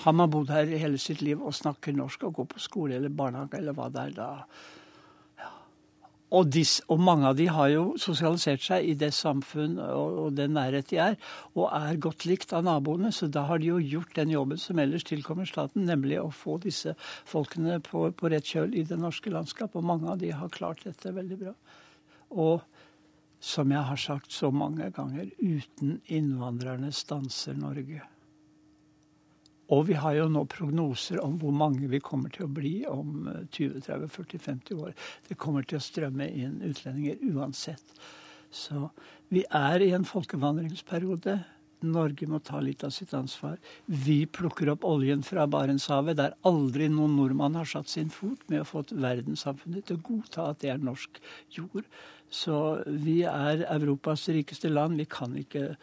Har 0.00 0.16
man 0.16 0.30
bodd 0.32 0.52
her 0.52 0.70
hele 0.80 0.98
sitt 0.98 1.22
liv 1.24 1.40
og 1.42 1.56
snakker 1.56 1.96
norsk 1.96 2.28
og 2.28 2.38
går 2.38 2.52
på 2.54 2.62
skole 2.62 2.96
eller 2.96 3.12
barnehage 3.12 3.58
eller 3.60 3.76
hva 3.76 3.90
det 3.92 4.06
er, 4.08 4.14
da 4.16 4.30
og, 6.30 6.46
dis, 6.54 6.76
og, 6.86 7.00
mange 7.02 7.26
av 7.26 7.36
de 7.38 7.48
har 7.50 7.70
jo 7.72 7.84
sosialisert 7.98 8.62
seg 8.62 8.86
i 8.86 8.94
det 8.98 9.10
samfunn 9.16 9.78
og, 9.82 10.18
og 10.24 10.36
den 10.38 10.54
nærhet 10.54 10.90
de 10.92 11.00
er, 11.02 11.16
og 11.56 11.72
er 11.74 11.98
godt 12.02 12.26
likt 12.28 12.54
av 12.54 12.62
naboene. 12.66 13.10
Så 13.14 13.26
da 13.34 13.42
har 13.48 13.58
de 13.58 13.72
jo 13.72 13.80
gjort 13.82 14.14
den 14.18 14.30
jobben 14.30 14.60
som 14.60 14.78
ellers 14.78 15.06
tilkommer 15.08 15.48
staten, 15.48 15.88
nemlig 15.90 16.20
å 16.22 16.28
få 16.34 16.60
disse 16.62 16.94
folkene 17.28 17.80
på, 17.86 18.06
på 18.14 18.30
rett 18.30 18.46
kjøl 18.46 18.76
i 18.78 18.86
det 18.86 19.00
norske 19.00 19.32
landskap. 19.34 19.74
Og 19.74 19.86
mange 19.90 20.10
av 20.12 20.22
de 20.22 20.30
har 20.30 20.54
klart 20.54 20.86
dette 20.86 21.14
veldig 21.16 21.40
bra. 21.42 21.56
Og 22.38 22.62
som 23.42 23.72
jeg 23.74 23.82
har 23.90 23.98
sagt 23.98 24.30
så 24.36 24.52
mange 24.54 24.86
ganger, 24.94 25.32
uten 25.42 25.98
innvandrerne 26.12 26.92
stanser 26.94 27.58
Norge. 27.58 28.04
Og 29.70 29.84
vi 29.86 29.98
har 30.02 30.16
jo 30.18 30.26
nå 30.32 30.42
prognoser 30.50 31.20
om 31.22 31.36
hvor 31.40 31.54
mange 31.54 31.86
vi 31.90 32.02
kommer 32.02 32.32
til 32.34 32.46
å 32.48 32.54
bli 32.54 32.74
om 32.90 33.28
20-30-40-50 33.54 34.72
eh, 34.74 34.82
år. 34.82 34.96
Det 35.28 35.38
kommer 35.38 35.66
til 35.66 35.78
å 35.78 35.84
strømme 35.84 36.26
inn 36.26 36.58
utlendinger 36.66 37.22
uansett. 37.30 37.94
Så 38.50 38.88
vi 39.30 39.44
er 39.54 39.84
i 39.84 39.92
en 39.94 40.06
folkevandringsperiode. 40.08 41.38
Norge 41.86 42.26
må 42.28 42.40
ta 42.44 42.58
litt 42.60 42.82
av 42.84 42.92
sitt 42.92 43.14
ansvar. 43.16 43.56
Vi 43.86 44.24
plukker 44.28 44.72
opp 44.74 44.84
oljen 44.84 45.22
fra 45.24 45.46
Barentshavet, 45.48 46.18
der 46.18 46.36
aldri 46.48 46.90
noen 46.92 47.14
nordmann 47.16 47.56
har 47.56 47.68
satt 47.68 47.88
sin 47.88 48.10
fot, 48.12 48.42
med 48.50 48.64
å 48.64 48.68
få 48.68 48.84
verdenssamfunnet 48.90 49.86
til 49.88 50.00
å 50.00 50.06
godta 50.10 50.50
at 50.50 50.60
det 50.64 50.74
er 50.74 50.82
norsk 50.82 51.22
jord. 51.56 51.86
Så 52.30 52.56
vi 52.86 53.22
er 53.26 53.64
Europas 53.70 54.28
rikeste 54.30 54.70
land. 54.70 54.98
Vi 55.00 55.08
kan 55.10 55.38
ikke 55.38 55.76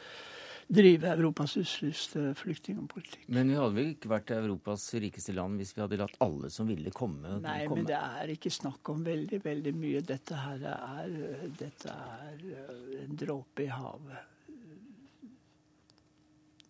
drive 0.67 1.07
Europas 1.13 1.55
usluste 1.57 2.33
flyktningpolitikk. 2.35 3.27
Men 3.31 3.51
vi 3.51 3.55
hadde 3.55 3.75
vel 3.77 3.91
ikke 3.93 4.11
vært 4.11 4.33
Europas 4.35 4.87
rikeste 4.99 5.35
land 5.35 5.61
hvis 5.61 5.71
vi 5.75 5.83
hadde 5.83 5.99
latt 6.01 6.17
alle 6.23 6.51
som 6.51 6.67
ville 6.67 6.91
komme, 6.95 7.37
Nei, 7.43 7.61
komme? 7.65 7.81
men 7.81 7.87
det 7.87 7.99
er 7.99 8.33
ikke 8.35 8.51
snakk 8.51 8.91
om 8.91 9.05
veldig, 9.05 9.39
veldig 9.45 9.73
mye. 9.77 10.03
Dette 10.07 10.41
her 10.43 10.65
er, 10.73 11.15
dette 11.59 11.93
er 11.93 12.43
eh, 12.51 12.97
en 13.05 13.15
dråpe 13.23 13.63
i 13.63 13.71
havet. 13.71 14.33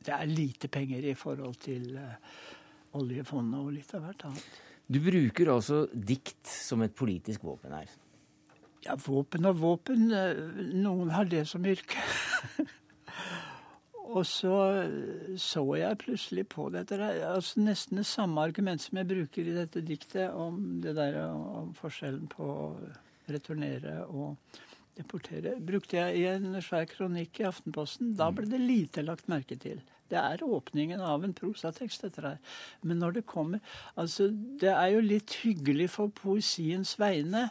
Det 0.08 0.14
er 0.16 0.30
lite 0.30 0.70
penger 0.72 1.04
i 1.10 1.18
forhold 1.20 1.58
til 1.60 1.98
uh, 2.00 2.14
oljefondet 2.96 3.60
og 3.60 3.74
litt 3.76 3.90
av 3.98 4.06
hvert 4.06 4.28
annet. 4.30 4.60
Du 4.88 5.02
bruker 5.04 5.50
altså 5.52 5.82
dikt 5.92 6.48
som 6.48 6.86
et 6.86 6.94
politisk 6.96 7.44
våpen 7.44 7.74
her? 7.76 7.90
Ja, 8.86 8.96
våpen 9.04 9.50
og 9.50 9.58
våpen. 9.60 10.08
Eh, 10.16 10.40
noen 10.80 11.12
har 11.12 11.28
det 11.28 11.44
som 11.50 11.66
yrke. 11.68 12.00
Og 14.18 14.24
så 14.26 14.54
så 15.42 15.64
jeg 15.78 16.00
plutselig 16.02 16.48
på 16.50 16.70
dette. 16.74 16.98
altså 16.98 17.62
Nesten 17.62 18.02
det 18.02 18.08
samme 18.10 18.42
argument 18.42 18.82
som 18.82 18.98
jeg 18.98 19.10
bruker 19.10 19.46
i 19.46 19.58
dette 19.58 19.84
diktet 19.86 20.34
om 20.34 20.80
det 20.82 20.96
der 20.98 21.20
om 21.28 21.74
forskjellen 21.78 22.26
på 22.32 22.48
å 22.48 22.72
returnere 23.28 24.00
og 24.08 24.38
deportere. 24.98 25.58
Brukte 25.62 26.00
jeg 26.00 26.22
i 26.22 26.26
en 26.32 26.58
svær 26.64 26.88
kronikk 26.90 27.42
i 27.42 27.48
Aftenposten. 27.50 28.16
Da 28.18 28.32
ble 28.34 28.48
det 28.50 28.64
lite 28.64 29.06
lagt 29.06 29.30
merke 29.32 29.60
til. 29.60 29.84
Det 30.08 30.18
er 30.18 30.44
åpningen 30.44 31.02
av 31.04 31.26
en 31.26 31.36
prosatekst, 31.36 32.06
dette 32.06 32.24
her. 32.24 32.38
Men 32.82 33.02
når 33.04 33.20
det 33.20 33.26
kommer 33.28 33.60
Altså, 33.96 34.30
det 34.32 34.72
er 34.72 34.94
jo 34.96 35.04
litt 35.04 35.36
hyggelig 35.44 35.90
for 35.98 36.14
poesiens 36.16 36.96
vegne 37.00 37.50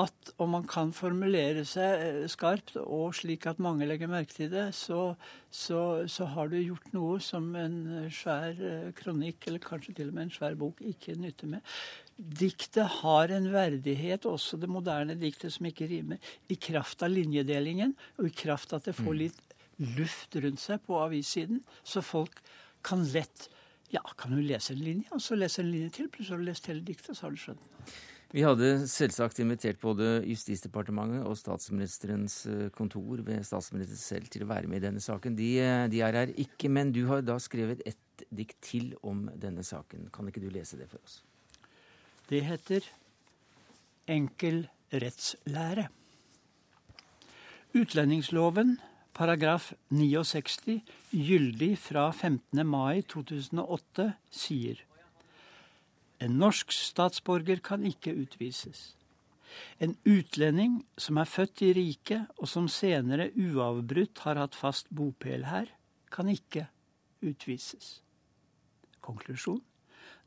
at 0.00 0.30
om 0.40 0.54
man 0.54 0.64
kan 0.64 0.88
formulere 0.96 1.66
seg 1.68 2.00
eh, 2.00 2.22
skarpt 2.30 2.78
og 2.80 3.12
slik 3.16 3.44
at 3.50 3.58
mange 3.60 3.84
legger 3.84 4.08
merke 4.08 4.32
til 4.32 4.48
det, 4.52 4.70
så, 4.76 5.12
så, 5.52 5.80
så, 6.08 6.28
har 6.32 6.48
du 6.48 6.56
gjort 6.56 6.94
noe 6.94 7.18
som 7.20 7.50
en 7.60 8.08
svær 8.14 8.56
eh, 8.56 8.88
kronikk, 8.96 9.44
eller 9.50 9.60
kanskje 9.60 9.98
til 9.98 10.08
og 10.08 10.16
med 10.16 10.26
en 10.26 10.32
svær 10.32 10.56
bok, 10.56 10.80
ikke 10.80 11.18
nytter 11.20 11.50
med. 11.52 11.74
Diktet 12.16 13.02
har 13.02 13.34
en 13.36 13.50
verdighet, 13.52 14.24
også 14.24 14.56
det 14.62 14.70
moderne 14.72 15.18
diktet 15.20 15.52
som 15.52 15.68
ikke 15.68 15.90
rimer, 15.90 16.32
i 16.48 16.56
kraft 16.56 17.04
av 17.04 17.12
linjedelingen, 17.12 17.92
og 18.16 18.30
i 18.30 18.36
kraft 18.44 18.72
av 18.72 18.80
at 18.80 18.88
det 18.88 18.96
får 18.96 19.12
mm. 19.12 19.20
litt 19.26 19.92
luft 19.98 20.38
rundt 20.40 20.62
seg 20.62 20.80
på 20.86 20.96
avissiden, 21.02 21.60
så 21.84 22.04
folk 22.04 22.40
kan 22.86 23.04
lett 23.12 23.50
Ja, 23.92 24.00
kan 24.16 24.32
du 24.32 24.38
lese 24.40 24.72
en 24.72 24.80
linje, 24.80 25.10
og 25.12 25.20
så 25.20 25.36
lese 25.36 25.60
en 25.60 25.68
linje 25.68 25.90
til, 25.98 26.06
plutselig 26.08 26.32
har 26.32 26.40
du 26.40 26.46
lest 26.46 26.68
hele 26.70 26.80
diktet, 26.80 27.12
så 27.12 27.26
har 27.26 27.34
du 27.34 27.40
skjønt 27.42 27.60
det. 27.60 27.90
Vi 28.32 28.40
hadde 28.46 28.86
selvsagt 28.88 29.42
invitert 29.42 29.80
både 29.82 30.22
Justisdepartementet 30.24 31.26
og 31.28 31.36
statsministerens 31.36 32.38
eh, 32.48 32.68
kontor 32.72 33.20
ved 33.26 33.44
statsministeren 33.44 34.00
selv 34.00 34.30
til 34.32 34.46
å 34.46 34.48
være 34.48 34.70
med 34.72 34.80
i 34.80 34.86
denne 34.86 35.02
saken. 35.04 35.36
De, 35.36 35.48
eh, 35.60 35.84
de, 35.92 36.00
er 36.00 36.16
her 36.16 36.32
ikke, 36.40 36.70
men 36.72 36.94
du 36.96 37.02
har 37.10 37.20
da 37.26 37.36
skrevet 37.36 37.82
et 37.84 38.24
dikt 38.32 38.56
til 38.64 38.94
om 39.04 39.26
denne 39.36 39.64
saken. 39.66 40.08
Kan 40.14 40.30
ikke 40.30 40.40
du 40.40 40.48
lese 40.52 40.80
det 40.80 40.88
for 40.88 41.02
oss? 41.04 41.20
Det 42.30 42.40
heter 42.46 42.88
Enkel 44.08 44.64
rettslære. 44.96 45.90
Utlendingsloven 47.76 48.78
paragraf 49.12 49.74
69, 49.92 50.80
gyldig 51.12 51.76
fra 51.80 52.08
15. 52.12 52.64
mai 52.64 53.02
2008, 53.12 54.08
sier 54.32 54.80
En 56.22 56.38
norsk 56.38 56.70
statsborger 56.70 57.58
kan 57.64 57.82
ikke 57.88 58.14
utvises. 58.14 58.92
En 59.82 59.96
utlending 60.08 60.78
som 60.96 61.18
er 61.18 61.28
født 61.28 61.64
i 61.66 61.72
riket, 61.76 62.28
og 62.38 62.48
som 62.48 62.68
senere 62.70 63.32
uavbrutt 63.34 64.22
har 64.24 64.38
hatt 64.40 64.56
fast 64.56 64.88
bopel 64.94 65.48
her, 65.50 65.66
kan 66.12 66.30
ikke 66.30 66.68
utvises. 67.26 68.00
Konklusjon. 69.02 69.60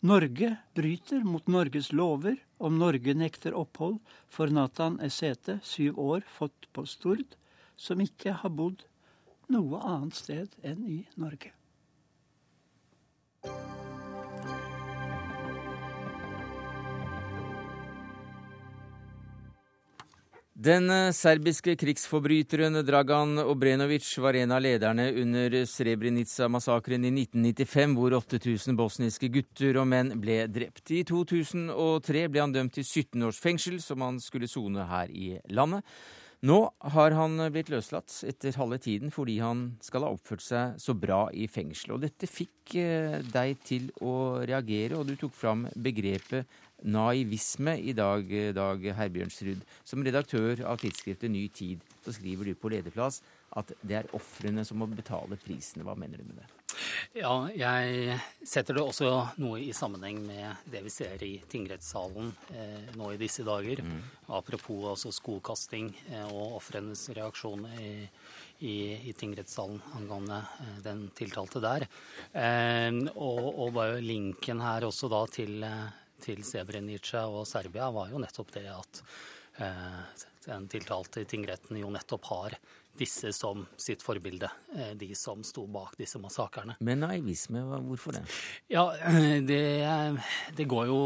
Norge 0.05 0.51
bryter 0.75 1.23
mot 1.25 1.47
Norges 1.47 1.91
lover 1.95 2.35
om 2.59 2.75
Norge 2.77 3.15
nekter 3.15 3.55
opphold 3.57 3.97
for 4.29 4.51
Nathan 4.51 4.99
Esete, 5.01 5.61
syv 5.63 5.97
år, 6.01 6.25
fått 6.27 6.67
på 6.75 6.83
Stord, 6.89 7.37
som 7.77 8.03
ikke 8.03 8.35
har 8.43 8.53
bodd 8.53 8.83
noe 9.49 9.79
annet 9.81 10.17
sted 10.19 10.59
enn 10.65 10.83
i 10.85 10.99
Norge. 11.21 11.53
Den 20.55 20.87
eh, 20.89 21.11
serbiske 21.11 21.73
krigsforbryteren 21.75 22.79
Dragan 22.87 23.41
Obrenovic 23.43 24.07
var 24.23 24.37
en 24.39 24.53
av 24.55 24.61
lederne 24.63 25.09
under 25.11 25.51
Srebrenica-massakren 25.67 27.03
i 27.03 27.11
1995, 27.11 27.95
hvor 27.99 28.15
8000 28.21 28.77
bosniske 28.79 29.27
gutter 29.35 29.75
og 29.81 29.89
menn 29.91 30.13
ble 30.23 30.45
drept. 30.47 30.93
I 30.95 31.01
2003 31.03 32.21
ble 32.31 32.39
han 32.45 32.55
dømt 32.55 32.77
til 32.79 32.87
17 32.87 33.27
års 33.27 33.41
fengsel, 33.43 33.81
som 33.83 34.05
han 34.07 34.21
skulle 34.23 34.47
sone 34.47 34.87
her 34.87 35.11
i 35.11 35.33
landet. 35.51 35.83
Nå 36.47 36.61
har 36.93 37.15
han 37.17 37.39
blitt 37.51 37.73
løslatt 37.73 38.21
etter 38.27 38.55
halve 38.59 38.77
tiden 38.79 39.11
fordi 39.11 39.39
han 39.41 39.65
skal 39.83 40.05
ha 40.05 40.11
oppført 40.15 40.43
seg 40.45 40.79
så 40.79 40.95
bra 40.95 41.25
i 41.35 41.49
fengsel. 41.51 41.97
Og 41.97 42.03
dette 42.05 42.31
fikk 42.31 42.77
eh, 42.79 43.19
deg 43.27 43.59
til 43.67 43.91
å 43.99 44.39
reagere, 44.47 44.95
og 44.95 45.11
du 45.11 45.17
tok 45.19 45.35
fram 45.35 45.67
begrepet 45.75 46.47
naivisme 46.83 47.77
i 47.79 47.93
dag, 47.97 48.29
Dag 48.55 48.83
Herbjørnsrud. 48.99 49.63
Som 49.87 50.03
redaktør 50.05 50.65
av 50.67 50.81
tidsskriftet 50.81 51.31
Ny 51.31 51.47
Tid 51.55 51.83
så 52.05 52.13
skriver 52.13 52.51
du 52.51 52.59
på 52.59 52.69
lederplass 52.73 53.21
at 53.55 53.71
det 53.81 54.01
er 54.01 54.11
ofrene 54.17 54.65
som 54.67 54.81
må 54.81 54.87
betale 54.91 55.37
prisene. 55.39 55.85
Hva 55.87 55.95
mener 55.97 56.19
du 56.19 56.27
med 56.27 56.41
det? 56.41 56.49
Ja, 57.15 57.47
jeg 57.55 58.17
setter 58.43 58.75
det 58.75 58.83
også 58.83 59.09
noe 59.39 59.61
i 59.63 59.71
sammenheng 59.75 60.19
med 60.25 60.67
det 60.71 60.81
vi 60.83 60.91
ser 60.91 61.21
i 61.23 61.37
tingrettssalen 61.51 62.33
eh, 62.51 62.89
nå 62.99 63.13
i 63.13 63.19
disse 63.21 63.45
dager. 63.47 63.79
Mm. 63.85 64.01
Apropos 64.35 64.89
altså 64.91 65.13
skokasting 65.15 65.93
eh, 66.11 66.25
og 66.27 66.57
ofrenes 66.59 67.07
reaksjon 67.15 67.63
i, 67.79 67.91
i, 68.67 68.75
i 69.07 69.15
tingrettssalen 69.15 69.79
angående 69.95 70.41
eh, 70.65 70.79
den 70.83 71.05
tiltalte 71.15 71.63
der. 71.63 71.87
Eh, 72.33 72.91
og, 73.15 73.45
og 73.53 73.75
bare 73.77 74.03
linken 74.03 74.63
her 74.65 74.89
også 74.89 75.11
da 75.11 75.23
til 75.31 75.63
eh, 75.63 76.01
til 76.23 76.43
Srebrenica 76.47 77.25
og 77.27 77.45
Serbia, 77.49 77.89
var 77.93 78.13
jo 78.13 78.21
nettopp 78.21 78.53
det 78.55 78.67
at 78.71 79.03
eh, 79.63 80.25
den 80.45 80.67
tiltalte 80.71 81.23
i 81.23 81.29
tingretten 81.29 81.79
jo 81.81 81.91
nettopp 81.93 82.29
har 82.31 82.57
disse 82.95 83.31
som 83.35 83.65
sitt 83.77 84.03
forbilde, 84.05 84.49
eh, 84.75 84.93
de 84.95 85.09
som 85.15 85.43
sto 85.43 85.65
bak 85.67 85.97
disse 85.99 86.19
massakrene. 86.21 86.77
Men 86.79 87.03
naivisme, 87.03 87.65
hvorfor 87.89 88.15
det? 88.19 88.23
Ja, 88.71 88.87
det, 89.49 89.65
det 90.55 90.69
går 90.71 90.87
jo 90.91 91.01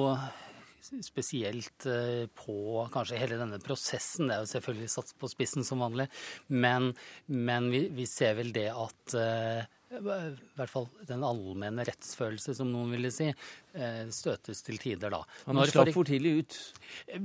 spesielt 1.06 1.86
eh, 1.86 2.28
på 2.46 2.86
kanskje 2.94 3.20
hele 3.22 3.40
denne 3.40 3.60
prosessen. 3.64 4.30
Det 4.30 4.38
er 4.38 4.46
jo 4.46 4.54
selvfølgelig 4.54 4.94
satt 4.94 5.12
på 5.20 5.30
spissen 5.32 5.66
som 5.68 5.84
vanlig, 5.84 6.08
men, 6.48 6.94
men 7.28 7.70
vi, 7.74 7.88
vi, 7.94 8.08
ser 8.10 8.38
vel 8.40 8.54
det 8.56 8.70
at 8.74 9.18
eh, 9.18 9.68
i 9.90 10.02
hvert 10.06 10.70
fall 10.70 10.86
den 11.10 11.26
allmenne 11.26 11.86
rettsfølelse, 11.88 12.54
som 12.58 12.70
noen 12.70 12.94
ville 12.94 13.10
si, 13.14 13.32
Eh, 13.69 13.69
støtes 14.14 14.64
til 14.66 14.80
tider, 14.82 15.14
da. 15.14 15.22
Han 15.46 15.60
slapp 15.70 15.92
for 15.94 16.08
tidlig 16.08 16.32
ut? 16.40 16.58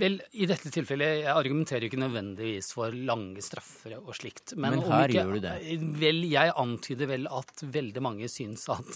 Vel, 0.01 0.19
i 0.37 0.49
dette 0.49 0.71
tilfellet, 0.73 1.23
jeg 1.25 1.33
argumenterer 1.33 1.87
ikke 1.89 2.01
nødvendigvis 2.03 2.71
for 2.77 2.95
lange 2.95 3.43
straffer 3.45 3.97
og 4.01 4.13
slikt. 4.17 4.55
Men, 4.57 4.79
men 4.79 4.85
her 4.91 5.09
ikke, 5.09 5.23
gjør 5.23 5.33
du 5.39 5.45
det? 5.45 5.55
Vel, 6.03 6.21
jeg 6.31 6.55
antyder 6.61 7.11
vel 7.11 7.29
at 7.33 7.65
veldig 7.75 8.05
mange 8.05 8.29
syns 8.33 8.67
at, 8.73 8.91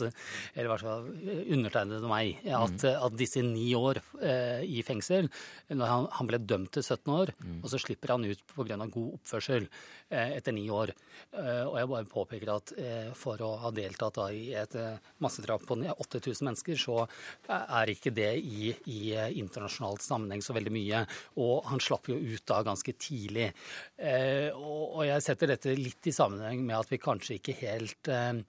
eller 0.55 0.68
i 0.68 0.72
hvert 0.72 0.86
fall 0.86 1.09
undertegnede 1.57 2.11
meg, 2.11 2.42
at, 2.44 2.76
mm. 2.84 3.07
at 3.09 3.18
disse 3.18 3.42
ni 3.44 3.70
år 3.78 4.03
eh, 4.20 4.64
i 4.68 4.82
fengsel, 4.86 5.30
når 5.72 5.92
han, 5.92 6.09
han, 6.18 6.30
ble 6.30 6.42
dømt 6.44 6.74
til 6.76 6.84
17 6.84 7.14
år, 7.14 7.32
mm. 7.38 7.61
og 7.62 7.72
så 7.72 7.80
slipper 7.82 8.14
han 8.14 8.26
ut 8.28 8.44
pga. 8.53 8.78
god 8.84 9.18
oppførsel 9.18 9.66
eh, 9.66 10.36
etter 10.36 10.55
ni 10.57 10.68
år. 10.72 10.92
Eh, 11.32 11.64
og 11.64 11.76
jeg 11.78 11.90
bare 11.92 12.11
påpeker 12.12 12.53
at 12.55 12.74
eh, 12.78 13.11
for 13.18 13.40
å 13.44 13.55
ha 13.64 13.72
deltatt 13.74 14.18
da, 14.20 14.28
i 14.32 14.53
et 14.57 14.76
eh, 14.78 15.01
massedrap 15.24 15.64
på 15.68 15.78
8000 15.78 16.49
mennesker, 16.49 16.78
så 16.80 17.05
er 17.49 17.93
ikke 17.93 18.12
det 18.14 18.30
i, 18.41 18.72
i 18.93 19.01
internasjonalt 19.41 20.05
sammenheng 20.05 20.43
så 20.45 20.57
veldig 20.57 20.72
mye. 20.74 21.03
Og 21.45 21.68
han 21.70 21.82
slapp 21.82 22.11
jo 22.11 22.18
ut 22.18 22.45
da 22.49 22.62
ganske 22.66 22.95
tidlig. 23.01 23.51
Eh, 23.97 24.49
og, 24.53 24.82
og, 24.99 25.05
jeg 25.09 25.24
setter 25.24 25.55
dette 25.55 25.76
litt 25.78 26.11
i 26.11 26.14
sammenheng 26.14 26.64
med 26.66 26.78
at 26.80 26.93
vi 26.93 27.01
kanskje 27.03 27.39
ikke 27.39 27.57
helt 27.62 28.12
eh, 28.12 28.43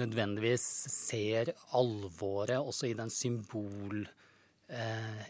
nødvendigvis 0.00 0.64
ser 0.92 1.52
alvoret 1.76 2.60
også 2.60 2.90
i 2.90 2.96
den 2.98 3.12
symbol 3.12 4.08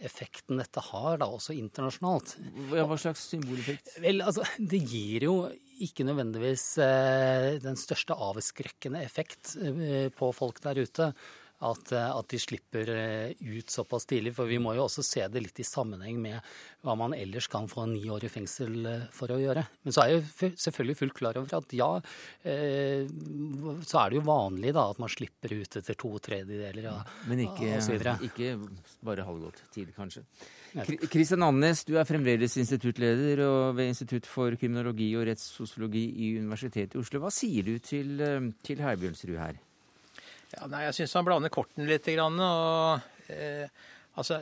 effekten 0.05 0.59
dette 0.61 0.83
har, 0.85 1.15
da 1.17 1.25
også 1.33 1.55
internasjonalt. 1.57 2.35
Hva 2.69 2.99
slags 3.01 3.23
symboleffekt? 3.31 3.95
Vel, 4.05 4.21
altså, 4.21 4.45
Det 4.61 4.83
gir 4.85 5.25
jo 5.25 5.37
ikke 5.85 6.05
nødvendigvis 6.05 6.65
eh, 6.85 7.57
den 7.63 7.79
største 7.81 8.17
avskrekkende 8.17 9.03
effekt 9.05 9.55
eh, 9.61 10.09
på 10.13 10.31
folk 10.37 10.61
der 10.65 10.83
ute 10.85 11.11
at, 11.61 11.93
eh, 11.93 12.11
at, 12.17 12.29
de 12.31 12.39
slipper 12.41 12.91
eh, 12.95 13.33
ut 13.41 13.71
såpass 13.71 14.07
tidlig. 14.09 14.33
For 14.37 14.49
vi 14.49 14.59
må 14.63 14.73
jo 14.77 14.87
også 14.87 15.05
se 15.05 15.27
det 15.29 15.43
litt 15.45 15.61
i 15.61 15.67
sammenheng 15.67 16.21
med 16.23 16.53
hva 16.87 16.95
man 16.97 17.15
ellers 17.17 17.51
kan 17.53 17.69
få 17.69 17.85
ni 17.91 18.07
år 18.11 18.25
i 18.25 18.33
fengsel 18.33 18.79
eh, 18.89 19.07
for 19.15 19.33
å 19.35 19.39
gjøre. 19.41 19.67
Men 19.85 19.97
så 19.97 20.07
er 20.07 20.15
jeg 20.15 20.55
selvfølgelig 20.57 20.99
fullt 21.03 21.19
klar 21.21 21.41
over 21.41 21.59
at 21.61 21.77
ja, 21.77 21.91
så 22.41 24.01
er 24.01 24.11
det 24.11 24.19
jo 24.19 24.25
vanlig 24.27 24.73
da 24.77 24.87
at 24.91 25.01
man 25.03 25.13
slipper 25.13 25.53
ut 25.61 25.77
etter 25.81 25.97
to 25.99 26.11
tredjedeler 26.25 26.87
ja, 26.87 26.97
Men 27.29 27.45
ikke, 27.45 27.79
ikke 28.27 28.55
bare 29.05 29.27
halvgått 29.27 29.63
tid, 29.75 29.93
kanskje. 29.97 30.25
Kristian 31.11 31.45
Annes, 31.45 31.83
du 31.85 31.97
er 31.99 32.09
fremdeles 32.09 32.55
instituttleder 32.61 33.43
ved 33.77 33.91
Institutt 33.91 34.29
for 34.31 34.55
kriminologi 34.59 35.11
og 35.19 35.27
rettssosiologi 35.29 36.05
i 36.27 36.35
Universitetet 36.39 36.97
i 36.97 37.03
Oslo. 37.03 37.25
Hva 37.25 37.33
sier 37.35 37.67
du 37.67 37.75
til, 37.85 38.15
til 38.65 38.87
Herbjørnsrud 38.87 39.37
her? 39.41 39.59
Ja, 40.51 40.67
nei, 40.67 40.87
jeg 40.89 40.97
syns 40.99 41.15
han 41.15 41.27
blander 41.27 41.53
kortene 41.53 41.87
litt. 41.87 42.09
Og, 42.19 43.05
eh, 43.31 43.69
altså, 44.19 44.41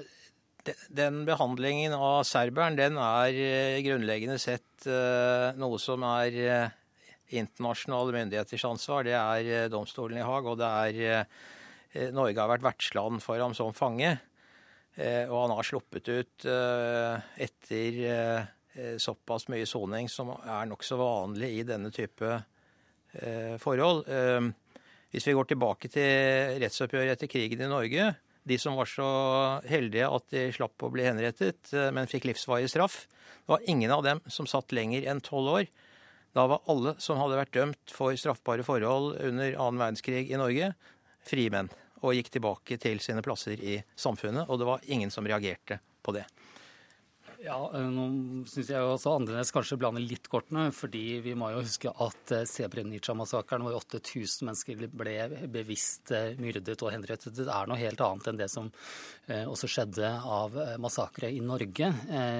de, 0.64 0.74
den 0.88 1.22
behandlingen 1.28 1.94
av 1.96 2.22
serberen, 2.28 2.78
den 2.78 2.96
er 3.02 3.36
eh, 3.36 3.80
grunnleggende 3.84 4.38
sett 4.40 4.88
eh, 4.88 5.50
noe 5.60 5.80
som 5.82 6.04
er 6.08 6.38
eh, 6.40 6.76
internasjonale 7.38 8.14
myndigheters 8.16 8.64
ansvar. 8.70 9.04
Det 9.04 9.16
er 9.18 9.52
eh, 9.52 9.70
domstolen 9.72 10.20
i 10.20 10.24
Haag, 10.24 10.48
og 10.48 10.60
det 10.62 10.70
er 10.86 11.02
eh, 11.04 12.08
Norge 12.14 12.40
har 12.40 12.52
vært 12.54 12.64
vertsland 12.64 13.20
for 13.24 13.40
ham 13.40 13.56
som 13.56 13.76
fange. 13.76 14.18
og 14.98 15.36
han 15.38 15.52
har 15.54 15.64
sluppet 15.64 16.08
ut 16.10 16.44
etter 16.44 17.96
såpass 19.00 19.46
mye 19.48 19.66
soning 19.66 20.08
som 20.10 20.32
er 20.36 20.66
nokså 20.68 20.98
vanlig 20.98 21.48
i 21.60 21.64
denne 21.66 21.88
type 21.94 22.32
forhold. 23.62 24.04
Hvis 25.14 25.26
vi 25.28 25.34
går 25.36 25.48
tilbake 25.48 25.88
til 25.92 26.58
rettsoppgjøret 26.60 27.14
etter 27.14 27.30
krigen 27.30 27.62
i 27.64 27.70
Norge, 27.70 28.10
de 28.48 28.56
som 28.60 28.76
var 28.78 28.88
så 28.88 29.08
heldige 29.68 30.08
at 30.08 30.26
de 30.32 30.46
slapp 30.56 30.84
å 30.84 30.90
bli 30.92 31.04
henrettet, 31.06 31.72
eh, 31.72 31.90
men 31.94 32.08
fikk 32.10 32.28
livsvarig 32.28 32.68
straff, 32.72 33.06
det 33.08 33.54
var 33.54 33.68
ingen 33.68 33.92
av 33.92 34.04
dem 34.04 34.20
som 34.28 34.48
satt 34.48 34.74
lenger 34.76 35.08
enn 35.08 35.22
tolv 35.24 35.54
år. 35.54 35.68
Da 36.36 36.44
var 36.50 36.64
alle 36.68 36.94
som 37.02 37.20
hadde 37.20 37.40
vært 37.40 37.56
dømt 37.56 37.92
for 37.94 38.16
straffbare 38.20 38.64
forhold 38.66 39.16
under 39.24 39.56
annen 39.56 39.80
verdenskrig 39.80 40.28
i 40.28 40.40
Norge, 40.40 40.74
frie 41.28 41.52
menn. 41.52 41.70
Og 42.04 42.14
gikk 42.14 42.28
tilbake 42.36 42.76
til 42.78 43.00
sine 43.02 43.24
plasser 43.26 43.58
i 43.58 43.80
samfunnet. 43.98 44.46
Og 44.46 44.60
det 44.60 44.68
var 44.68 44.84
ingen 44.86 45.10
som 45.10 45.26
reagerte 45.26 45.80
på 46.04 46.14
det. 46.14 46.28
Ja, 47.38 47.70
eh, 47.74 47.86
Nå 47.94 48.04
syns 48.50 48.70
jeg 48.72 48.82
også 48.82 49.12
Andenes 49.14 49.52
kanskje 49.54 49.76
blander 49.78 50.02
litt 50.02 50.26
kortene. 50.30 50.72
fordi 50.74 51.20
vi 51.22 51.36
må 51.38 51.52
jo 51.52 51.62
huske 51.62 51.92
at 52.02 52.32
eh, 52.34 52.42
Srebrenica-massakren, 52.42 53.62
hvor 53.62 53.76
8000 53.78 54.48
mennesker 54.48 54.82
ble 54.90 55.46
bevisst 55.46 56.10
eh, 56.10 56.34
myrdet 56.42 56.82
og 56.82 56.90
henrettet, 56.90 57.36
det 57.38 57.46
er 57.46 57.70
noe 57.70 57.78
helt 57.78 58.02
annet 58.02 58.26
enn 58.28 58.42
det 58.42 58.50
som 58.50 58.72
også 59.28 59.68
skjedde 59.68 60.08
av 60.08 60.54
massakre 60.80 61.28
i 61.28 61.42
Norge. 61.44 61.90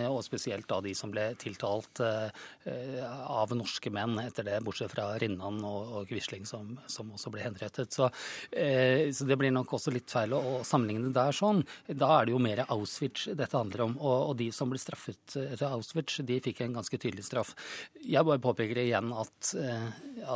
Og 0.09 0.23
spesielt 0.25 0.65
da 0.71 0.79
de 0.81 0.95
som 0.97 1.11
ble 1.13 1.27
tiltalt 1.37 2.01
av 2.01 3.53
norske 3.53 3.93
menn 3.93 4.15
etter 4.23 4.47
det, 4.47 4.55
bortsett 4.65 4.95
fra 4.95 5.11
Rinnan 5.21 5.61
og 5.69 6.09
Quisling, 6.09 6.47
som, 6.49 6.79
også 6.89 7.33
ble 7.35 7.45
henrettet. 7.45 7.93
Så, 7.93 8.09
så, 8.49 9.29
det 9.29 9.37
blir 9.37 9.53
nok 9.53 9.75
også 9.77 9.93
litt 9.93 10.09
feil 10.09 10.33
å 10.33 10.63
sammenligne 10.65 11.13
der 11.13 11.37
sånn. 11.37 11.61
Da 11.93 12.09
er 12.15 12.31
det 12.31 12.33
jo 12.33 12.41
mer 12.41 12.65
Auschwitz 12.65 13.29
dette 13.37 13.53
handler 13.53 13.85
om. 13.91 13.99
og, 14.01 14.17
og 14.31 14.41
de 14.41 14.49
som 14.57 14.73
ble 14.73 14.81
straffet 14.89 15.37
etter 15.45 15.69
Auschwitz, 15.69 16.21
de 16.27 16.41
fikk 16.45 16.65
en 16.65 16.79
ganske 16.81 17.01
tydelig 17.01 17.29
straff. 17.29 17.55
Jeg 18.03 18.27
bare 18.27 18.43
påpeker 18.43 18.81
igjen 18.83 19.13
at, 19.17 19.53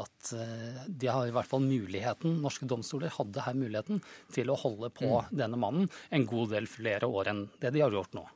at 0.03 0.35
de 0.87 1.11
har 1.11 1.27
i 1.29 1.35
hvert 1.35 1.51
fall 1.51 1.65
muligheten, 1.65 2.39
norske 2.45 2.69
domstoler 2.69 3.13
hadde 3.17 3.47
her 3.49 3.59
muligheten 3.59 4.03
til 4.35 4.53
å 4.53 4.59
holde 4.61 4.93
på 4.95 5.09
mm. 5.09 5.35
denne 5.43 5.61
mannen 5.61 5.91
en 6.13 6.29
god 6.29 6.55
del 6.55 6.71
flere 6.71 7.09
år 7.09 7.33
enn 7.33 7.47
det 7.63 7.73
de 7.75 7.85
har 7.85 7.95
gjort 7.95 8.17
nå. 8.19 8.29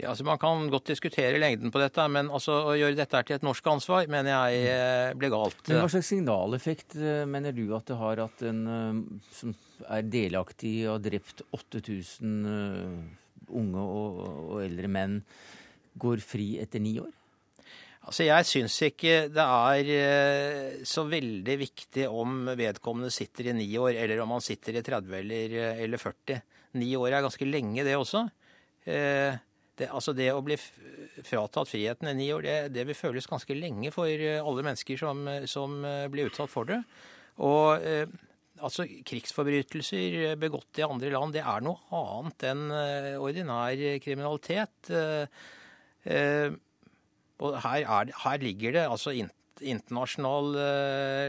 Ja, 0.00 0.08
altså 0.08 0.24
Man 0.24 0.38
kan 0.40 0.68
godt 0.72 0.88
diskutere 0.88 1.38
lengden 1.40 1.72
på 1.72 1.80
dette, 1.82 2.06
men 2.08 2.30
altså, 2.32 2.56
å 2.70 2.76
gjøre 2.78 2.96
dette 2.96 3.20
til 3.26 3.36
et 3.36 3.44
norsk 3.44 3.66
ansvar 3.72 4.08
mener 4.12 4.32
jeg 4.32 4.62
eh, 4.70 5.12
blir 5.18 5.32
galt. 5.34 5.60
Men 5.68 5.82
Hva 5.82 5.90
slags 5.92 6.12
signaleffekt 6.14 6.96
eh, 6.96 7.24
mener 7.28 7.52
du 7.56 7.66
at 7.76 7.90
det 7.90 7.98
har 8.00 8.22
at 8.24 8.44
en 8.48 8.62
eh, 8.76 9.00
som 9.36 9.54
er 9.88 10.08
delaktig 10.08 10.74
og 10.86 10.94
har 10.94 11.04
drept 11.04 11.44
8000 11.56 13.19
unge 13.56 13.82
og, 13.82 14.20
og 14.54 14.60
eldre 14.64 14.90
menn, 14.90 15.18
går 16.00 16.22
fri 16.24 16.52
etter 16.62 16.82
ni 16.82 16.96
år? 17.02 17.10
Altså, 18.00 18.24
Jeg 18.24 18.46
syns 18.48 18.78
ikke 18.86 19.16
det 19.28 19.44
er 19.44 20.84
så 20.88 21.04
veldig 21.06 21.56
viktig 21.60 22.06
om 22.08 22.48
vedkommende 22.56 23.12
sitter 23.12 23.50
i 23.50 23.58
ni 23.58 23.68
år, 23.78 23.92
eller 23.92 24.22
om 24.24 24.32
han 24.38 24.44
sitter 24.44 24.78
i 24.80 24.82
30 24.86 25.18
eller, 25.20 25.56
eller 25.84 26.00
40. 26.00 26.40
Ni 26.80 26.94
år 26.96 27.12
er 27.12 27.26
ganske 27.26 27.48
lenge, 27.48 27.84
det 27.84 27.98
også. 27.98 28.24
Eh, 28.88 29.36
det, 29.80 29.88
altså 29.88 30.12
det 30.16 30.28
å 30.32 30.42
bli 30.44 30.56
fratatt 31.24 31.70
friheten 31.70 32.10
i 32.10 32.16
ni 32.16 32.28
år, 32.34 32.44
det, 32.44 32.56
det, 32.74 32.86
vil 32.88 32.98
føles 32.98 33.28
ganske 33.28 33.56
lenge 33.56 33.92
for 33.94 34.08
eh, 34.08 34.40
alle 34.40 34.64
mennesker 34.66 35.00
som, 35.00 35.22
som 35.50 35.80
eh, 35.86 36.06
blir 36.12 36.30
utsatt 36.30 36.52
for 36.52 36.68
det. 36.68 36.80
Og 37.40 37.86
eh, 37.86 38.04
altså 38.60 38.86
krigsforbrytelser 39.06 40.36
begått 40.40 40.80
i 40.80 40.86
andre 40.86 41.12
land, 41.14 41.34
det 41.36 41.44
er 41.44 41.64
noe 41.64 41.80
annet 41.96 42.46
enn 42.50 42.64
eh, 42.74 43.18
ordinær 43.20 43.84
kriminalitet. 44.04 44.92
Eh, 44.94 46.56
og 47.40 47.60
her, 47.64 47.84
er, 47.84 48.14
her, 48.24 48.40
ligger 48.42 48.76
det 48.76 48.84
altså 48.84 49.14
internasjonal 49.60 50.54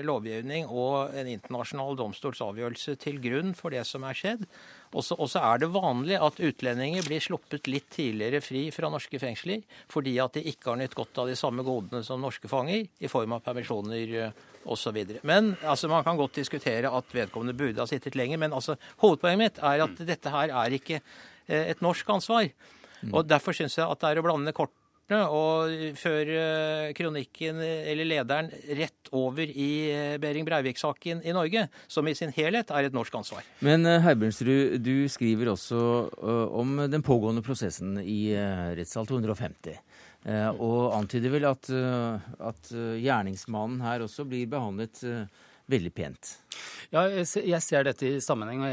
lovgivning 0.07 0.67
og 0.67 1.15
en 1.15 1.29
internasjonal 1.31 1.97
domstolsavgjørelse 1.99 2.95
til 2.99 3.19
grunn 3.23 3.55
for 3.55 3.71
det 3.75 3.83
som 3.87 4.03
er 4.07 4.15
skjedd. 4.15 4.45
Og 4.91 5.03
så 5.31 5.39
er 5.39 5.61
det 5.61 5.71
vanlig 5.71 6.17
at 6.19 6.39
utlendinger 6.43 7.05
blir 7.07 7.23
sluppet 7.23 7.69
litt 7.71 7.87
tidligere 7.95 8.41
fri 8.43 8.65
fra 8.75 8.89
norske 8.91 9.19
fengsler 9.21 9.63
fordi 9.91 10.17
at 10.19 10.35
de 10.35 10.43
ikke 10.51 10.73
har 10.73 10.81
nytt 10.81 10.97
godt 10.97 11.21
av 11.23 11.31
de 11.31 11.37
samme 11.39 11.63
godene 11.63 12.03
som 12.03 12.19
norske 12.23 12.51
fanger, 12.51 12.89
i 12.99 13.11
form 13.11 13.37
av 13.37 13.45
permisjoner 13.45 14.17
eh, 14.25 14.41
osv. 14.65 14.99
Men 15.27 15.55
altså, 15.61 15.89
man 15.91 16.03
kan 16.03 16.19
godt 16.19 16.35
diskutere 16.41 16.91
at 16.91 17.15
vedkommende 17.15 17.57
burde 17.57 17.81
ha 17.81 17.87
sittet 17.89 18.15
lenger. 18.19 18.41
Men 18.41 18.53
altså, 18.53 18.77
hovedpoenget 19.03 19.41
mitt 19.41 19.63
er 19.63 19.85
at 19.87 20.05
dette 20.07 20.33
her 20.33 20.53
er 20.63 20.77
ikke 20.77 20.99
eh, 21.01 21.71
et 21.73 21.81
norsk 21.81 22.09
ansvar. 22.09 22.51
Og 23.11 23.25
Derfor 23.25 23.55
syns 23.57 23.79
jeg 23.79 23.87
at 23.89 24.01
det 24.01 24.11
er 24.11 24.21
å 24.21 24.25
blande 24.25 24.53
kort 24.53 24.75
og 25.11 25.71
føre 25.99 26.93
kronikken, 26.95 27.59
eller 27.59 28.07
lederen, 28.07 28.51
rett 28.77 29.09
over 29.11 29.43
i 29.43 29.71
eh, 29.91 30.17
Behring 30.21 30.45
Breivik-saken 30.47 31.23
i 31.27 31.33
Norge, 31.35 31.65
som 31.91 32.07
i 32.07 32.15
sin 32.15 32.31
helhet 32.31 32.71
er 32.71 32.87
et 32.87 32.95
norsk 32.95 33.17
ansvar. 33.19 33.43
Men 33.59 33.85
eh, 33.85 33.99
Herbjørnsrud, 34.05 34.77
du 34.79 35.09
skriver 35.11 35.51
også 35.51 35.81
eh, 36.15 36.55
om 36.61 36.85
den 36.91 37.03
pågående 37.03 37.43
prosessen 37.43 37.97
i 37.99 38.31
rettssal 38.77 39.09
250. 39.09 39.81
Og 40.21 40.91
antyder 40.93 41.31
vel 41.33 41.47
at, 41.49 41.65
at 41.71 42.67
gjerningsmannen 42.71 43.79
her 43.81 44.03
også 44.05 44.27
blir 44.29 44.45
behandlet 44.51 45.01
veldig 45.71 45.91
pent. 45.97 46.35
Ja, 46.91 47.05
jeg 47.07 47.61
ser 47.63 47.85
dette 47.87 48.03
i 48.03 48.19
sammenheng. 48.19 48.65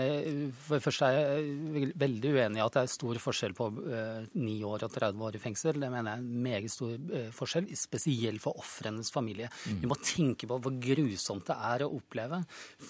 For 0.64 0.79
det 0.79 0.83
første 0.83 1.07
er 1.07 1.39
jeg 1.39 1.93
veldig 2.03 2.33
uenig 2.35 2.59
i 2.59 2.64
at 2.64 2.74
det 2.74 2.83
er 2.83 2.91
stor 2.91 3.20
forskjell 3.22 3.55
på 3.55 3.68
uh, 3.79 4.24
år 4.66 4.87
og 4.89 4.91
30 4.91 5.22
år 5.29 5.39
i 5.39 5.43
fengsel. 5.43 5.79
Det 5.79 5.91
mener 5.93 6.11
jeg 6.11 6.18
er 6.18 6.24
en 6.24 6.41
meget 6.49 6.72
stor 6.74 6.97
uh, 6.97 7.29
forskjell, 7.37 7.68
spesielt 7.79 8.43
for 8.43 8.59
ofrenes 8.59 9.12
familie. 9.14 9.47
Mm. 9.70 9.79
Vi 9.85 9.91
må 9.93 9.99
tenke 10.03 10.49
på 10.51 10.59
hvor 10.64 10.74
grusomt 10.83 11.47
det 11.47 11.59
er 11.70 11.85
å 11.87 11.93
oppleve 11.95 12.41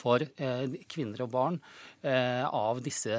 for 0.00 0.24
uh, 0.24 0.78
kvinner 0.88 1.26
og 1.26 1.32
barn 1.34 1.60
av 1.98 2.78
disse 2.78 3.16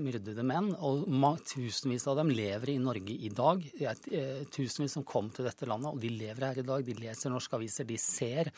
myrdede 0.00 0.42
menn. 0.48 0.70
Og 0.80 1.04
tusenvis 1.44 2.06
av 2.08 2.16
dem 2.16 2.30
lever 2.32 2.72
i 2.72 2.78
Norge 2.80 3.12
i 3.12 3.28
dag. 3.28 3.60
Det 3.76 3.84
er 3.84 4.46
tusenvis 4.48 4.96
som 4.96 5.04
kom 5.06 5.28
til 5.34 5.44
dette 5.44 5.68
landet, 5.68 5.92
og 5.92 6.00
de 6.00 6.08
lever 6.08 6.48
her 6.48 6.62
i 6.62 6.64
dag. 6.66 6.86
De 6.86 6.96
leser 6.96 7.30
norske 7.30 7.54
aviser, 7.58 7.84
de 7.86 7.98
ser. 8.00 8.48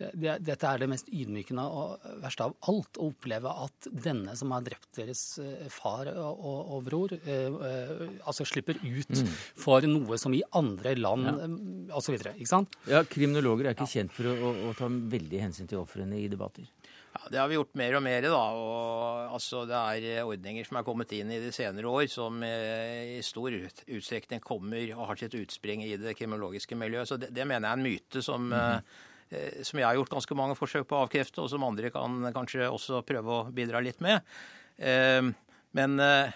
Dette 0.00 0.56
er 0.56 0.80
det 0.80 0.88
mest 0.88 1.12
ydmykende 1.12 1.66
og 1.68 1.99
verste 2.22 2.46
av 2.46 2.54
alt 2.70 2.98
å 3.00 3.10
oppleve 3.10 3.50
at 3.64 3.88
denne 3.92 4.32
som 4.38 4.52
har 4.54 4.64
drept 4.64 4.88
deres 4.96 5.22
eh, 5.42 5.66
far 5.72 6.08
og, 6.12 6.44
og 6.76 6.84
bror, 6.86 7.14
eh, 7.18 7.48
eh, 7.68 8.04
altså 8.24 8.46
slipper 8.48 8.80
ut 8.80 9.12
mm. 9.12 9.32
for 9.60 9.84
noe 9.88 10.18
som 10.20 10.34
i 10.36 10.42
andre 10.56 10.94
land 10.98 11.28
ja. 11.28 11.34
Eh, 11.44 11.96
osv. 11.98 12.16
Ikke 12.16 12.48
sant? 12.48 12.78
Ja, 12.88 13.02
Kriminologer 13.08 13.68
er 13.68 13.76
ikke 13.76 13.88
ja. 13.88 13.94
kjent 14.00 14.14
for 14.16 14.30
å, 14.30 14.36
å, 14.38 14.54
å, 14.70 14.76
ta 14.78 14.88
veldig 14.88 15.42
hensyn 15.44 15.68
til 15.70 15.82
ofrene 15.82 16.22
i 16.22 16.30
debatter. 16.32 16.68
Ja, 17.10 17.20
Det 17.34 17.40
har 17.42 17.50
vi 17.50 17.58
gjort 17.58 17.76
mer 17.76 17.98
og 17.98 18.04
mer. 18.06 18.22
da, 18.30 18.40
og 18.54 19.36
altså, 19.36 19.64
Det 19.68 19.76
er 19.76 20.24
ordninger 20.24 20.66
som 20.66 20.80
er 20.80 20.86
kommet 20.86 21.12
inn 21.16 21.34
i 21.34 21.40
de 21.42 21.52
senere 21.52 21.90
år, 21.90 22.06
som 22.08 22.40
i 22.46 23.20
stor 23.26 23.52
utstrekning 23.52 24.40
kommer 24.40 24.94
og 24.96 25.08
har 25.10 25.20
sitt 25.20 25.36
utspring 25.36 25.84
i 25.84 25.96
det 26.00 26.16
kriminologiske 26.16 26.78
miljøet. 26.78 27.10
Så 27.10 27.20
Det, 27.20 27.32
det 27.34 27.44
mener 27.44 27.66
jeg 27.66 27.72
er 27.74 27.80
en 27.82 27.88
myte 27.90 28.24
som 28.24 28.48
mm. 28.48 28.92
Eh, 29.30 29.62
som 29.66 29.78
jeg 29.78 29.86
har 29.86 29.94
gjort 29.98 30.10
ganske 30.16 30.36
mange 30.38 30.56
forsøk 30.58 30.88
på 30.90 30.98
å 30.98 31.04
avkrefte, 31.06 31.42
og 31.42 31.50
som 31.52 31.64
andre 31.66 31.92
kan 31.94 32.32
kanskje 32.34 32.66
også 32.66 33.04
prøve 33.06 33.36
å 33.36 33.48
bidra 33.54 33.82
litt 33.84 34.02
med. 34.02 34.26
Eh, 34.76 35.22
men 35.78 36.02
eh, 36.02 36.32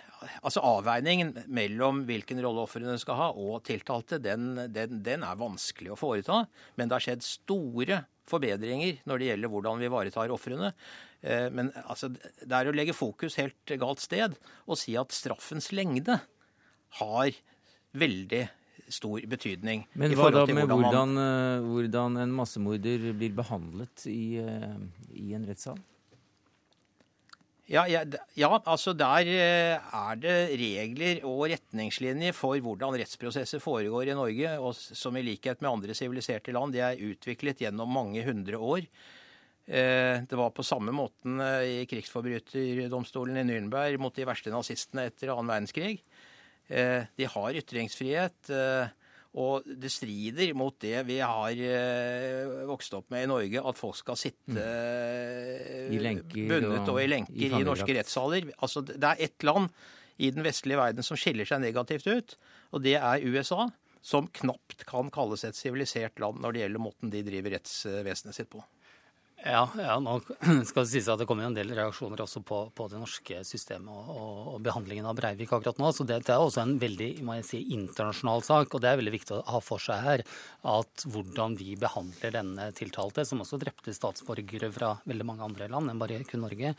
altså 0.46 0.62
avveiningen 0.62 1.32
mellom 1.50 2.04
hvilken 2.06 2.38
rolle 2.44 2.62
ofrene 2.68 2.94
skal 3.02 3.18
ha 3.18 3.28
og 3.34 3.64
tiltalte, 3.66 4.20
den, 4.22 4.52
den, 4.70 5.00
den, 5.02 5.26
er 5.26 5.40
vanskelig 5.40 5.94
å 5.94 5.98
foreta. 5.98 6.44
Men 6.78 6.90
det 6.90 6.98
har 6.98 7.06
skjedd 7.08 7.26
store 7.26 8.04
forbedringer 8.30 9.02
når 9.10 9.20
det 9.20 9.32
gjelder 9.32 9.52
hvordan 9.52 9.82
vi 9.82 9.90
ivaretar 9.90 10.32
ofrene. 10.32 10.70
Men 11.52 11.70
altså, 11.82 12.08
det 12.12 12.56
er 12.56 12.68
å 12.68 12.72
legge 12.72 12.94
fokus 12.96 13.36
helt 13.40 13.72
galt 13.80 14.00
sted 14.00 14.32
og 14.64 14.78
si 14.80 14.94
at 14.96 15.12
straffens 15.12 15.70
lengde 15.76 16.16
har 17.00 17.36
veldig 17.96 18.42
stor 18.92 19.24
betydning. 19.30 19.84
Men 19.94 20.14
hva 20.16 20.30
da 20.32 20.44
med 20.48 20.66
hvordan, 20.66 20.68
hvordan, 20.68 21.16
man... 21.16 21.24
Eh, 21.24 21.72
hvordan, 21.72 22.20
en 22.24 22.36
massemorder 22.36 23.10
blir 23.16 23.34
behandlet 23.36 24.06
i, 24.10 24.36
eh, 24.42 24.78
i 25.16 25.34
en 25.36 25.46
rettssal? 25.48 25.80
Ja, 27.70 27.86
ja, 27.88 28.02
ja, 28.36 28.50
altså 28.60 28.92
der 28.92 29.28
eh, 29.32 29.80
er 29.80 30.20
det 30.20 30.36
regler 30.60 31.22
og 31.24 31.46
retningslinjer 31.48 32.36
for 32.36 32.60
hvordan 32.60 32.98
rettsprosesser 33.00 33.62
foregår 33.64 34.12
i 34.12 34.16
Norge, 34.18 34.54
og 34.60 34.76
som 34.76 35.16
i 35.16 35.24
likhet 35.24 35.64
med 35.64 35.72
andre 35.72 35.96
siviliserte 35.96 36.52
land, 36.52 36.76
de 36.76 36.84
er 36.84 37.04
utviklet 37.08 37.64
gjennom 37.64 37.88
mange 37.88 38.24
hundre 38.26 38.60
år. 38.60 38.88
Det 39.64 40.36
var 40.36 40.50
på 40.52 40.60
samme 40.60 40.92
måten 40.92 41.38
i 41.40 41.86
krigsforbryterdomstolen 41.88 43.38
i 43.40 43.44
Nürnberg 43.48 43.96
mot 43.96 44.12
de 44.12 44.26
verste 44.28 44.52
nazistene 44.52 45.06
etter 45.08 45.32
annen 45.32 45.48
verdenskrig. 45.48 46.02
Eh, 46.68 47.08
de 47.16 47.28
har 47.28 47.58
ytringsfrihet. 47.60 48.50
Eh, 48.50 48.92
og 49.34 49.66
det 49.66 49.90
strider 49.90 50.52
mot 50.54 50.76
det 50.78 51.00
vi 51.08 51.16
har 51.18 51.50
eh, 51.58 52.52
vokst 52.68 52.94
opp 52.94 53.08
med 53.10 53.24
i 53.26 53.30
Norge, 53.30 53.62
at 53.66 53.78
folk 53.78 53.98
skal 53.98 54.18
sitte 54.18 54.54
mm. 54.54 55.94
bundet 56.46 56.86
og, 56.86 57.00
i 57.02 57.08
lenker 57.10 57.34
i, 57.34 57.50
i 57.50 57.64
norske 57.66 57.96
rettssaler. 57.98 58.52
Altså, 58.62 58.84
det 58.86 59.00
er 59.02 59.24
ett 59.26 59.46
land 59.46 59.72
i 60.22 60.30
den 60.30 60.46
vestlige 60.46 60.78
verden 60.78 61.02
som 61.02 61.18
skiller 61.18 61.48
seg 61.50 61.64
negativt 61.64 62.06
ut, 62.06 62.36
og 62.70 62.84
det 62.86 62.94
er 63.00 63.26
USA. 63.26 63.66
Som 64.04 64.26
knapt 64.36 64.84
kan 64.84 65.08
kalles 65.08 65.46
et 65.48 65.56
sivilisert 65.56 66.20
land 66.20 66.42
når 66.44 66.52
det 66.52 66.60
gjelder 66.60 66.82
måten 66.84 67.10
de 67.10 67.22
driver 67.24 67.54
rettsvesenet 67.56 68.36
sitt 68.36 68.50
på. 68.52 68.60
Ja, 69.44 69.68
ja, 69.76 69.98
nå 70.00 70.20
skal 70.64 70.86
det 70.86 70.88
sies 70.88 71.08
at 71.12 71.20
det 71.20 71.26
kommer 71.28 71.44
en 71.44 71.56
del 71.56 71.68
reaksjoner 71.76 72.22
også 72.24 72.40
på, 72.48 72.62
på 72.72 72.86
det 72.88 72.96
norske 72.96 73.42
systemet 73.44 73.92
og, 73.92 74.06
og, 74.14 74.38
og, 74.54 74.60
behandlingen 74.64 75.04
av 75.04 75.18
Breivik 75.18 75.50
akkurat 75.52 75.76
nå. 75.82 75.90
Så 75.92 76.06
det, 76.08 76.22
det, 76.24 76.32
er 76.32 76.40
også 76.40 76.62
en 76.62 76.78
veldig 76.80 77.08
må 77.26 77.36
jeg 77.36 77.44
si, 77.50 77.60
internasjonal 77.76 78.40
sak. 78.46 78.72
Og 78.72 78.80
det 78.80 78.88
er 78.88 79.00
veldig 79.02 79.12
viktig 79.12 79.36
å 79.36 79.42
ha 79.50 79.60
for 79.64 79.82
seg 79.84 80.00
her 80.06 80.24
at 80.72 81.04
hvordan 81.04 81.58
vi 81.60 81.74
behandler 81.76 82.32
denne 82.38 82.70
tiltalte, 82.78 83.26
som 83.28 83.42
også 83.44 83.58
drepte 83.60 83.92
statsborgere 83.92 84.70
fra 84.72 84.94
veldig 85.04 85.28
mange 85.28 85.44
andre 85.44 85.68
land 85.74 85.92
enn 85.92 86.00
bare 86.00 86.22
kun 86.24 86.46
Norge, 86.46 86.72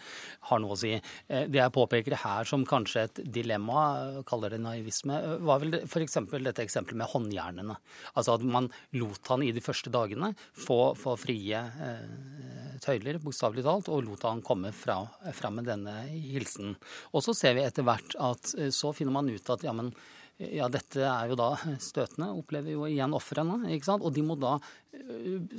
har 0.50 0.64
noe 0.64 0.74
å 0.74 0.80
si. 0.82 0.96
Eh, 0.96 1.46
det 1.46 1.62
jeg 1.62 1.76
påpeker 1.78 2.18
her 2.24 2.50
som 2.50 2.66
kanskje 2.66 3.06
et 3.06 3.24
dilemma, 3.38 3.86
kaller 4.26 4.58
det 4.58 4.62
naivisme, 4.66 5.22
var 5.46 5.62
vel 5.62 5.84
f.eks. 5.84 6.18
dette 6.34 6.66
eksempelet 6.66 7.04
med 7.04 7.14
håndjernene. 7.14 7.78
Altså 8.16 8.40
at 8.40 8.50
man 8.58 8.74
lot 8.98 9.30
han 9.30 9.46
i 9.46 9.54
de 9.54 9.62
første 9.62 9.94
dagene 9.94 10.34
få, 10.66 10.96
få 10.98 11.14
frie 11.28 11.62
eh, 11.62 12.55
tøyler, 12.84 13.20
bokstavelig 13.24 13.66
talt, 13.66 13.90
og 13.92 14.06
lot 14.06 14.26
han 14.28 14.44
komme 14.46 14.72
fra, 14.76 15.00
fram 15.36 15.60
med 15.60 15.70
denne 15.70 15.96
hilsen. 16.10 16.76
Og 17.14 17.26
så 17.26 17.36
ser 17.38 17.58
vi 17.58 17.66
etter 17.66 17.86
hvert 17.88 18.18
at 18.20 18.54
eh, 18.60 18.72
så 18.74 18.94
finner 18.96 19.16
man 19.16 19.32
ut 19.32 19.54
at 19.54 19.66
ja, 19.66 19.74
men 19.76 19.94
ja, 20.38 20.68
dette 20.72 21.04
er 21.08 21.30
jo 21.32 21.38
da 21.40 21.54
støtende, 21.80 22.34
opplever 22.36 22.76
jo 22.76 22.88
igjen 22.90 23.16
ofrene. 23.16 23.62
ikke 23.72 23.88
sant? 23.88 24.04
Og 24.04 24.14
de 24.16 24.24
må 24.26 24.36
da 24.40 24.58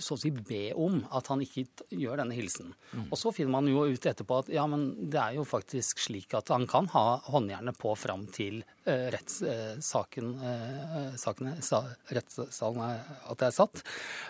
så 0.01 0.17
å 0.17 0.21
si 0.21 0.31
be 0.35 0.71
om 0.79 0.99
at 1.15 1.29
han 1.31 1.43
ikke 1.45 1.65
gjør 1.93 2.21
denne 2.21 2.37
hilsen. 2.37 2.73
Mm. 2.93 3.07
Og 3.11 3.19
så 3.21 3.33
finner 3.35 3.55
man 3.57 3.69
jo 3.71 3.85
ut 3.89 4.09
etterpå 4.09 4.41
at 4.43 4.51
ja, 4.53 4.67
men 4.71 4.89
det 5.13 5.21
er 5.21 5.37
jo 5.39 5.47
faktisk 5.49 6.01
slik 6.07 6.35
at 6.37 6.51
han 6.55 6.67
kan 6.71 6.89
ha 6.95 7.19
håndjernet 7.29 7.79
på 7.81 7.95
fram 7.99 8.27
til 8.33 8.63
uh, 8.87 9.09
rettssaken 9.15 10.35
uh, 10.41 11.15
sakene, 11.21 11.57
sa, 11.65 11.83
rettssalen 12.17 12.85
at 12.87 13.41
det 13.41 13.51
er 13.51 13.57
satt. 13.57 13.85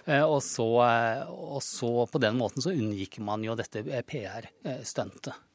Uh, 0.08 0.24
og, 0.24 0.40
så, 0.44 0.68
og 1.32 1.62
så 1.64 1.92
på 2.10 2.22
den 2.22 2.38
måten 2.40 2.64
så 2.64 2.74
unngikk 2.74 3.20
man 3.24 3.44
jo 3.46 3.56
dette 3.58 3.84
PR-stuntet. 4.10 5.45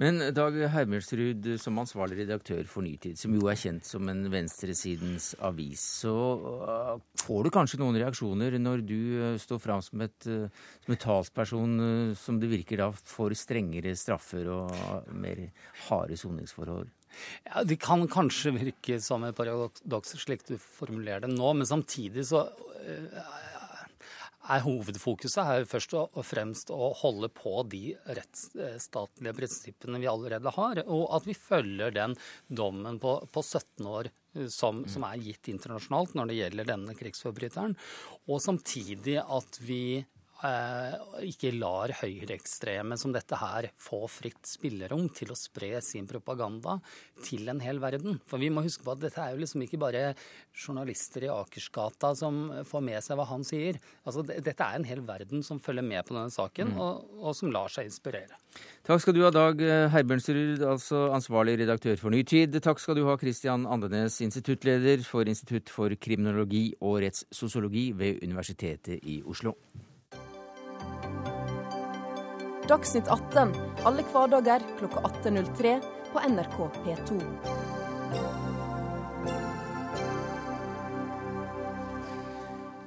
Men 0.00 0.22
Dag 0.34 0.56
Hermelsrud, 0.72 1.46
som 1.60 1.80
ansvarlig 1.82 2.22
redaktør 2.22 2.62
for 2.68 2.84
Nytid, 2.86 3.18
som 3.20 3.34
jo 3.36 3.48
er 3.50 3.58
kjent 3.58 3.86
som 3.86 4.08
en 4.10 4.24
venstresidens 4.32 5.32
avis, 5.46 5.82
så 6.02 6.14
uh, 6.14 6.94
får 7.24 7.46
du 7.46 7.50
kanskje 7.54 7.80
noen 7.82 7.98
reaksjoner 8.00 8.56
når 8.60 8.84
du 8.88 8.98
uh, 9.20 9.40
står 9.40 9.60
fram 9.62 9.84
som, 9.84 10.04
et, 10.06 10.28
uh, 10.28 10.70
som 10.84 10.96
et 10.96 11.04
talsperson 11.04 11.76
som 12.18 12.40
det 12.40 12.50
virker 12.50 12.80
da 12.80 12.88
for 12.94 13.34
strengere 13.36 13.92
straffer 13.98 14.48
og 14.52 15.12
mer 15.12 15.46
harde 15.88 16.18
soningsforhold? 16.20 16.88
Ja, 17.48 17.64
Det 17.66 17.80
kan 17.82 18.06
kanskje 18.08 18.54
virke 18.54 19.00
som 19.02 19.24
et 19.26 19.36
paradoks 19.36 20.14
slik 20.20 20.44
du 20.46 20.56
formulerer 20.60 21.26
det 21.26 21.32
nå, 21.34 21.52
men 21.58 21.68
samtidig 21.68 22.28
så 22.30 22.46
er 24.50 24.64
hovedfokuset 24.64 25.46
her 25.46 25.66
først 25.68 25.94
og 25.98 26.22
fremst 26.26 26.72
å 26.74 26.90
holde 27.02 27.30
på 27.34 27.62
de 27.70 27.94
rettsstatlige 28.08 29.36
prinsippene 29.36 30.00
vi 30.02 30.10
allerede 30.10 30.52
har, 30.56 30.82
og 30.86 31.04
at 31.16 31.28
vi 31.28 31.36
følger 31.38 31.94
den 31.94 32.16
dommen 32.48 32.98
på, 33.02 33.16
på 33.30 33.44
17 33.44 33.90
år 33.90 34.10
som, 34.50 34.84
som, 34.90 35.04
er 35.06 35.22
gitt 35.24 35.50
internasjonalt 35.50 36.14
når 36.14 36.30
det 36.30 36.38
gjelder 36.38 36.68
denne 36.68 36.94
krigsforbryteren, 36.98 37.76
og 38.30 38.42
samtidig 38.42 39.18
at 39.22 39.58
vi 39.64 39.82
ikke 40.40 41.52
lar 41.52 41.92
høyreekstreme 42.00 42.96
som 43.00 43.12
dette 43.12 43.36
her 43.36 43.68
få 43.80 44.06
fritt 44.08 44.48
spillerom 44.48 45.10
til 45.12 45.32
å 45.34 45.38
spre 45.38 45.80
sin 45.84 46.06
propaganda 46.08 46.78
til 47.24 47.50
en 47.52 47.60
hel 47.60 47.80
verden. 47.82 48.18
For 48.28 48.40
vi 48.40 48.48
må 48.52 48.64
huske 48.64 48.86
på 48.86 48.94
at 48.94 49.02
dette 49.02 49.20
er 49.20 49.34
jo 49.34 49.42
liksom 49.42 49.64
ikke 49.66 49.80
bare 49.80 50.04
journalister 50.56 51.26
i 51.26 51.32
Akersgata 51.32 52.14
som 52.16 52.40
får 52.66 52.84
med 52.86 53.04
seg 53.04 53.20
hva 53.20 53.28
han 53.28 53.44
sier. 53.46 53.80
Altså, 54.04 54.24
dette 54.24 54.56
er 54.56 54.78
en 54.78 54.88
hel 54.88 55.04
verden 55.04 55.44
som 55.46 55.60
følger 55.60 55.84
med 55.84 56.08
på 56.08 56.16
denne 56.16 56.32
saken, 56.32 56.72
mm. 56.72 56.80
og, 56.80 57.12
og, 57.20 57.34
som 57.36 57.52
lar 57.52 57.72
seg 57.72 57.90
inspirere. 57.90 58.40
Takk 58.86 59.04
skal 59.04 59.14
du 59.14 59.22
ha, 59.26 59.30
Dag 59.34 59.60
Herbjørnsrud, 59.92 60.64
altså 60.66 61.04
ansvarlig 61.14 61.58
redaktør 61.60 62.00
for 62.00 62.14
Ny 62.14 62.24
Tid. 62.26 62.56
Takk 62.64 62.80
skal 62.82 62.96
du 62.98 63.04
ha, 63.10 63.18
Christian 63.20 63.68
Andenes, 63.68 64.18
instituttleder 64.24 65.04
for 65.06 65.28
Institutt 65.30 65.70
for 65.70 65.92
kriminologi 66.00 66.70
og 66.80 67.02
rettssosiologi 67.04 67.90
ved 68.00 68.24
Universitetet 68.24 69.04
i 69.04 69.20
Oslo. 69.22 69.54
Dagsnytt 72.70 73.08
18 73.10 73.50
alle 73.82 74.02
hverdager 74.12 74.62
klokka 74.78 75.00
18.03 75.08 75.70
på 76.12 76.20
NRK 76.28 76.58
P2. 76.84 77.16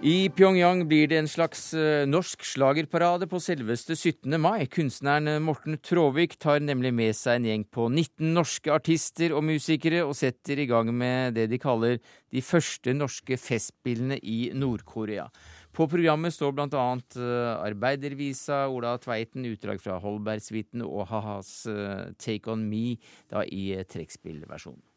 I 0.07 0.29
Pyongyang 0.35 0.85
blir 0.87 1.09
det 1.11 1.17
en 1.19 1.27
slags 1.27 1.65
uh, 1.75 2.05
norsk 2.07 2.45
slagerparade 2.47 3.27
på 3.27 3.41
selveste 3.43 3.97
17. 3.97 4.37
mai. 4.39 4.69
Kunstneren 4.71 5.27
eh, 5.31 5.41
Morten 5.43 5.75
Tråvik 5.83 6.37
tar 6.39 6.63
nemlig 6.63 6.93
med 6.95 7.15
seg 7.19 7.41
en 7.41 7.49
gjeng 7.49 7.65
på 7.67 7.89
19 7.89 8.31
norske 8.37 8.71
artister 8.71 9.35
og 9.35 9.43
musikere, 9.47 10.05
og 10.07 10.15
setter 10.15 10.63
i 10.63 10.67
gang 10.71 10.93
med 10.95 11.35
det 11.35 11.49
de 11.51 11.59
kaller 11.59 11.99
de 12.31 12.43
første 12.43 12.95
norske 12.95 13.35
festspillene 13.35 14.19
i 14.23 14.45
Nord-Korea. 14.55 15.27
På 15.73 15.87
programmet 15.89 16.33
står 16.35 16.51
bl.a. 16.53 16.67
annet 16.69 17.15
Arbeidervisa, 17.17 18.67
Ola 18.69 18.93
Tveiten, 19.01 19.47
utdrag 19.49 19.81
fra 19.81 19.97
Holbergsuiten 20.03 20.85
og 20.85 21.07
ha-has 21.09 21.53
eh, 21.65 22.11
Take 22.21 22.51
On 22.53 22.61
Me, 22.69 22.99
da 23.33 23.41
i 23.41 23.71
trekkspillversjonen. 23.89 24.92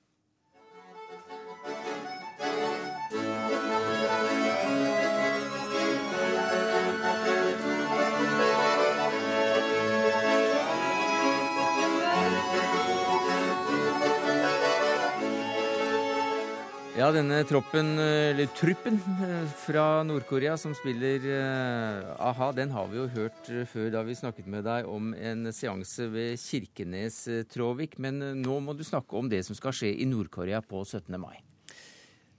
Ja, 16.97 17.11
denne 17.13 17.43
troppen, 17.45 17.99
eller 18.01 18.47
truppen 18.57 18.95
eh, 19.21 19.51
fra 19.67 20.01
Nord-Korea 20.09 20.55
som 20.57 20.73
spiller 20.73 21.27
uh, 21.29 22.15
a-ha, 22.25 22.49
den 22.57 22.73
har 22.73 22.89
vi 22.89 22.97
jo 22.97 23.05
hørt 23.13 23.51
eh, 23.53 23.67
før 23.69 23.91
da 23.93 24.01
vi 24.07 24.15
snakket 24.17 24.49
med 24.49 24.65
deg 24.65 24.89
om 24.89 25.11
en 25.13 25.51
seanse 25.53 26.07
ved 26.09 26.41
Kirkenes, 26.41 27.19
Tråvik. 27.53 27.99
Men 28.01 28.25
nå 28.41 28.57
må 28.65 28.73
du 28.73 28.81
snakke 28.81 29.13
om 29.21 29.29
det 29.29 29.43
som 29.45 29.59
skal 29.59 29.77
skje 29.77 29.93
i 29.93 30.09
Nord-Korea 30.09 30.63
på 30.65 30.81
17. 30.87 31.13
mai. 31.21 31.37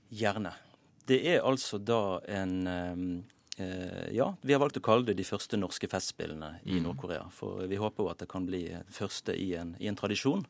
Gjerne. 0.10 0.56
Det 1.06 1.22
er 1.36 1.46
altså 1.46 1.78
da 1.78 2.18
en 2.26 2.58
ja, 4.14 4.28
vi 4.42 4.54
har 4.54 4.62
valgt 4.62 4.78
å 4.78 4.84
kalle 4.86 5.06
det 5.08 5.16
de 5.18 5.26
første 5.26 5.58
norske 5.58 5.88
festspillene 5.90 6.60
i 6.66 6.76
mm. 6.78 6.84
Nord-Korea. 6.86 7.30
For 7.34 7.64
vi 7.70 7.78
håper 7.82 8.06
jo 8.06 8.10
at 8.12 8.22
det 8.22 8.30
kan 8.30 8.46
bli 8.46 8.68
første 8.94 9.34
i 9.38 9.52
en, 9.58 9.78
i 9.82 9.90
en 9.90 9.98
tradisjon. 9.98 10.44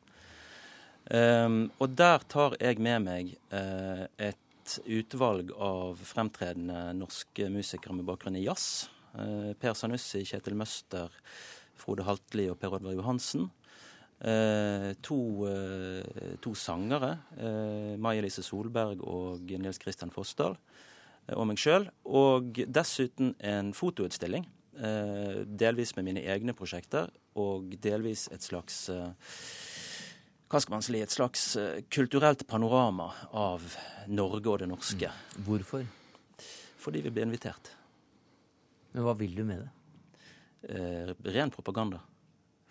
Um, 1.07 1.69
og 1.79 1.93
der 1.95 2.23
tar 2.27 2.57
jeg 2.59 2.81
med 2.83 3.05
meg 3.05 3.29
uh, 3.53 4.03
et 4.19 4.73
utvalg 4.91 5.53
av 5.55 6.01
fremtredende 6.03 6.89
norske 6.97 7.47
musikere 7.51 7.95
med 7.95 8.07
bakgrunn 8.09 8.35
i 8.35 8.43
jazz. 8.43 8.89
Uh, 9.15 9.53
per 9.55 9.77
Sanussi, 9.79 10.25
Kjetil 10.27 10.57
Møster, 10.59 11.13
Frode 11.79 12.03
Haltli 12.03 12.49
og 12.51 12.59
Per 12.59 12.75
Oddvar 12.75 12.97
Johansen. 12.97 13.47
Uh, 14.17 14.91
to, 15.05 15.19
to, 16.41 16.51
sangere, 16.57 17.13
Maja 18.01 18.23
Lise 18.25 18.43
Solberg 18.43 19.03
og 19.05 19.45
Nils 19.61 19.79
Christian 19.79 20.11
Fossdal, 20.11 20.57
og 21.37 21.47
meg 21.47 21.61
sjøl. 21.61 21.87
Og 22.09 22.57
dessuten 22.65 23.35
en 23.45 23.71
fotoutstilling, 23.77 24.47
delvis 25.61 25.93
med 25.97 26.09
mine 26.09 26.25
egne 26.33 26.57
prosjekter, 26.57 27.13
og 27.37 27.77
delvis 27.83 28.25
et 28.33 28.45
slags 28.45 28.87
hva 30.47 30.61
skal 30.63 30.77
man 30.77 30.85
si, 30.85 30.95
et 31.01 31.11
slags 31.11 31.55
eh, 31.59 31.81
kulturelt 31.91 32.45
panorama 32.47 33.09
av 33.35 33.65
Norge 34.07 34.53
og 34.53 34.61
det 34.61 34.69
norske. 34.71 35.09
Mm. 35.09 35.41
Hvorfor? 35.47 35.83
Fordi 36.79 37.01
vi 37.03 37.11
ble 37.11 37.25
invitert. 37.27 37.73
Men 38.93 39.03
hva 39.03 39.17
vil 39.19 39.35
du 39.35 39.43
med 39.47 39.65
det? 39.65 39.73
Eh, 40.71 41.11
ren 41.35 41.51
propaganda. 41.51 41.99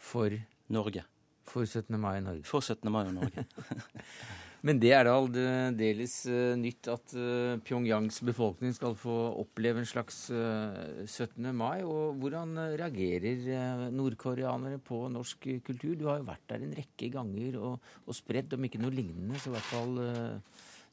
For? 0.00 0.32
Norge. 0.72 1.04
For 1.46 1.68
17. 1.68 1.94
mai 2.00 2.16
i 2.18 2.24
Norge. 2.24 2.42
For 2.48 2.64
17. 2.64 2.90
mai 2.90 3.04
i 3.10 3.14
Norge. 3.14 3.46
Men 4.66 4.80
det 4.82 4.90
er 4.96 5.06
da 5.06 5.14
aldeles 5.14 6.14
uh, 6.26 6.56
nytt 6.58 6.88
at 6.90 7.12
uh, 7.14 7.54
Pyongyangs 7.62 8.18
befolkning 8.26 8.74
skal 8.74 8.96
få 8.98 9.14
oppleve 9.38 9.82
en 9.82 9.86
slags 9.86 10.24
uh, 10.34 11.04
eh, 11.04 11.06
17. 11.06 11.52
mai. 11.54 11.84
Og 11.86 12.18
hvordan 12.18 12.56
reagerer 12.80 13.86
nordkoreanere 13.94 14.80
på 14.82 15.04
norsk 15.12 15.46
kultur? 15.66 15.94
Du 15.94 16.08
har 16.10 16.18
jo 16.18 16.26
vært 16.26 16.48
der 16.50 16.66
en 16.66 16.74
rekke 16.74 17.12
ganger 17.14 17.60
og, 17.60 17.92
og 18.06 18.18
spredd, 18.18 18.56
om 18.56 18.66
ikke 18.66 18.82
noe 18.82 18.94
lignende, 18.94 19.38
så 19.38 19.52
i 19.52 19.54
hvert 19.54 19.70
fall 19.70 19.94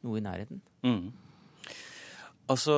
noe 0.04 0.20
i 0.20 0.24
nærheten. 0.24 0.62
Mm. 0.86 1.10
Altså, 2.54 2.78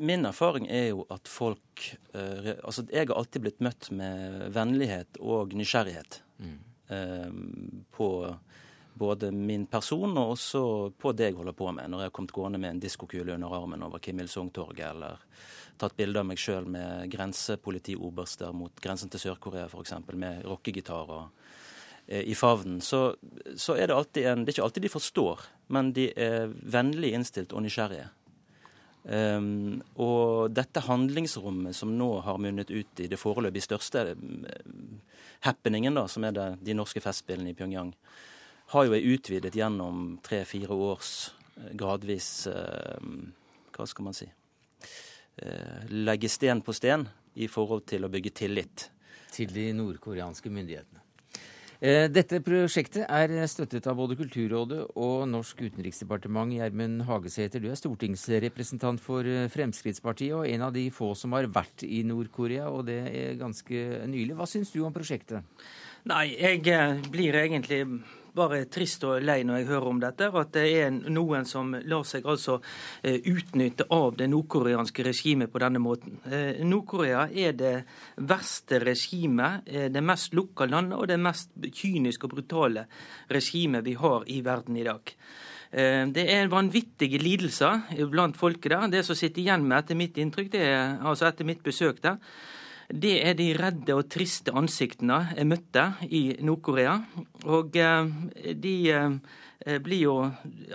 Min 0.00 0.26
erfaring 0.26 0.66
er 0.72 0.88
jo 0.88 1.04
at 1.12 1.28
folk 1.28 1.82
altså 2.16 2.86
Jeg 2.88 3.10
har 3.10 3.18
alltid 3.18 3.42
blitt 3.44 3.58
møtt 3.60 3.90
med 3.94 4.46
vennlighet 4.56 5.18
og 5.20 5.52
nysgjerrighet 5.54 6.22
mm. 6.40 7.82
på 7.92 8.08
både 8.98 9.30
min 9.32 9.66
person 9.66 10.16
og 10.16 10.32
også 10.36 10.62
på 10.98 11.12
det 11.12 11.30
jeg 11.30 11.36
holder 11.36 11.56
på 11.56 11.68
med. 11.76 11.90
Når 11.90 12.00
jeg 12.00 12.10
har 12.10 12.16
kommet 12.16 12.34
gående 12.36 12.60
med 12.62 12.74
en 12.74 12.80
diskokule 12.80 13.34
under 13.34 13.52
armen 13.52 13.84
over 13.84 14.00
Kim 14.02 14.20
Il-sung-torget, 14.20 14.88
eller 14.90 15.20
tatt 15.76 15.96
bilde 15.98 16.22
av 16.22 16.28
meg 16.28 16.40
sjøl 16.40 16.68
med 16.72 17.10
grensepolitioberster 17.12 18.54
mot 18.56 18.72
grensen 18.82 19.12
til 19.12 19.22
Sør-Korea 19.22 19.68
f.eks., 19.68 19.94
med 20.14 20.44
rockegitarer 20.48 21.26
eh, 22.06 22.24
i 22.24 22.34
favnen, 22.34 22.80
så, 22.80 23.10
så, 23.56 23.76
er 23.76 23.90
det 23.90 23.98
alltid 23.98 24.30
en 24.30 24.44
Det 24.44 24.54
er 24.54 24.56
ikke 24.56 24.68
alltid 24.70 24.86
de 24.88 24.94
forstår, 24.96 25.48
men 25.76 25.92
de 25.96 26.10
er 26.16 26.54
vennlig 26.62 27.12
innstilt 27.18 27.52
og 27.52 27.66
nysgjerrige. 27.66 28.08
Um, 29.06 29.84
og 30.02 30.50
dette 30.50 30.82
handlingsrommet 30.82 31.76
som 31.78 31.92
nå 31.94 32.08
har 32.26 32.40
munnet 32.42 32.72
ut 32.74 33.02
i 33.04 33.06
det 33.06 33.20
foreløpig 33.20 33.62
største 33.62 34.02
uh, 34.16 35.12
happeningen, 35.46 35.94
da, 35.94 36.08
som 36.10 36.26
er 36.26 36.34
det, 36.34 36.46
de 36.66 36.74
norske 36.74 37.02
festspillene 37.04 37.52
i 37.52 37.54
Pyongyang, 37.54 37.92
har 38.72 38.86
jo 38.86 38.96
er 38.96 39.06
utvidet 39.14 39.54
gjennom 39.54 40.16
tre-fire 40.26 40.74
års 40.74 41.12
eh, 41.56 41.72
gradvis 41.78 42.30
eh, 42.50 43.08
Hva 43.76 43.86
skal 43.86 44.08
man 44.08 44.16
si 44.16 44.26
eh, 44.26 45.88
Legge 45.92 46.30
sten 46.32 46.64
på 46.64 46.74
sten 46.74 47.06
i 47.36 47.48
forhold 47.52 47.84
til 47.86 48.06
å 48.06 48.12
bygge 48.12 48.32
tillit. 48.32 48.90
Til 49.36 49.50
de 49.52 49.66
nordkoreanske 49.76 50.48
myndighetene. 50.48 51.02
Eh, 51.76 52.06
dette 52.08 52.38
prosjektet 52.40 53.04
er 53.04 53.34
støttet 53.52 53.84
av 53.90 53.98
både 53.98 54.16
Kulturrådet 54.16 54.78
og 54.96 55.26
Norsk 55.28 55.60
utenriksdepartement. 55.60 56.54
Gjermund 56.56 57.04
Hagesæter, 57.04 57.60
du 57.60 57.68
er 57.68 57.76
stortingsrepresentant 57.76 59.02
for 59.04 59.28
Fremskrittspartiet 59.52 60.32
og 60.38 60.48
en 60.48 60.64
av 60.64 60.72
de 60.72 60.86
få 60.88 61.10
som 61.18 61.36
har 61.36 61.50
vært 61.52 61.84
i 61.84 62.00
Nord-Korea, 62.08 62.70
og 62.72 62.86
det 62.88 63.02
er 63.10 63.36
ganske 63.42 63.82
nylig. 64.08 64.38
Hva 64.38 64.48
syns 64.48 64.72
du 64.72 64.80
om 64.86 64.96
prosjektet? 64.96 65.44
Nei, 66.08 66.30
jeg 66.38 66.64
blir 67.12 67.36
egentlig 67.36 67.82
bare 68.36 68.64
trist 68.72 69.04
og 69.08 69.24
lei 69.24 69.40
når 69.46 69.60
jeg 69.60 69.68
hører 69.70 69.88
om 69.90 70.00
dette. 70.02 70.28
At 70.28 70.52
det 70.56 70.66
er 70.80 70.92
noen 70.92 71.46
som 71.48 71.72
lar 71.88 72.04
seg 72.08 72.26
altså 72.28 72.58
eh, 73.02 73.18
utnytte 73.32 73.88
av 73.94 74.16
det 74.18 74.28
nordkoreanske 74.32 75.06
regimet 75.06 75.52
på 75.52 75.62
denne 75.62 75.82
måten. 75.82 76.18
Eh, 76.28 76.62
Nord-Korea 76.66 77.26
er 77.32 77.56
det 77.58 77.74
verste 78.28 78.80
regimet, 78.84 79.66
eh, 79.66 79.88
det 79.92 80.04
mest 80.04 80.36
lukka 80.36 80.68
landet 80.70 80.98
og 80.98 81.08
det 81.10 81.18
mest 81.20 81.52
kyniske 81.66 82.28
og 82.28 82.36
brutale 82.36 82.86
regimet 83.32 83.86
vi 83.86 83.96
har 83.98 84.26
i 84.32 84.40
verden 84.44 84.80
i 84.80 84.86
dag. 84.86 85.16
Det 85.76 86.22
er 86.30 86.46
vanvittige 86.48 87.18
lidelser 87.18 88.06
blant 88.08 88.36
folket 88.38 88.70
der. 88.70 88.84
Det 88.88 89.00
som 89.04 89.18
sitter 89.18 89.42
igjen 89.42 89.64
med 89.66 89.80
etter 89.82 89.98
mitt 89.98 90.16
inntrykk, 90.22 90.52
det 90.54 90.62
er, 90.62 90.94
altså 91.02 91.26
etter 91.26 91.44
mitt 91.44 91.60
besøk 91.66 91.98
der, 92.04 92.20
det 92.92 93.16
er 93.26 93.34
de 93.34 93.48
redde 93.58 93.96
og 93.96 94.06
triste 94.10 94.54
ansiktene 94.54 95.18
jeg 95.34 95.48
møtte 95.50 95.86
i 96.06 96.36
Nord-Korea. 96.46 96.94
Og 97.50 97.76
eh, 97.76 98.12
de 98.54 98.76
eh, 98.94 99.78
blir 99.82 100.02
jo 100.04 100.16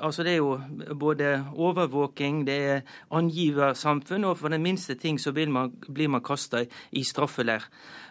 Altså 0.02 0.24
det 0.24 0.34
er 0.34 0.42
jo 0.42 0.60
både 1.00 1.46
overvåking, 1.56 2.46
det 2.48 2.58
er 2.74 2.82
angiversamfunn, 3.12 4.26
og 4.26 4.38
for 4.38 4.50
den 4.50 4.64
minste 4.64 4.96
ting 4.96 5.20
så 5.20 5.32
man, 5.32 5.72
blir 5.88 6.10
man 6.10 6.22
kasta 6.22 6.66
i 6.92 7.04
straffeleir. 7.04 7.70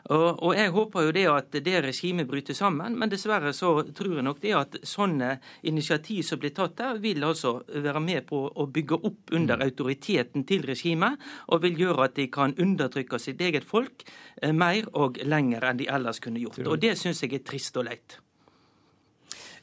Og, 0.09 0.43
og, 0.43 0.55
Jeg 0.57 0.73
håper 0.75 1.07
jo 1.07 1.13
det 1.15 1.27
at 1.31 1.59
det 1.65 1.77
regimet 1.85 2.29
bryter 2.29 2.57
sammen, 2.57 2.97
men 2.99 3.11
dessverre 3.13 3.53
så 3.57 3.73
tror 3.97 4.17
jeg 4.17 4.27
nok 4.27 4.41
det 4.43 4.55
at 4.57 4.79
sånne 4.87 5.37
initiativ 5.63 6.23
som 6.27 6.41
blir 6.41 6.55
tatt 6.57 6.79
der, 6.81 7.01
vil 7.03 7.25
altså 7.25 7.61
være 7.69 8.01
med 8.01 8.27
på 8.31 8.43
å 8.49 8.67
bygge 8.67 9.01
opp 9.03 9.35
under 9.37 9.61
mm. 9.61 9.67
autoriteten 9.69 10.47
til 10.49 10.65
regimet, 10.69 11.21
og 11.49 11.63
vil 11.67 11.79
gjøre 11.85 12.09
at 12.09 12.17
de 12.17 12.29
kan 12.33 12.57
undertrykke 12.57 13.21
sitt 13.21 13.41
eget 13.41 13.67
folk 13.69 14.07
eh, 14.43 14.53
mer 14.53 14.89
og 14.95 15.21
lenger 15.25 15.69
enn 15.69 15.81
de 15.83 15.91
ellers 15.91 16.21
kunne 16.23 16.43
gjort. 16.43 16.65
Og 16.67 16.81
Det 16.81 16.97
syns 16.99 17.23
jeg 17.25 17.37
er 17.37 17.47
trist 17.47 17.77
og 17.77 17.89
leit. 17.91 18.21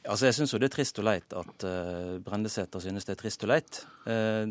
Altså, 0.08 0.24
Jeg 0.26 0.34
syns 0.38 0.54
jo 0.54 0.58
det 0.60 0.70
er 0.70 0.72
trist 0.72 0.98
og 1.02 1.04
leit 1.04 1.34
at 1.36 1.64
uh, 1.68 2.14
Brendesæter 2.24 2.80
synes 2.80 3.04
det 3.04 3.12
er 3.12 3.18
trist 3.20 3.42
og 3.44 3.50
leit. 3.52 3.86
Uh, 4.08 4.48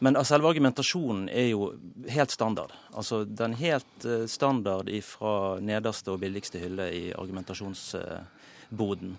men 0.00 0.16
uh, 0.16 0.24
selve 0.24 0.48
argumentasjonen 0.48 1.28
er 1.28 1.50
jo 1.50 1.76
helt 2.08 2.32
standard. 2.32 2.72
Altså, 2.96 3.24
Den 3.24 3.54
helt 3.60 4.06
uh, 4.08 4.24
standard 4.30 4.88
fra 5.04 5.60
nederste 5.60 6.10
og 6.14 6.20
billigste 6.24 6.58
hylle 6.62 6.88
i 6.96 7.12
argumentasjonsboden. 7.12 9.18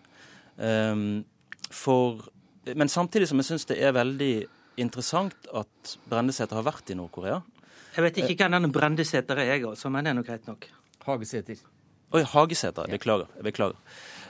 Um, 0.58 1.26
for, 1.70 2.30
men 2.76 2.90
samtidig 2.90 3.28
som 3.30 3.38
jeg 3.42 3.46
syns 3.52 3.66
det 3.70 3.84
er 3.84 3.92
veldig 3.94 4.46
interessant 4.82 5.48
at 5.54 5.98
Brendesæter 6.10 6.56
har 6.58 6.66
vært 6.66 6.90
i 6.90 6.96
Nord-Korea. 6.98 7.42
Jeg 7.96 8.04
vet 8.04 8.18
ikke 8.24 8.44
hvem 8.44 8.52
denne 8.58 8.74
Brendesæter 8.74 9.36
er, 9.38 9.44
jeg 9.54 9.66
altså, 9.70 9.90
men 9.94 10.06
det 10.06 10.12
er 10.12 10.18
nå 10.18 10.24
greit 10.28 10.48
nok. 10.50 10.62
Hagesæter. 11.06 11.56
Oi, 12.16 12.24
Hagesæter. 12.26 12.86
Beklager. 12.92 13.28
Jeg 13.38 13.44
beklager. 13.44 13.78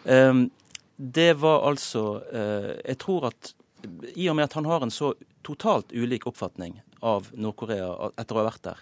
Um, 0.05 0.51
det 0.95 1.33
var 1.33 1.65
altså 1.67 2.23
eh, 2.31 2.71
Jeg 2.85 2.97
tror 3.03 3.29
at 3.31 3.53
i 4.15 4.29
og 4.31 4.37
med 4.37 4.47
at 4.47 4.55
han 4.57 4.65
har 4.65 4.81
en 4.81 4.93
så 4.93 5.13
totalt 5.45 5.91
ulik 5.93 6.25
oppfatning 6.25 6.79
av 7.05 7.27
Nord-Korea 7.37 8.09
etter 8.17 8.33
å 8.33 8.41
ha 8.41 8.47
vært 8.47 8.63
der, 8.65 8.79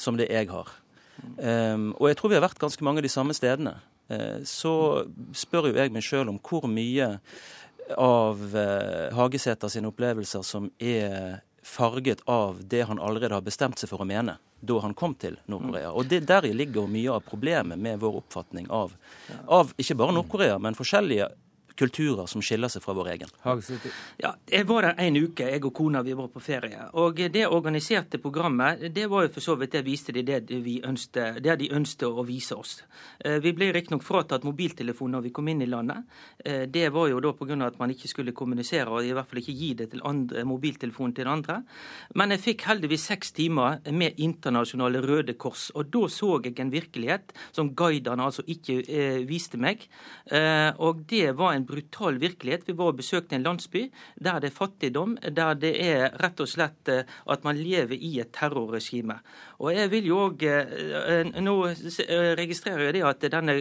som 0.00 0.16
det 0.18 0.26
jeg 0.32 0.48
har, 0.50 0.72
um, 1.38 1.92
og 1.94 2.08
jeg 2.10 2.18
tror 2.18 2.32
vi 2.32 2.38
har 2.38 2.42
vært 2.42 2.58
ganske 2.58 2.82
mange 2.82 2.98
av 2.98 3.06
de 3.06 3.12
samme 3.14 3.36
stedene, 3.36 3.76
uh, 4.10 4.42
så 4.42 4.72
spør 5.38 5.68
jo 5.70 5.78
jeg 5.78 5.94
meg 5.94 6.02
sjøl 6.02 6.32
om 6.32 6.40
hvor 6.42 6.66
mye 6.66 7.12
av 7.94 8.42
uh, 8.56 9.14
Hagesæter 9.14 9.70
sine 9.70 9.92
opplevelser 9.92 10.42
som 10.42 10.66
er 10.82 11.44
farget 11.62 12.24
av 12.26 12.58
det 12.66 12.88
han 12.90 12.98
allerede 12.98 13.38
har 13.38 13.46
bestemt 13.46 13.78
seg 13.78 13.92
for 13.92 14.02
å 14.02 14.08
mene 14.08 14.40
da 14.60 14.80
han 14.84 14.94
kom 14.94 15.14
til 15.16 15.38
Nord-Korea. 15.48 15.92
Og 15.96 16.08
det 16.10 16.24
Deri 16.28 16.50
ligger 16.52 16.88
mye 16.90 17.14
av 17.14 17.24
problemet 17.24 17.80
med 17.80 18.00
vår 18.00 18.18
oppfatning 18.20 18.66
av, 18.70 18.92
av 19.46 19.72
ikke 19.80 19.96
bare 19.96 20.16
Nord-Korea, 20.16 20.58
men 20.60 20.76
forskjellige 20.76 21.30
kulturer 21.80 22.28
som 22.30 22.44
skiller 22.44 22.70
seg 22.72 22.84
fra 22.84 22.94
vår 22.96 23.12
egen. 23.14 23.32
Ja, 24.20 24.34
Jeg 24.50 24.66
var 24.68 24.82
der 24.86 25.00
en 25.00 25.16
uke, 25.16 25.48
jeg 25.48 25.64
og 25.64 25.74
kona 25.74 26.02
vi 26.06 26.14
var 26.18 26.28
på 26.28 26.42
ferie. 26.42 26.88
Og 27.00 27.16
Det 27.30 27.46
organiserte 27.46 28.18
programmet 28.18 28.92
det 28.94 29.06
var 29.10 29.26
jo 29.26 29.32
for 29.34 29.44
så 29.44 29.56
vidt 29.58 29.72
det 29.72 29.84
viste 29.86 30.12
de 30.12 30.22
det, 30.22 30.40
vi 30.64 30.80
ønste, 30.84 31.40
det 31.40 31.58
de 31.60 31.70
ønsket 31.76 32.08
å 32.08 32.24
vise 32.26 32.56
oss. 32.56 32.82
Eh, 33.24 33.38
vi 33.40 33.52
ble 33.52 33.70
riktignok 33.72 34.04
fratatt 34.04 34.44
mobiltelefon 34.44 35.10
når 35.14 35.26
vi 35.28 35.32
kom 35.36 35.48
inn 35.48 35.62
i 35.62 35.68
landet. 35.70 36.04
Eh, 36.44 36.66
det 36.66 36.88
var 36.92 37.08
jo 37.08 37.20
da 37.20 37.32
pga. 37.32 37.66
at 37.66 37.78
man 37.78 37.90
ikke 37.90 38.08
skulle 38.08 38.32
kommunisere, 38.32 38.88
og 38.88 39.04
i 39.04 39.12
hvert 39.12 39.28
fall 39.28 39.40
ikke 39.40 39.56
gi 39.56 39.74
det 39.74 39.90
til 39.90 40.00
andre, 40.04 40.44
mobiltelefonen 40.44 41.14
til 41.14 41.28
andre. 41.28 41.62
Men 42.14 42.30
jeg 42.30 42.40
fikk 42.40 42.66
heldigvis 42.68 43.06
seks 43.10 43.32
timer 43.32 43.80
med 43.90 44.18
internasjonale 44.18 45.00
Røde 45.02 45.34
Kors. 45.34 45.70
Og 45.74 45.90
da 45.90 46.06
så 46.08 46.40
jeg 46.44 46.58
en 46.60 46.72
virkelighet 46.72 47.34
som 47.52 47.72
guidene 47.74 48.24
altså 48.24 48.44
ikke 48.46 48.80
eh, 48.86 49.20
viste 49.28 49.58
meg. 49.60 49.86
Eh, 50.30 50.70
og 50.78 51.04
det 51.10 51.36
var 51.38 51.54
en 51.54 51.66
brutal 51.70 52.20
virkelighet. 52.20 52.66
Vi 52.68 52.76
var 52.76 52.92
og 52.92 53.00
besøkte 53.00 53.38
en 53.38 53.46
landsby 53.46 53.86
der 54.18 54.40
det 54.42 54.50
er 54.50 54.56
fattigdom, 54.56 55.16
der 55.22 55.54
det 55.54 55.74
er 55.84 56.10
rett 56.22 56.42
og 56.42 56.50
slett 56.50 56.90
eh, 56.92 57.06
at 57.30 57.46
man 57.46 57.60
lever 57.60 57.96
i 57.96 58.18
et 58.22 58.32
terrorregime. 58.36 59.20
Og 59.60 59.74
jeg 59.76 59.90
vil 59.92 60.08
jo 60.08 60.18
òg 60.26 60.44
eh, 60.48 61.30
Nå 61.40 61.54
registrerer 62.38 62.86
jeg 62.88 62.96
det 62.96 63.04
at 63.06 63.26
denne, 63.32 63.56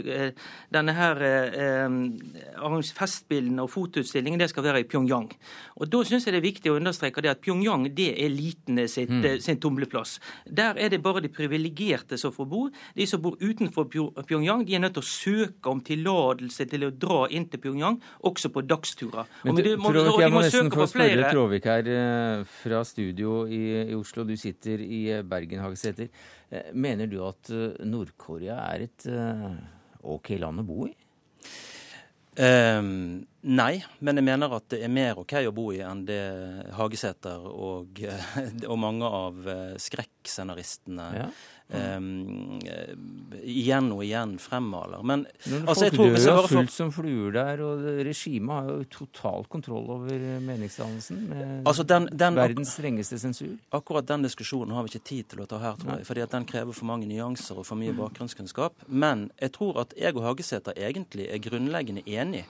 denne 0.71 0.95
her 0.95 1.21
festbilden 2.95 3.59
og 3.63 3.69
fotoutstillingen 3.73 4.39
det 4.39 4.49
skal 4.51 4.65
være 4.65 4.83
i 4.83 4.87
Pyongyang. 4.89 5.29
Og 5.79 5.91
Da 5.91 6.01
syns 6.07 6.27
jeg 6.27 6.35
det 6.35 6.41
er 6.41 6.47
viktig 6.47 6.71
å 6.71 6.77
understreke 6.79 7.23
det 7.23 7.33
at 7.33 7.41
Pyongyang 7.43 7.87
det 7.95 8.09
er 8.13 8.25
elitene 8.29 8.87
sitt, 8.91 9.11
mm. 9.11 9.39
sin 9.43 9.59
tumleplass. 9.61 10.17
Der 10.45 10.77
er 10.77 10.91
det 10.91 11.01
bare 11.03 11.23
de 11.23 11.31
privilegerte 11.33 12.17
som 12.17 12.33
får 12.35 12.49
bo. 12.49 12.65
De 12.95 13.07
som 13.09 13.21
bor 13.21 13.37
utenfor 13.39 13.89
Pyongyang, 13.89 14.65
de 14.67 14.75
er 14.75 14.83
nødt 14.83 14.97
til 14.97 15.03
å 15.03 15.09
søke 15.09 15.71
om 15.71 15.81
tillatelse 15.85 16.67
til 16.69 16.87
å 16.87 16.91
dra 16.95 17.25
inn 17.33 17.47
til 17.49 17.61
Pyongyang 17.63 17.99
også 18.27 18.51
på 18.53 18.63
dagsturer. 18.67 19.29
Men, 19.43 19.59
du, 19.59 19.71
må, 19.79 19.93
Tråvik, 19.93 20.23
jeg 20.23 20.33
må 20.33 20.43
nesten 20.45 20.71
få 20.73 20.87
spørre 20.89 21.31
Tråvik 21.33 21.67
her 21.69 21.89
eh, 21.93 22.43
fra 22.61 22.83
studio 22.87 23.41
i, 23.47 23.61
i, 23.85 23.97
Oslo. 23.97 24.25
Du 24.27 24.35
sitter 24.39 24.81
i 24.83 25.01
eh, 25.13 25.23
Hagesæter. 25.89 26.09
Eh, 26.49 26.71
mener 26.73 27.09
du 27.09 27.19
at 27.27 27.51
Nord-Korea 27.85 28.61
er 28.69 28.87
et 28.87 29.09
OK 30.03 30.35
land 30.39 30.63
å 30.63 30.67
bo 30.67 30.87
i? 30.89 30.95
Um, 32.39 33.25
nei, 33.51 33.81
men 34.05 34.19
jeg 34.21 34.23
mener 34.23 34.53
at 34.55 34.69
det 34.71 34.77
er 34.85 34.91
mer 34.93 35.17
OK 35.19 35.33
å 35.43 35.51
bo 35.51 35.65
i 35.75 35.81
enn 35.83 36.05
det 36.07 36.21
Hagesæter 36.77 37.43
og, 37.49 37.99
og 38.71 38.77
mange 38.79 39.09
av 39.09 39.49
skrekkscenaristene 39.83 41.07
ja 41.17 41.31
um, 41.69 42.59
igjen 43.43 43.91
og 43.93 44.03
igjen 44.03 44.35
fremmaler. 44.41 45.03
Men 45.03 45.25
Men 45.45 45.67
altså, 45.67 45.85
jeg 45.87 45.95
tror, 45.95 46.15
dør 46.15 46.41
av 46.41 46.47
fullt 46.49 46.73
som 46.73 46.91
fluer 46.93 47.33
der, 47.35 47.63
og 47.65 47.83
regimet 48.07 48.55
har 48.55 48.69
jo 48.71 48.87
total 48.93 49.45
kontroll 49.51 49.89
over 49.97 50.23
meningsdannelsen 50.45 51.21
med 51.29 51.67
altså 51.69 51.83
den, 51.83 52.09
den, 52.11 52.39
verdens 52.39 52.73
strengeste 52.77 53.19
sensur. 53.21 53.57
Akkurat 53.75 54.07
den 54.07 54.25
diskusjonen 54.25 54.73
har 54.75 54.85
vi 54.85 54.93
ikke 54.95 55.09
tid 55.11 55.29
til 55.33 55.43
å 55.43 55.49
ta 55.49 55.61
her, 55.61 55.77
tror 55.79 55.97
jeg. 55.97 56.07
fordi 56.09 56.25
at 56.25 56.33
den 56.33 56.47
krever 56.49 56.75
for 56.75 56.89
mange 56.89 57.09
nyanser 57.09 57.61
og 57.61 57.67
for 57.67 57.79
mye 57.79 57.93
mm. 57.93 58.01
bakgrunnskunnskap. 58.01 58.87
Men 58.87 59.29
jeg 59.39 59.53
tror 59.57 59.83
at 59.85 59.93
jeg 59.97 60.15
og 60.15 60.25
Hagesæter 60.25 60.77
egentlig 60.77 61.29
er 61.29 61.43
grunnleggende 61.43 62.05
enig 62.07 62.45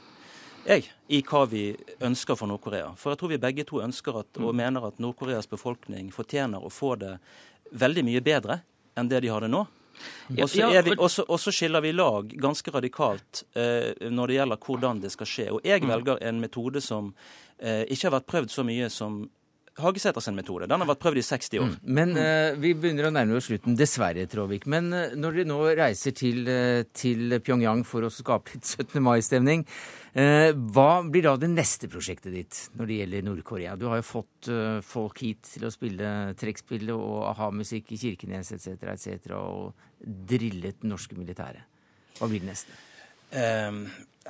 jeg, 0.68 0.90
i 1.08 1.22
hva 1.26 1.46
vi 1.50 1.64
ønsker 2.04 2.38
for 2.38 2.50
Nord-Korea. 2.52 2.92
For 3.00 3.14
jeg 3.14 3.22
tror 3.22 3.32
vi 3.32 3.42
begge 3.42 3.66
to 3.68 3.80
ønsker 3.84 4.20
at, 4.22 4.32
og 4.40 4.52
mm. 4.52 4.60
mener 4.60 4.90
at 4.90 5.00
Nord-Koreas 5.02 5.48
befolkning 5.50 6.12
fortjener 6.14 6.64
å 6.64 6.72
få 6.74 6.96
det 7.00 7.16
veldig 7.72 8.04
mye 8.08 8.22
bedre 8.26 8.60
enn 8.98 9.12
det 9.12 9.22
de 9.26 9.32
har 9.34 9.46
det 9.46 9.52
nå. 9.52 9.66
Og 10.40 11.40
så 11.42 11.52
skiller 11.52 11.84
vi 11.84 11.92
lag 11.92 12.32
ganske 12.40 12.72
radikalt 12.72 13.44
eh, 13.54 13.92
når 14.10 14.28
det 14.32 14.38
gjelder 14.38 14.64
hvordan 14.66 15.02
det 15.04 15.12
skal 15.14 15.30
skje. 15.30 15.48
Og 15.56 15.68
jeg 15.68 15.84
mm. 15.84 15.92
velger 15.92 16.24
en 16.30 16.40
metode 16.40 16.82
som 16.84 17.12
eh, 17.58 17.84
ikke 17.90 18.08
har 18.08 18.16
vært 18.20 18.30
prøvd 18.32 18.54
så 18.54 18.66
mye 18.68 18.90
som 18.94 19.24
Hagesæter 19.84 20.24
sin 20.24 20.38
metode. 20.38 20.68
Den 20.70 20.82
har 20.82 20.90
vært 20.90 21.02
prøvd 21.04 21.22
i 21.22 21.26
60 21.26 21.62
år. 21.62 21.70
Mm. 21.70 21.94
Men 22.00 22.12
uh, 22.18 22.58
vi 22.60 22.74
begynner 22.78 23.10
å 23.10 23.14
nærme 23.14 23.38
oss 23.40 23.50
slutten, 23.50 23.78
dessverre, 23.80 24.26
Tråvik. 24.30 24.68
Men 24.72 24.92
uh, 24.94 25.16
når 25.18 25.40
dere 25.40 25.50
nå 25.52 25.60
reiser 25.80 26.16
til, 26.18 26.44
uh, 26.50 26.82
til, 26.96 27.40
Pyongyang 27.46 27.86
for 27.88 28.08
å 28.08 28.12
skape 28.14 28.56
litt 28.56 28.68
17. 28.68 29.00
mai-stemning, 29.06 29.66
hva 30.10 31.04
blir 31.06 31.22
da 31.28 31.36
det 31.38 31.52
neste 31.52 31.86
prosjektet 31.88 32.34
ditt 32.34 32.58
når 32.76 32.88
det 32.90 32.96
gjelder 32.98 33.26
Nord-Korea? 33.28 33.76
Du 33.78 33.86
har 33.92 34.00
jo 34.00 34.08
fått 34.08 34.50
folk 34.84 35.22
hit 35.22 35.46
til 35.54 35.68
å 35.68 35.72
spille 35.72 36.34
trekkspill 36.36 36.90
og 36.96 37.30
a-ha-musikk 37.30 37.94
i 37.94 38.00
Kirkenes 38.02 38.50
etc., 38.58 38.90
etc., 38.90 39.30
og 39.38 39.78
drillet 40.02 40.82
norske 40.90 41.16
militære. 41.16 41.62
Hva 42.18 42.28
blir 42.32 42.42
det 42.42 42.50
neste? 42.50 42.80
Um, 43.30 43.84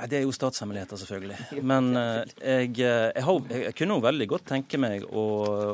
det 0.10 0.20
er 0.20 0.24
jo 0.24 0.34
statshemmeligheter, 0.36 1.00
selvfølgelig. 1.02 1.38
Men 1.72 1.90
uh, 1.98 2.22
jeg, 2.40 2.72
jeg, 2.80 3.24
har, 3.26 3.40
jeg, 3.52 3.76
kunne 3.78 3.98
jo 3.98 4.06
veldig 4.06 4.28
godt 4.32 4.48
tenke 4.54 4.80
meg 4.82 5.06
å, 5.10 5.26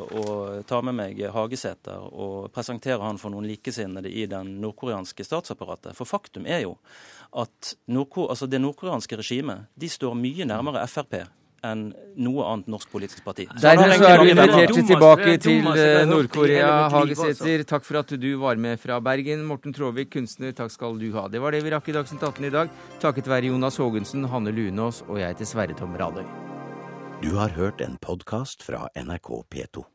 å 0.05 0.25
ta 0.67 0.81
med 0.85 0.97
meg 0.97 1.21
Hagesæter 1.35 2.07
og 2.09 2.49
presentere 2.55 3.03
han 3.03 3.19
for 3.21 3.33
noen 3.33 3.47
likesinnede 3.49 4.09
i 4.09 4.25
den 4.31 4.55
nordkoreanske 4.63 5.27
statsapparatet. 5.27 5.93
For 5.97 6.09
faktum 6.09 6.47
er 6.47 6.63
jo 6.65 6.77
at 7.35 7.75
Nordko, 7.91 8.29
altså 8.31 8.47
det 8.47 8.61
nordkoreanske 8.63 9.19
regimet 9.19 9.67
de 9.75 9.89
står 9.91 10.15
mye 10.17 10.47
nærmere 10.47 10.85
Frp 10.87 11.19
enn 11.65 11.85
noe 12.25 12.45
annet 12.47 12.69
norsk 12.71 12.91
politisk 12.93 13.23
parti. 13.25 13.47
Dermed 13.61 13.95
så 13.97 14.09
er 14.09 14.21
du 14.23 14.31
invitert 14.31 14.75
tilbake 14.91 15.37
til 15.43 15.69
eh, 15.73 16.03
Nord-Korea, 16.09 16.71
Hagesæter. 16.93 17.65
Takk 17.69 17.87
for 17.87 18.01
at 18.01 18.13
du 18.21 18.29
var 18.41 18.59
med 18.61 18.81
fra 18.81 18.99
Bergen. 19.03 19.45
Morten 19.49 19.75
Tråvik, 19.75 20.13
kunstner, 20.15 20.55
takk 20.55 20.73
skal 20.73 20.99
du 21.01 21.09
ha. 21.17 21.27
Det 21.31 21.41
var 21.43 21.55
det 21.55 21.63
vi 21.65 21.73
rakk 21.73 21.89
i 21.91 21.97
Dagsnytt 21.97 22.23
18 22.23 22.49
i 22.49 22.53
dag. 22.53 22.71
Takket 23.03 23.31
være 23.31 23.51
Jonas 23.51 23.79
Haagensen, 23.81 24.27
Hanne 24.31 24.53
Lunås 24.55 25.03
og 25.09 25.19
jeg 25.21 25.35
heter 25.35 25.49
Sverre 25.49 25.77
Tom 25.77 25.97
Radøy. 25.99 26.25
Du 27.23 27.33
har 27.39 27.53
hørt 27.55 27.81
en 27.81 27.97
podkast 28.01 28.63
fra 28.65 28.87
NRK 28.95 29.29
P2. 29.49 29.85